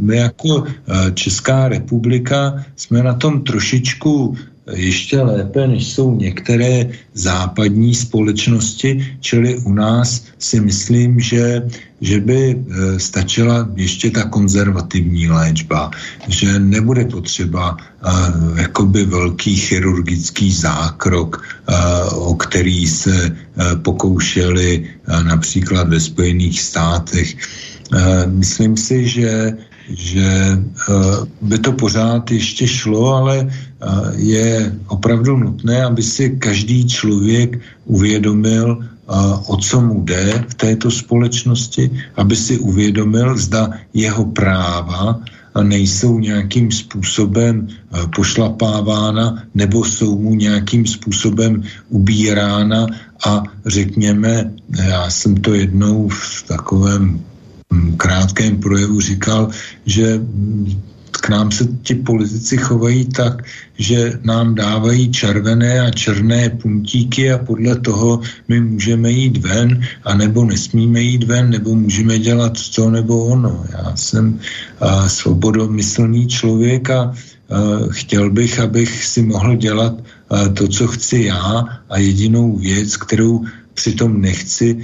[0.00, 4.36] my jako eh, Česká republika jsme na tom trošičku
[4.72, 11.68] ještě lépe, než jsou některé západní společnosti, čili u nás si myslím, že,
[12.00, 12.56] že by e,
[13.00, 15.90] stačila ještě ta konzervativní léčba,
[16.28, 25.24] že nebude potřeba uh, jakoby velký chirurgický zákrok, uh, o který se uh, pokoušeli uh,
[25.24, 27.36] například ve Spojených státech.
[28.26, 29.52] Myslím si, že
[29.88, 30.58] že
[31.40, 33.48] by to pořád ještě šlo, ale
[34.16, 38.78] je opravdu nutné, aby si každý člověk uvědomil,
[39.46, 45.20] o co mu jde v této společnosti, aby si uvědomil, zda jeho práva
[45.62, 47.68] nejsou nějakým způsobem
[48.16, 52.86] pošlapávána nebo jsou mu nějakým způsobem ubírána
[53.26, 57.20] a řekněme, já jsem to jednou v takovém
[57.96, 59.48] krátkém projevu říkal,
[59.86, 60.20] že
[61.20, 63.42] k nám se ti politici chovají tak,
[63.78, 70.14] že nám dávají červené a černé puntíky a podle toho my můžeme jít ven, a
[70.14, 73.64] nebo nesmíme jít ven, nebo můžeme dělat to nebo ono.
[73.72, 74.38] Já jsem
[74.80, 77.12] a, svobodomyslný člověk a, a
[77.90, 79.94] chtěl bych, abych si mohl dělat
[80.30, 83.44] a, to, co chci já a jedinou věc, kterou
[83.74, 84.82] přitom nechci uh,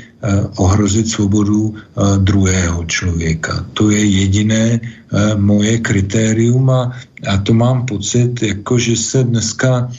[0.56, 3.66] ohrozit svobodu uh, druhého člověka.
[3.74, 6.92] To je jediné uh, moje kritérium a,
[7.28, 9.90] a to mám pocit, jako že se dneska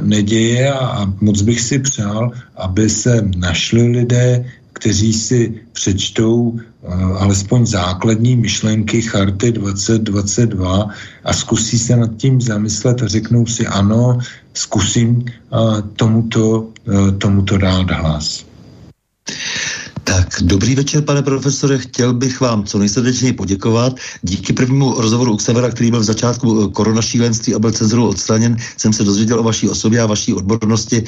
[0.00, 7.66] neděje a moc bych si přál, aby se našli lidé, kteří si přečtou uh, alespoň
[7.66, 10.88] základní myšlenky Charty 2022
[11.24, 14.18] a zkusí se nad tím zamyslet a řeknou si ano,
[14.54, 18.46] zkusím uh, tomuto, uh, tomuto dát hlas.
[20.08, 21.78] Tak, dobrý večer, pane profesore.
[21.78, 23.96] Chtěl bych vám co nejsrdečněji poděkovat.
[24.22, 28.56] Díky prvnímu rozhovoru u Severa, který byl v začátku eh, koronašílenství a byl cenzurou odstraněn,
[28.76, 31.04] jsem se dozvěděl o vaší osobě a vaší odbornosti.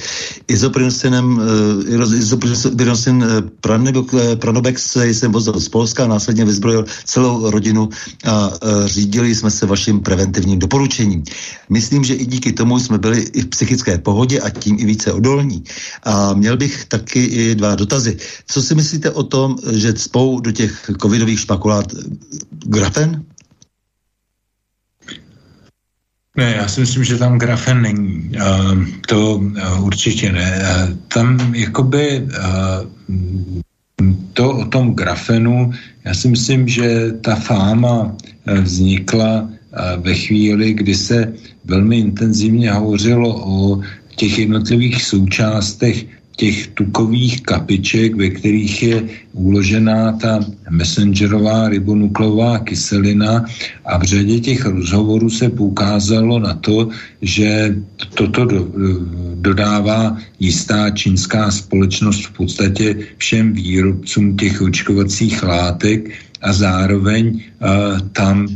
[0.49, 7.89] Izoprinsenem, uh, izoprinsen uh, Pranobex jsem vozil z Polska, následně vyzbrojil celou rodinu
[8.25, 8.51] a
[8.87, 11.23] řídili jsme se vaším preventivním doporučením.
[11.69, 15.13] Myslím, že i díky tomu jsme byli i v psychické pohodě a tím i více
[15.13, 15.65] odolní.
[16.03, 18.17] A měl bych taky i dva dotazy.
[18.47, 21.87] Co si myslíte, myslíte o tom, že spou do těch covidových špakulát
[22.67, 23.23] grafen?
[26.37, 28.35] Ne, já si myslím, že tam grafen není.
[28.35, 30.59] Uh, to uh, určitě ne.
[30.59, 32.27] Uh, tam jakoby
[34.33, 35.71] to o tom grafenu,
[36.05, 38.17] já si myslím, že ta fáma
[38.63, 39.51] vznikla
[40.03, 41.33] ve chvíli, kdy se
[41.65, 43.83] velmi intenzivně hovořilo o
[44.17, 50.41] těch jednotlivých součástech těch tukových kapiček, ve kterých je uložená ta
[50.71, 53.45] messengerová ribonukleová kyselina
[53.85, 56.89] a v řadě těch rozhovorů se poukázalo na to,
[57.23, 57.77] že
[58.15, 58.69] toto do,
[59.35, 66.11] dodává jistá čínská společnost v podstatě všem výrobcům těch očkovacích látek
[66.43, 67.41] a zároveň
[68.13, 68.49] tam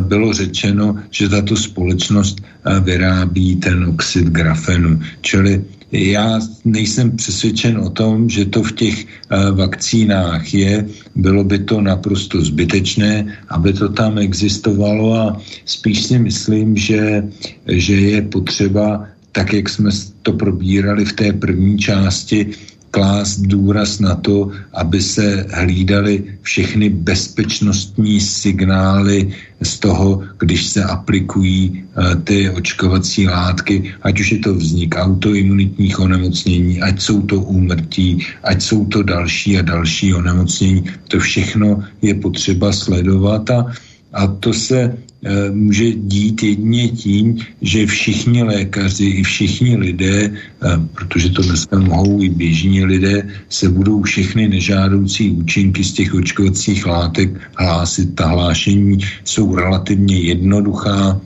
[0.00, 2.42] bylo řečeno, že tato společnost
[2.84, 5.00] vyrábí ten oxid grafenu.
[5.20, 10.86] Čili já nejsem přesvědčen o tom, že to v těch uh, vakcínách je.
[11.16, 17.28] Bylo by to naprosto zbytečné, aby to tam existovalo a spíš si myslím, že,
[17.66, 19.90] že je potřeba, tak jak jsme
[20.22, 22.46] to probírali v té první části,
[22.90, 31.70] klást důraz na to, aby se hlídaly všechny bezpečnostní signály z toho, když se aplikují
[31.70, 38.26] uh, ty očkovací látky, ať už je to vznik autoimunitních onemocnění, ať jsou to úmrtí,
[38.42, 40.84] ať jsou to další a další onemocnění.
[41.08, 43.72] To všechno je potřeba sledovat a,
[44.12, 45.09] a to se Eh,
[45.52, 52.22] může dít jedině tím, že všichni lékaři i všichni lidé, eh, protože to dneska mohou
[52.22, 58.14] i běžní lidé, se budou všechny nežádoucí účinky z těch očkovacích látek hlásit.
[58.14, 61.20] Ta hlášení jsou relativně jednoduchá,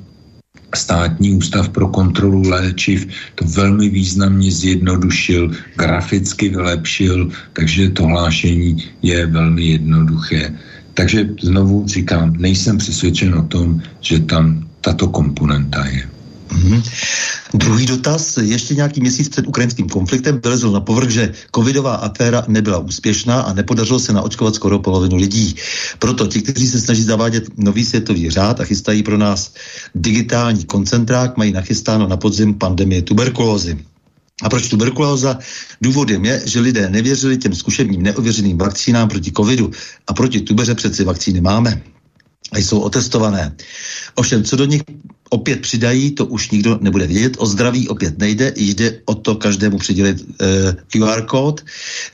[0.75, 9.27] Státní ústav pro kontrolu léčiv to velmi významně zjednodušil, graficky vylepšil, takže to hlášení je
[9.27, 10.51] velmi jednoduché.
[10.95, 16.09] Takže znovu říkám, nejsem přesvědčen o tom, že tam tato komponenta je.
[16.49, 16.83] Mm-hmm.
[17.55, 18.37] Druhý dotaz.
[18.37, 23.53] Ještě nějaký měsíc před ukrajinským konfliktem vylezl na povrch, že covidová aféra nebyla úspěšná a
[23.53, 25.57] nepodařilo se naočkovat skoro polovinu lidí.
[25.99, 29.55] Proto ti, kteří se snaží zavádět nový světový řád a chystají pro nás
[29.95, 33.79] digitální koncentrák, mají nachystáno na podzim pandemie tuberkulózy.
[34.45, 35.39] A proč tuberkulóza?
[35.81, 39.71] Důvodem je, že lidé nevěřili těm zkušebním neověřeným vakcínám proti covidu
[40.07, 41.83] a proti tubeře přeci vakcíny máme
[42.53, 43.57] a jsou otestované.
[44.15, 44.83] Ovšem, co do nich
[45.31, 47.37] opět přidají, to už nikdo nebude vědět.
[47.39, 51.65] O zdraví opět nejde, jde o to každému přidělit e, eh, QR kód.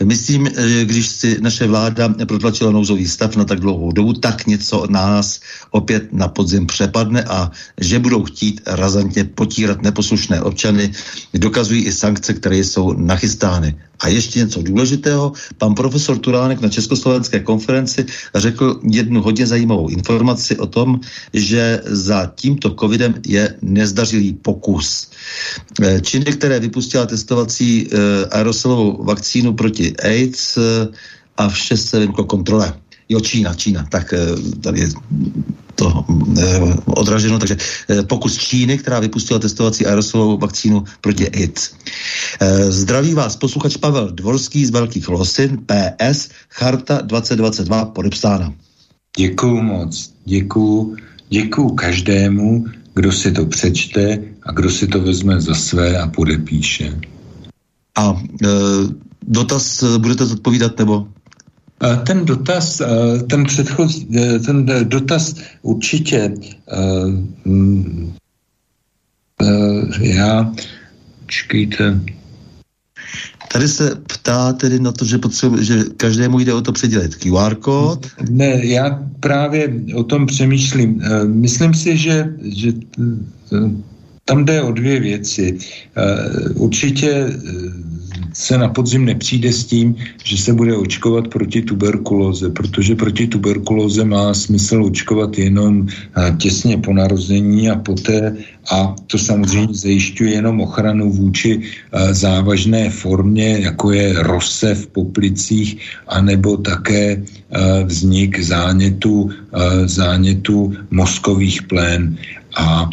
[0.05, 4.87] Myslím, že když si naše vláda protlačila nouzový stav na tak dlouhou dobu, tak něco
[4.89, 7.51] nás opět na podzim přepadne a
[7.81, 10.93] že budou chtít razantně potírat neposlušné občany,
[11.35, 13.75] dokazují i sankce, které jsou nachystány.
[14.01, 20.57] A ještě něco důležitého, pan profesor Turánek na Československé konferenci řekl jednu hodně zajímavou informaci
[20.57, 21.01] o tom,
[21.33, 22.71] že za tímto
[23.01, 25.11] covidem je nezdařilý pokus.
[25.83, 30.89] Eh, Číny, které vypustila testovací eh, aerosolovou vakcínu proti AIDS eh,
[31.37, 32.73] a vše se vymklo kontrole.
[33.09, 34.15] Jo, Čína, Čína, tak
[34.63, 34.89] tady je
[35.75, 36.05] to
[36.87, 37.39] odraženo.
[37.39, 37.57] Takže
[38.07, 41.75] pokus Číny, která vypustila testovací aerosolovou vakcínu proti AIDS.
[42.69, 48.55] Zdraví vás posluchač Pavel Dvorský z Velkých Losin, PS, Charta 2022 podepsána.
[49.19, 50.97] Děkuju moc, děkuju,
[51.29, 52.65] děkuju každému,
[52.95, 57.01] kdo si to přečte a kdo si to vezme za své a podepíše.
[57.97, 58.49] A e,
[59.23, 61.07] dotaz budete zodpovídat nebo?
[62.07, 62.83] Ten dotaz,
[63.31, 66.35] ten předchozí, e, ten dotaz určitě e,
[69.43, 70.53] e, já,
[71.27, 72.01] čekejte,
[73.53, 75.19] Tady se ptá tedy na to, že,
[75.61, 78.07] že každému jde o to předělit QR kód.
[78.31, 81.03] Ne, já právě o tom přemýšlím.
[81.27, 82.73] Myslím si, že, že
[84.25, 85.59] tam jde o dvě věci.
[86.55, 87.39] Určitě
[88.33, 94.05] se na podzim nepřijde s tím, že se bude očkovat proti tuberkulóze, protože proti tuberkulóze
[94.05, 98.37] má smysl očkovat jenom eh, těsně po narození a poté
[98.73, 105.79] a to samozřejmě zajišťuje jenom ochranu vůči eh, závažné formě, jako je rose v poplicích,
[106.09, 109.31] anebo také eh, vznik zánětu,
[109.85, 112.17] zánětu mozkových plén.
[112.57, 112.91] A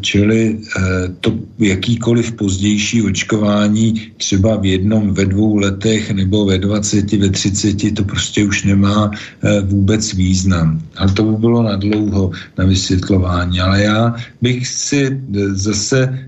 [0.00, 7.12] čili eh, to jakýkoliv pozdější očkování třeba v jednom, ve dvou letech nebo ve 20,
[7.12, 10.80] ve 30, to prostě už nemá eh, vůbec význam.
[10.96, 13.60] Ale to by bylo na dlouho na vysvětlování.
[13.60, 15.20] Ale já bych si
[15.52, 16.18] zase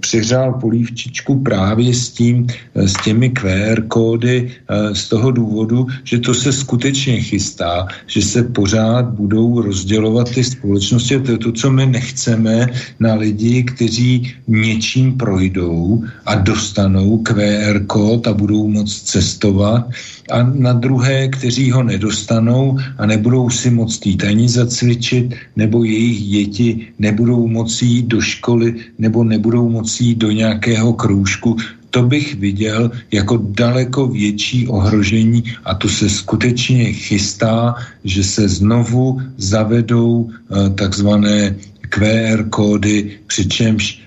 [0.00, 4.50] přihřál polívčičku právě s tím, s těmi QR kódy
[4.92, 11.20] z toho důvodu, že to se skutečně chystá, že se pořád budou rozdělovat ty společnosti.
[11.20, 17.84] To je to, co my nechceme chceme na lidi, kteří něčím projdou a dostanou QR
[17.86, 19.84] kód a budou moct cestovat
[20.32, 23.68] a na druhé, kteří ho nedostanou a nebudou si
[24.04, 30.18] jít ani zacvičit, nebo jejich děti nebudou moci jít do školy, nebo nebudou moci jít
[30.18, 31.56] do nějakého krůžku,
[31.94, 37.74] to bych viděl jako daleko větší ohrožení a to se skutečně chystá,
[38.04, 40.30] že se znovu zavedou uh,
[40.74, 41.54] takzvané
[41.94, 44.00] QR kódy, přičemž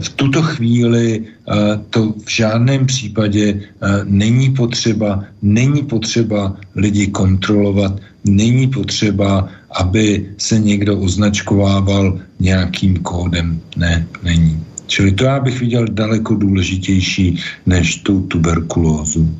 [0.00, 1.24] v tuto chvíli
[1.90, 3.60] to v žádném případě
[4.04, 13.60] není potřeba, není potřeba lidi kontrolovat, není potřeba, aby se někdo označkovával nějakým kódem.
[13.76, 14.64] Ne, není.
[14.86, 19.38] Čili to já bych viděl daleko důležitější než tu tuberkulózu.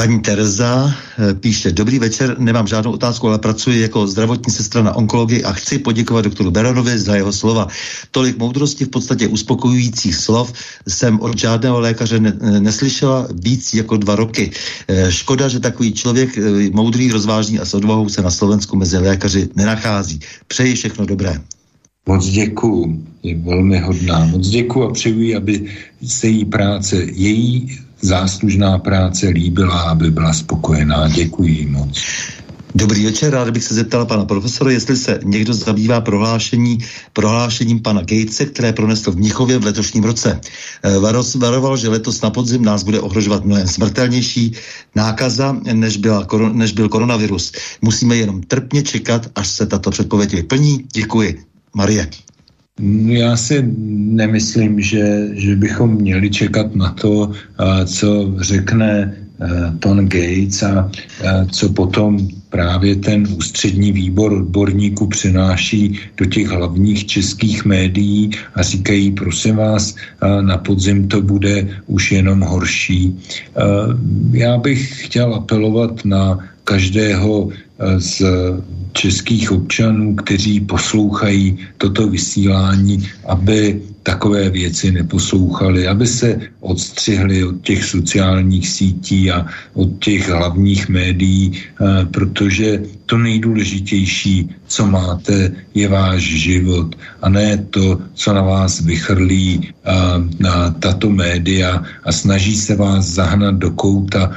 [0.00, 4.96] Paní Tereza eh, píše, dobrý večer, nemám žádnou otázku, ale pracuji jako zdravotní sestra na
[4.96, 7.68] onkologii a chci poděkovat doktoru Beronovi za jeho slova.
[8.10, 10.52] Tolik moudrosti, v podstatě uspokojujících slov
[10.88, 14.50] jsem od žádného lékaře ne- neslyšela víc jako dva roky.
[14.88, 18.98] Eh, škoda, že takový člověk eh, moudrý, rozvážný a s odvahou se na Slovensku mezi
[18.98, 20.20] lékaři nenachází.
[20.46, 21.40] Přeji všechno dobré.
[22.08, 24.24] Moc děkuju, je velmi hodná.
[24.24, 25.68] Moc děkuju a přeju, aby
[26.06, 31.08] se její práce, její záslužná práce líbila, aby byla spokojená.
[31.08, 31.98] Děkuji moc.
[32.74, 36.78] Dobrý večer, rád bych se zeptal pana profesora, jestli se někdo zabývá prohlášení,
[37.12, 40.40] prohlášením pana Gatese, které pronesl v Mnichově v letošním roce.
[40.82, 44.52] Eh, Varos varoval, že letos na podzim nás bude ohrožovat mnohem smrtelnější
[44.94, 47.52] nákaza, než, byla, než byl koronavirus.
[47.82, 50.84] Musíme jenom trpně čekat, až se tato předpověď vyplní.
[50.92, 51.42] Děkuji.
[51.74, 52.08] Marie.
[53.06, 53.64] Já si
[54.16, 57.30] nemyslím, že, že bychom měli čekat na to,
[57.86, 59.14] co řekne
[59.78, 60.90] Ton Gates a
[61.50, 69.12] co potom právě ten ústřední výbor odborníků přináší do těch hlavních českých médií a říkají,
[69.12, 69.96] prosím vás,
[70.40, 73.18] na podzim to bude už jenom horší.
[74.32, 77.48] Já bych chtěl apelovat na každého
[77.98, 78.22] z
[78.92, 87.84] českých občanů, kteří poslouchají toto vysílání, aby takové věci neposlouchali, aby se odstřihli od těch
[87.84, 96.22] sociálních sítí a od těch hlavních médií, eh, protože to nejdůležitější, co máte, je váš
[96.22, 99.92] život a ne to, co na vás vychrlí eh,
[100.40, 104.32] na tato média a snaží se vás zahnat do kouta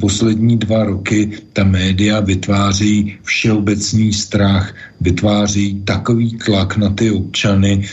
[0.00, 7.84] poslední dva roky ta média vytváří všeobecný strach, vytváří takový tlak na ty občany,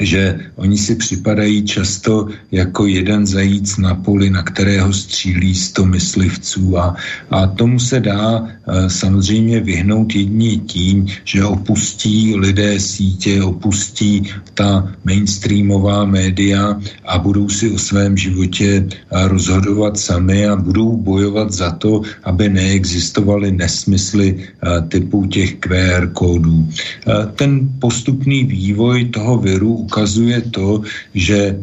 [0.00, 6.78] že oni si připadají často jako jeden zajíc na poli, na kterého střílí sto myslivců
[6.78, 6.96] a,
[7.30, 14.88] a tomu se dá e, samozřejmě vyhnout jedině tím, že opustí lidé sítě, opustí ta
[15.04, 21.70] mainstreamová média a budou si o svém životě e, rozhodovat sami a budou bojovat za
[21.70, 26.64] to, aby neexistovaly nesmysly e, typu těch QR kódů.
[26.64, 30.82] E, ten postupný vývoj toho viru ukazuje to,
[31.14, 31.58] že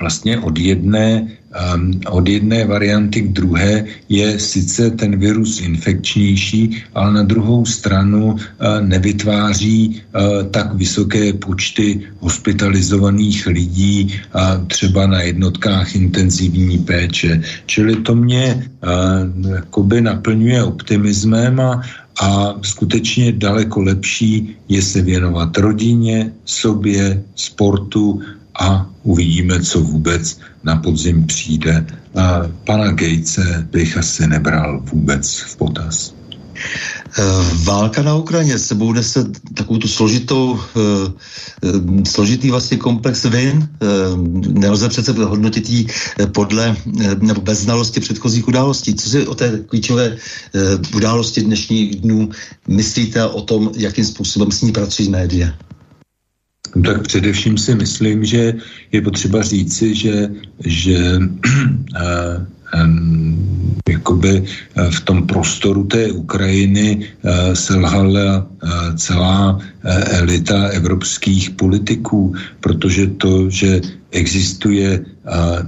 [0.00, 1.28] vlastně od jedné,
[2.08, 8.38] od jedné varianty k druhé je sice ten virus infekčnější, ale na druhou stranu uh,
[8.80, 17.42] nevytváří uh, tak vysoké počty hospitalizovaných lidí uh, třeba na jednotkách intenzivní péče.
[17.66, 18.68] Čili to mě
[19.50, 21.82] jakoby naplňuje optimismem a,
[22.20, 28.20] a skutečně daleko lepší je se věnovat rodině, sobě, sportu
[28.60, 31.86] a uvidíme, co vůbec na podzim přijde.
[32.14, 36.14] A pana Gatese bych asi nebral vůbec v potaz.
[37.18, 37.22] Eh,
[37.64, 39.24] válka na Ukrajině sebou nese
[39.54, 41.12] takovou tu složitou, eh,
[41.64, 43.68] eh, složitý vlastně komplex vin.
[44.48, 45.86] Nelze přece hodnotit ji
[46.32, 46.76] podle
[47.20, 48.94] nebo bez znalosti předchozích událostí.
[48.94, 50.16] Co si o té klíčové
[50.94, 52.28] události dnešních dnů
[52.68, 55.48] myslíte o tom, jakým způsobem s ní pracují média?
[56.76, 58.54] No tak především si myslím, že
[58.92, 60.28] je potřeba říci, že,
[60.64, 61.18] že
[63.88, 69.58] jakoby eh, v tom prostoru té Ukrajiny eh, selhala eh, celá
[70.10, 73.80] elita evropských politiků, protože to, že
[74.10, 75.04] existuje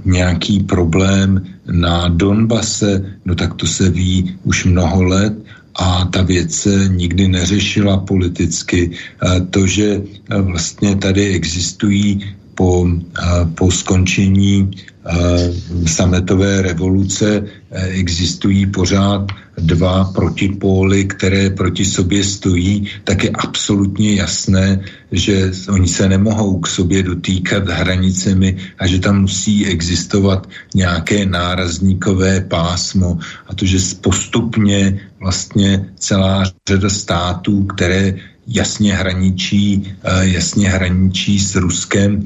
[0.05, 5.33] nějaký problém na Donbase, no tak to se ví už mnoho let
[5.75, 8.91] a ta věc se nikdy neřešila politicky.
[9.49, 10.01] To, že
[10.41, 12.87] vlastně tady existují po,
[13.55, 14.71] po skončení
[15.85, 24.79] sametové revoluce existují pořád dva protipóly, které proti sobě stojí, tak je absolutně jasné,
[25.11, 32.41] že oni se nemohou k sobě dotýkat hranicemi a že tam musí existovat nějaké nárazníkové
[32.41, 38.13] pásmo a to, že postupně vlastně celá řada států, které
[38.47, 42.23] jasně hraničí, jasně hraničí s Ruskem,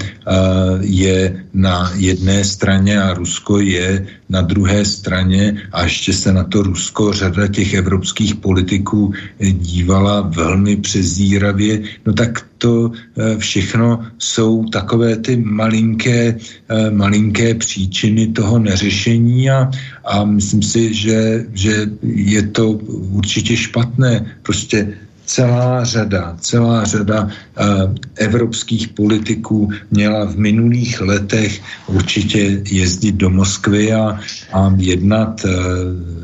[0.81, 6.63] je na jedné straně a Rusko je na druhé straně a ještě se na to
[6.63, 15.15] Rusko řada těch evropských politiků dívala velmi přezíravě, no tak to eh, všechno jsou takové
[15.15, 19.71] ty malinké, eh, malinké příčiny toho neřešení a,
[20.05, 22.69] a myslím si, že, že je to
[23.15, 24.35] určitě špatné.
[24.43, 24.93] Prostě
[25.29, 33.93] celá řada, celá řada uh, evropských politiků měla v minulých letech určitě jezdit do Moskvy
[33.93, 34.19] a,
[34.53, 35.51] a jednat, uh,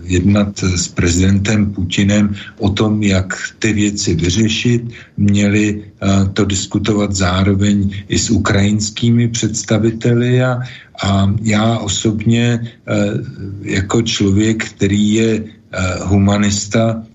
[0.04, 4.82] jednat s prezidentem Putinem o tom, jak ty věci vyřešit.
[5.18, 10.60] Měli uh, to diskutovat zároveň i s ukrajinskými představiteli a,
[11.04, 12.72] a já osobně
[13.62, 15.44] jako člověk, který je
[16.04, 17.15] humanista, Eh,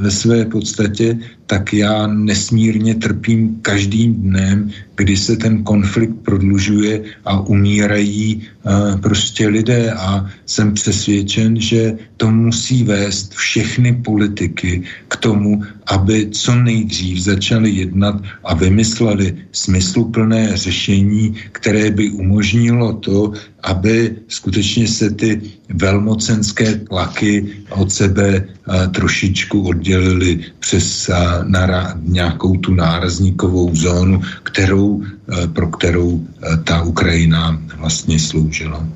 [0.00, 1.18] ve své podstatě,
[1.50, 9.48] tak já nesmírně trpím každým dnem, kdy se ten konflikt prodlužuje a umírají uh, prostě
[9.48, 9.90] lidé.
[9.92, 17.70] A jsem přesvědčen, že to musí vést všechny politiky k tomu, aby co nejdřív začali
[17.70, 23.32] jednat a vymysleli smysluplné řešení, které by umožnilo to,
[23.62, 32.56] aby skutečně se ty velmocenské tlaky od sebe uh, trošičku oddělili přes uh, nara, nějakou
[32.56, 35.04] tu nárazníkovou zónu, kterou, uh,
[35.52, 36.20] pro kterou
[36.64, 38.86] ta Ukrajina vlastně sloužila.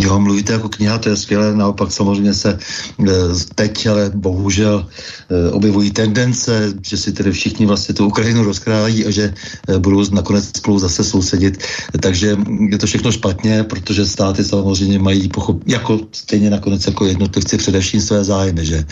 [0.00, 3.12] Jo, mluvíte jako kniha, to je skvělé, naopak samozřejmě se e,
[3.54, 4.86] teď, ale bohužel
[5.28, 9.34] e, objevují tendence, že si tedy všichni vlastně tu Ukrajinu rozkrádají a že
[9.68, 11.60] e, budou nakonec spolu zase sousedit.
[12.00, 12.36] Takže
[12.70, 18.00] je to všechno špatně, protože státy samozřejmě mají pochop, jako stejně nakonec jako jednotlivci především
[18.00, 18.84] své zájmy, že?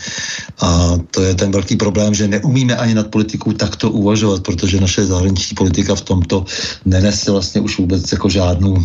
[0.60, 5.06] A to je ten velký problém, že neumíme ani nad politikou takto uvažovat, protože naše
[5.06, 6.44] zahraniční politika v tomto
[6.84, 8.84] nenese vlastně už vůbec jako žádnou,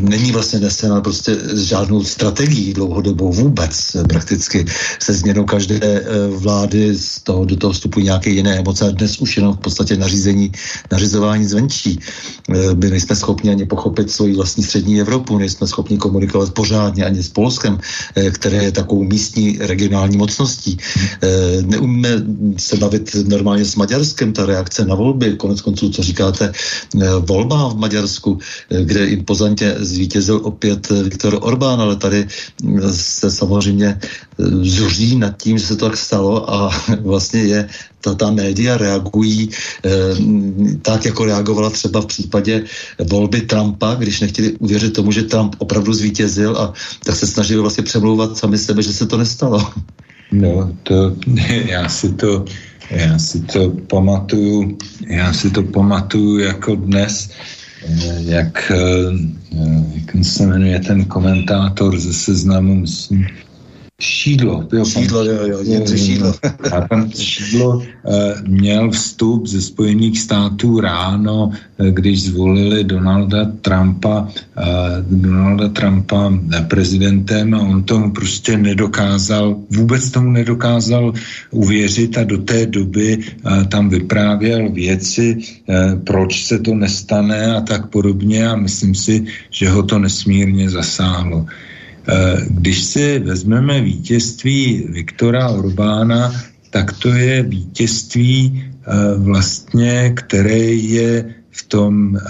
[0.00, 3.96] není vlastně nese na prostě s žádnou strategií dlouhodobou vůbec.
[4.08, 4.64] Prakticky
[4.98, 6.02] se změnou každé eh,
[6.36, 9.96] vlády z toho, do toho vstupují nějaké jiné emoce a dnes už jenom v podstatě
[9.96, 10.52] nařízení,
[10.92, 11.98] nařizování zvenčí.
[12.48, 17.22] Eh, my nejsme schopni ani pochopit svoji vlastní střední Evropu, nejsme schopni komunikovat pořádně ani
[17.22, 17.78] s Polskem,
[18.16, 20.78] eh, které je takovou místní regionální mocností.
[21.66, 22.08] Neumíme
[22.56, 26.52] se bavit normálně s Maďarskem, ta reakce na volby, konec konců, co říkáte,
[27.20, 28.38] volba v Maďarsku,
[28.68, 32.26] kde impozantně zvítězil opět opět Viktor Orbán, ale tady
[32.90, 36.70] se samozřejmě eh, zuří nad tím, že se to tak stalo a
[37.00, 37.68] vlastně je
[38.00, 39.50] ta, ta média reagují
[39.84, 39.90] eh,
[40.82, 42.64] tak, jako reagovala třeba v případě
[43.04, 46.72] volby Trumpa, když nechtěli uvěřit tomu, že Trump opravdu zvítězil a
[47.04, 49.72] tak se snažili vlastně přemlouvat sami sebe, že se to nestalo.
[50.32, 51.16] No, to,
[51.66, 52.44] já si to,
[52.90, 57.30] já si to pamatuju, já si to pamatuju jako dnes,
[58.18, 59.10] jak, eh,
[59.94, 63.26] jak se jmenuje ten komentátor ze seznamu, myslím,
[64.00, 64.68] Šídlo.
[64.72, 66.34] Jo, šídlo, jo, jo, Jindřich Šídlo.
[66.72, 67.82] A pan Šídlo uh,
[68.46, 76.32] měl vstup ze Spojených států ráno, uh, když zvolili Donalda Trumpa, uh, Donalda Trumpa
[76.68, 81.12] prezidentem a on tomu prostě nedokázal, vůbec tomu nedokázal
[81.50, 83.18] uvěřit a do té doby
[83.68, 85.38] tam vyprávěl věci,
[86.04, 91.46] proč se to nestane a tak podobně a myslím si, že ho to nesmírně zasáhlo.
[92.08, 96.32] Eh, když si vezmeme vítězství Viktora Orbána,
[96.70, 102.20] tak to je vítězství eh, vlastně, které je v tom eh,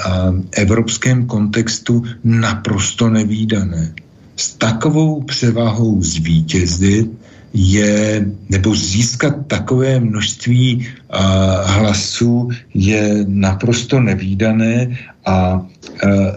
[0.53, 3.95] evropském kontextu naprosto nevýdané.
[4.37, 7.11] S takovou převahou zvítězit
[7.53, 11.19] je, nebo získat takové množství uh,
[11.65, 15.65] hlasů je naprosto nevýdané a uh,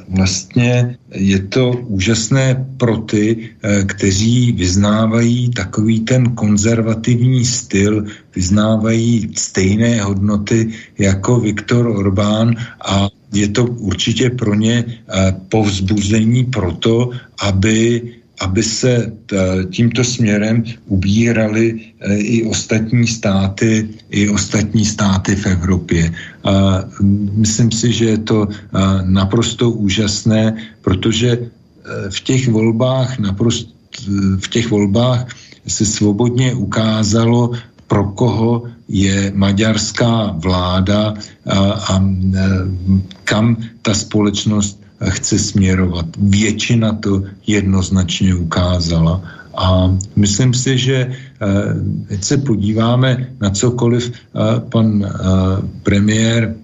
[0.10, 8.06] vlastně je to úžasné pro ty, uh, kteří vyznávají takový ten konzervativní styl,
[8.36, 12.56] vyznávají stejné hodnoty jako Viktor Orbán
[12.86, 14.84] a je to určitě pro ně
[15.50, 17.10] povzbuzení pro to,
[17.42, 18.02] aby
[18.42, 19.12] aby se
[19.70, 26.14] tímto směrem ubírali e, i ostatní státy, i ostatní státy v Evropě.
[27.38, 28.48] Myslím si, že je to
[29.06, 31.40] naprosto úžasné, protože e,
[32.10, 33.72] v těch volbách naprosto,
[34.40, 35.28] v těch volbách
[35.68, 37.52] se svobodně ukázalo,
[37.88, 41.14] pro koho je maďarská vláda
[41.46, 41.60] a,
[41.92, 42.04] a
[43.24, 46.06] kam ta společnost chce směrovat.
[46.18, 49.22] Většina to jednoznačně ukázala
[49.56, 51.12] A myslím si, že
[52.08, 54.12] teď se podíváme na cokoliv,
[54.70, 55.06] pan
[55.84, 56.56] premiér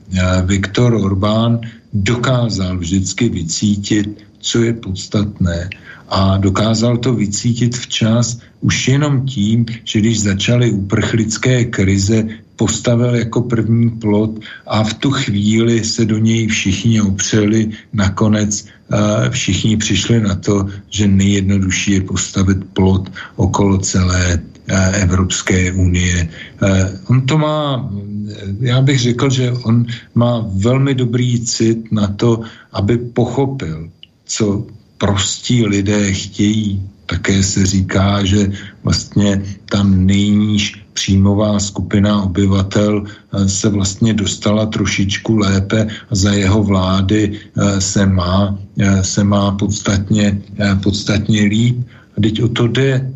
[0.46, 1.60] Viktor Orbán
[1.94, 5.70] dokázal vždycky vycítit, co je podstatné
[6.10, 12.24] a dokázal to vycítit včas už jenom tím, že když začaly uprchlické krize,
[12.58, 17.70] postavil jako první plot a v tu chvíli se do něj všichni opřeli.
[17.94, 25.72] Nakonec uh, všichni přišli na to, že nejjednodušší je postavit plot okolo celé uh, Evropské
[25.72, 26.30] unie.
[26.62, 26.70] Uh,
[27.08, 27.90] on to má,
[28.60, 29.86] já bych řekl, že on
[30.16, 32.42] má velmi dobrý cit na to,
[32.74, 33.90] aby pochopil,
[34.26, 34.66] co
[34.98, 36.82] prostí lidé chtějí.
[37.08, 38.52] Také se říká, že
[38.84, 46.64] vlastně tam nejníž příjmová skupina obyvatel eh, se vlastně dostala trošičku lépe a za jeho
[46.64, 50.42] vlády eh, se má, eh, se má podstatně,
[50.84, 51.86] podstatně líp.
[52.18, 53.14] A teď o to jde,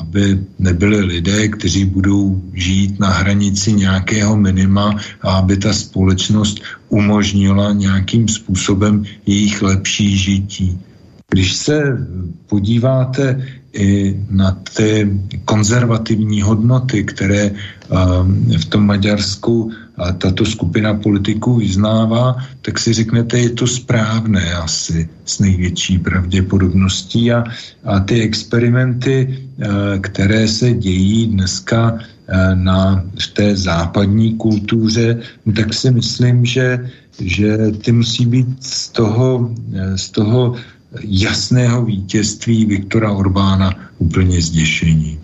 [0.00, 7.76] aby nebyli lidé, kteří budou žít na hranici nějakého minima a aby ta společnost umožnila
[7.76, 10.78] nějakým způsobem jejich lepší žití.
[11.30, 12.06] Když se
[12.46, 19.70] podíváte i na ty konzervativní hodnoty, které um, v tom Maďarsku
[20.18, 27.32] tato skupina politiků vyznává, tak si řeknete, je to správné asi s největší pravděpodobností.
[27.32, 27.44] A,
[27.84, 29.64] a ty experimenty, uh,
[30.00, 32.00] které se dějí dneska uh,
[32.54, 35.18] na v té západní kultuře,
[35.56, 36.90] tak si myslím, že,
[37.20, 40.54] že ty musí být z toho, uh, z toho
[41.00, 45.20] jasného vítězství Viktora Orbána úplně zděšení.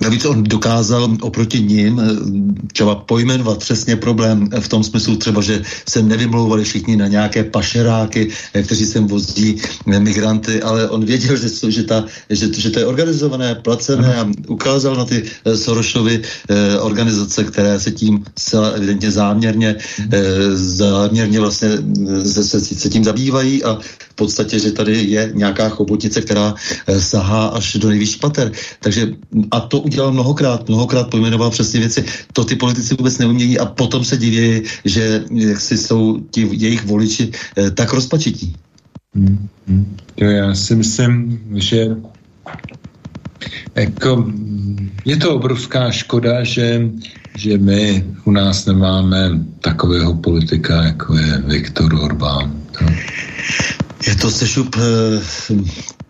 [0.00, 2.04] Navíc on dokázal oproti ním eh,
[2.72, 8.28] třeba pojmenovat přesně problém v tom smyslu třeba, že se nevymlouvali všichni na nějaké pašeráky,
[8.54, 9.56] eh, kteří sem vozí
[9.92, 14.26] eh, migranty, ale on věděl, že, že, ta, že, že to je organizované, placené a
[14.48, 15.22] ukázal na ty
[15.54, 16.22] Sorosovy
[16.80, 19.76] organizace, které se tím zcela evidentně záměrně,
[20.54, 21.68] záměrně vlastně
[22.24, 23.78] se, se, se tím zabývají a
[24.10, 26.54] v podstatě, že tady je nějaká chobotnice, která
[26.98, 28.52] sahá až do nejvyšší pater.
[28.80, 29.14] Takže
[29.50, 32.04] a to udělal mnohokrát, mnohokrát pojmenoval přesně věci.
[32.32, 36.84] To ty politici vůbec neumějí a potom se diví, že jak si jsou ti jejich
[36.84, 38.56] voliči eh, tak rozpačití.
[39.14, 39.96] Hmm, hmm.
[40.16, 41.96] Jo, já si myslím, že
[43.74, 44.32] jako,
[45.04, 46.90] je to obrovská škoda, že,
[47.36, 52.60] že my u nás nemáme takového politika, jako je Viktor Orbán.
[52.78, 52.84] To.
[54.06, 55.20] Je to sešup eh,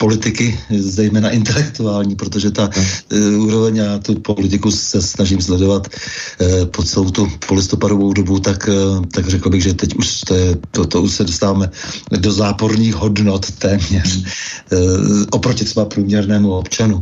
[0.00, 2.70] politiky, zejména intelektuální, protože ta
[3.12, 8.68] uh, úroveň, já tu politiku se snažím sledovat uh, po celou tu polistopadovou dobu, tak,
[8.68, 11.70] uh, tak řekl bych, že teď už to, je, to, to už se dostáváme
[12.16, 17.00] do záporních hodnot téměř uh, oproti třeba průměrnému občanu.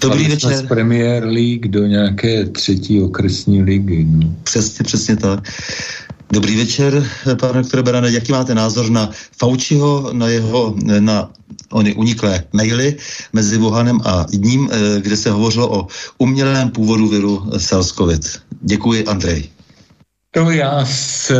[0.00, 0.56] Dobrý večer.
[0.56, 4.06] Z Premier League do nějaké třetí okresní ligy.
[4.10, 4.34] No.
[4.42, 5.48] Přesně, přesně tak.
[6.32, 7.10] Dobrý večer,
[7.40, 8.10] pane doktore Berane.
[8.10, 11.30] Jaký máte názor na Fauciho, na jeho, na
[11.72, 12.96] ony uniklé maily
[13.32, 15.86] mezi Wuhanem a ním, eh, kde se hovořilo o
[16.18, 18.40] umělém původu viru SARS-CoV.
[18.60, 19.57] Děkuji, Andrej.
[20.38, 20.84] No já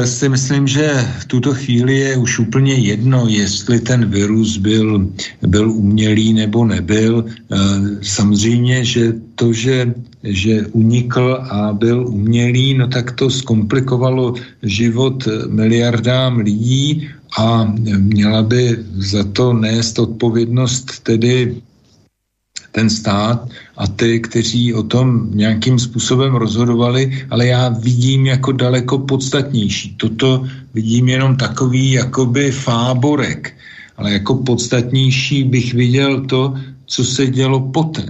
[0.05, 5.09] si myslím, že v tuto chvíli je už úplně jedno, jestli ten virus byl,
[5.47, 7.25] byl umělý nebo nebyl.
[7.31, 7.57] Eh,
[8.03, 16.39] samozřejmě, že to, že, že unikl a byl umělý, no tak to zkomplikovalo život miliardám
[16.39, 17.09] lidí
[17.39, 21.63] a měla by za to nést odpovědnost tedy
[22.79, 23.43] ten stát
[23.77, 29.99] a ty, kteří o tom nějakým způsobem rozhodovali, ale já vidím jako daleko podstatnější.
[29.99, 33.51] Toto vidím jenom takový jakoby fáborek,
[33.99, 36.55] ale jako podstatnější bych viděl to,
[36.87, 38.07] co se dělo poté.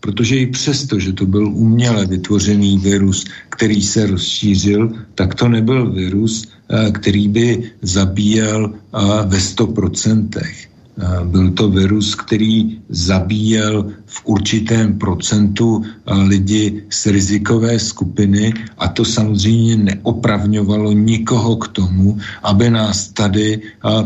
[0.00, 5.90] Protože i přesto, že to byl uměle vytvořený virus, který se rozšířil, tak to nebyl
[5.90, 10.73] virus, eh, který by zabíjel eh, ve 100%.
[11.24, 15.82] Byl to virus, který zabíjel v určitém procentu
[16.26, 23.62] lidi z rizikové skupiny a to samozřejmě neopravňovalo nikoho k tomu, aby nás tady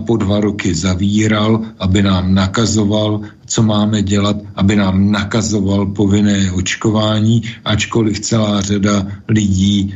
[0.06, 7.43] po dva roky zavíral, aby nám nakazoval, co máme dělat, aby nám nakazoval povinné očkování,
[7.65, 9.94] ačkoliv celá řada lidí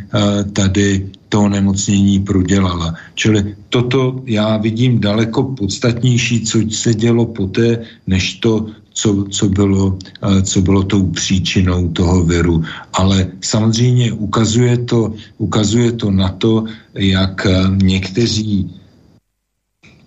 [0.52, 2.94] tady to onemocnění prodělala.
[3.14, 9.96] Čili toto já vidím daleko podstatnější, co se dělo poté, než to, co, co, bylo,
[9.96, 12.60] eh, co bylo tou příčinou toho viru.
[12.92, 18.68] Ale samozřejmě ukazuje to, ukazuje to na to, jak eh, někteří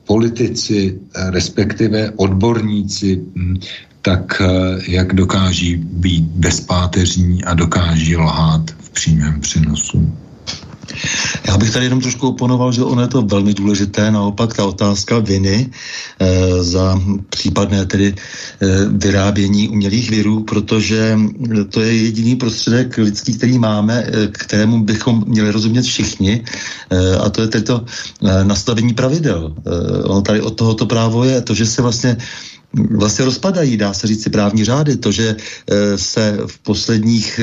[0.06, 3.58] politici, eh, respektive odborníci, hm,
[4.06, 4.38] tak
[4.86, 10.25] jak dokáží být bezpáteřní a dokáží lhát v přímém přenosu.
[11.48, 15.20] Já bych tady jenom trošku oponoval, že ono je to velmi důležité, naopak ta otázka
[15.20, 15.70] viny
[16.20, 18.16] e, za případné tedy e,
[18.90, 21.20] vyrábění umělých virů, protože
[21.70, 26.44] to je jediný prostředek lidský, který máme, e, kterému bychom měli rozumět všichni,
[26.90, 29.56] e, a to je tedy to e, nastavení pravidel.
[29.56, 32.18] E, ono tady od tohoto právo je to, že se vlastně
[32.92, 34.98] vlastně rozpadají, dá se říct právní řády.
[34.98, 37.40] To, že e, se v posledních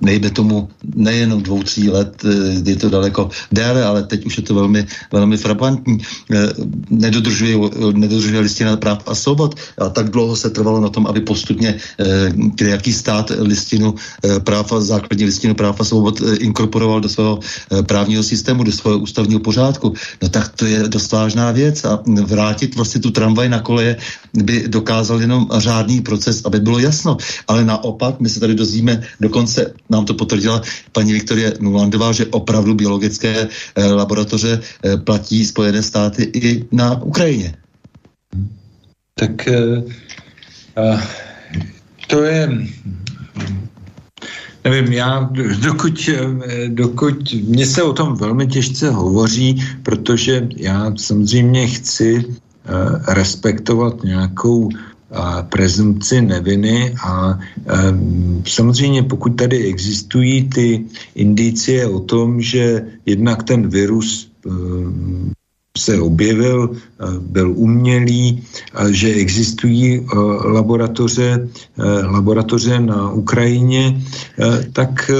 [0.00, 4.42] nejde tomu nejenom dvou, tří let, eh, je to daleko déle, ale teď už je
[4.42, 5.98] to velmi, velmi frapantní.
[6.32, 6.48] Eh,
[6.90, 7.56] nedodržuje,
[7.92, 12.70] nedodržuje listina práv a svobod a tak dlouho se trvalo na tom, aby postupně eh,
[12.70, 13.94] jaký stát listinu
[14.44, 17.40] práv a základní listinu práv a svobod inkorporoval do svého
[17.86, 19.94] právního systému, do svého ústavního pořádku.
[20.22, 23.96] No tak to je dost vážná věc a vrátit vlastně tu tramvaj na koleje
[24.34, 27.16] by dokázal jenom řádný proces, aby bylo jasno.
[27.48, 30.62] Ale naopak, my se tady dozvíme Dokonce nám to potvrdila
[30.92, 37.54] paní Viktorie Nulandová, že opravdu biologické eh, laboratoře eh, platí Spojené státy i na Ukrajině.
[39.14, 39.82] Tak eh,
[42.06, 42.66] to je
[44.64, 45.30] Nevím, já
[45.60, 46.10] dokud,
[46.68, 52.24] dokud mně se o tom velmi těžce hovoří, protože já samozřejmě chci
[53.08, 54.68] respektovat nějakou
[55.48, 57.38] prezumci neviny a
[58.46, 60.84] samozřejmě pokud tady existují ty
[61.14, 64.30] indicie o tom, že jednak ten virus
[65.78, 66.76] se objevil,
[67.20, 68.42] byl umělý,
[68.90, 70.06] že existují
[70.44, 71.48] laboratoře,
[72.04, 74.02] laboratoře na Ukrajině,
[74.72, 75.10] tak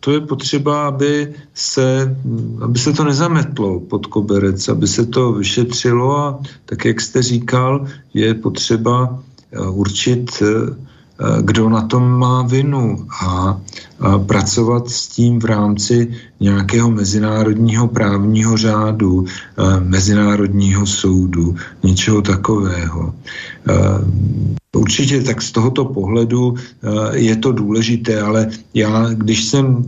[0.00, 2.16] to je potřeba, aby se,
[2.60, 7.86] aby se to nezametlo pod koberec, aby se to vyšetřilo a tak, jak jste říkal,
[8.14, 9.20] je potřeba
[9.52, 10.89] Eh, určit, eh,
[11.40, 13.60] kdo na tom má vinu a
[14.26, 16.08] pracovat s tím v rámci
[16.40, 19.24] nějakého mezinárodního právního řádu,
[19.80, 23.14] mezinárodního soudu, něčeho takového.
[24.76, 26.54] Určitě tak z tohoto pohledu
[27.12, 29.84] je to důležité, ale já, když jsem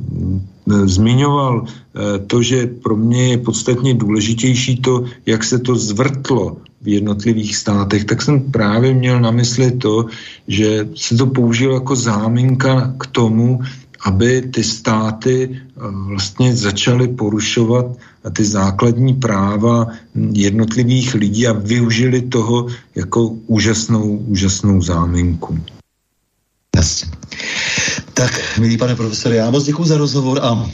[0.66, 1.64] zmiňoval
[2.26, 8.04] to, že pro mě je podstatně důležitější to, jak se to zvrtlo v jednotlivých státech,
[8.04, 10.06] tak jsem právě měl na mysli to,
[10.48, 13.60] že se to použilo jako záminka k tomu,
[14.04, 17.86] aby ty státy eh, vlastně začaly porušovat
[18.32, 25.58] ty základní práva jednotlivých lidí a využili toho jako úžasnou, úžasnou záminku.
[26.76, 27.10] Jasně.
[28.14, 30.70] Tak, milý pane profesore, já moc děkuji za rozhovor a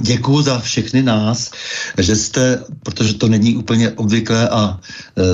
[0.00, 1.50] Děkuji za všechny nás,
[1.98, 4.80] že jste, protože to není úplně obvyklé a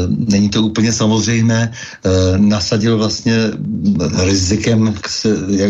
[0.09, 3.37] není to úplně samozřejmé, e, nasadil vlastně
[4.25, 4.95] rizikem,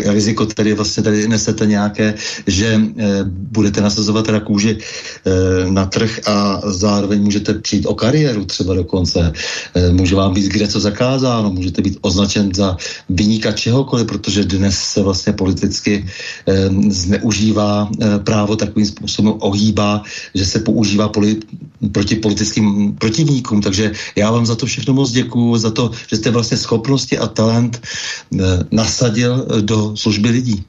[0.07, 2.15] riziko tedy vlastně tady nesete nějaké,
[2.47, 2.81] že e,
[3.25, 9.33] budete nasazovat teda kůži e, na trh a zároveň můžete přijít o kariéru třeba dokonce.
[9.93, 12.77] Může vám být kde co zakázáno, můžete být označen za
[13.09, 16.07] vyníka čehokoliv, protože dnes se vlastně politicky
[16.89, 17.91] zneužívá
[18.25, 20.03] právo takovým způsobem ohýbá,
[20.35, 21.37] že se používá poli,
[21.93, 23.61] proti politickým protivníkům.
[23.61, 27.27] Takže já vám za to všechno moc děkuju, za to, že jste vlastně schopnosti a
[27.27, 28.39] talent e,
[28.71, 30.65] nasadil do služby lidí.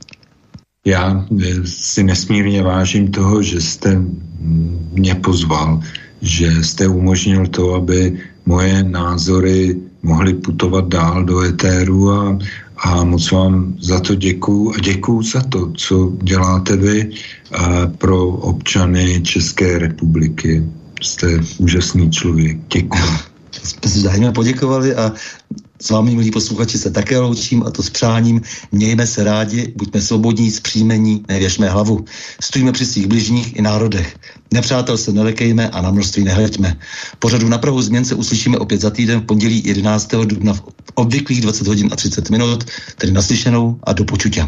[0.86, 4.02] Já eh, si nesmírně vážím toho, že jste
[4.92, 5.82] mě pozval,
[6.22, 12.40] že jste umožnil to, aby moje názory mohly putovat dál do etéru a,
[12.78, 17.10] a moc vám za to děkuju a děkuju za to, co děláte vy
[17.98, 20.64] pro občany České republiky.
[21.06, 22.58] Jste úžasný člověk.
[22.74, 23.20] Děkuji.
[23.64, 25.14] Jsme si zájemně poděkovali a
[25.82, 28.42] s vámi, milí posluchači, se také loučím a to s přáním.
[28.72, 32.06] Mějme se rádi, buďme svobodní, zpříjmení, nevěšme hlavu.
[32.42, 34.16] Stojíme při svých bližních i národech.
[34.54, 36.78] Nepřátel se nelekejme a na množství nehleďme.
[37.20, 40.12] Pořadu na Prahu změn se uslyšíme opět za týden v pondělí 11.
[40.26, 40.64] dubna v
[40.96, 42.64] obvyklých 20 hodin a 30 minut,
[42.98, 44.48] tedy naslyšenou a do počutě.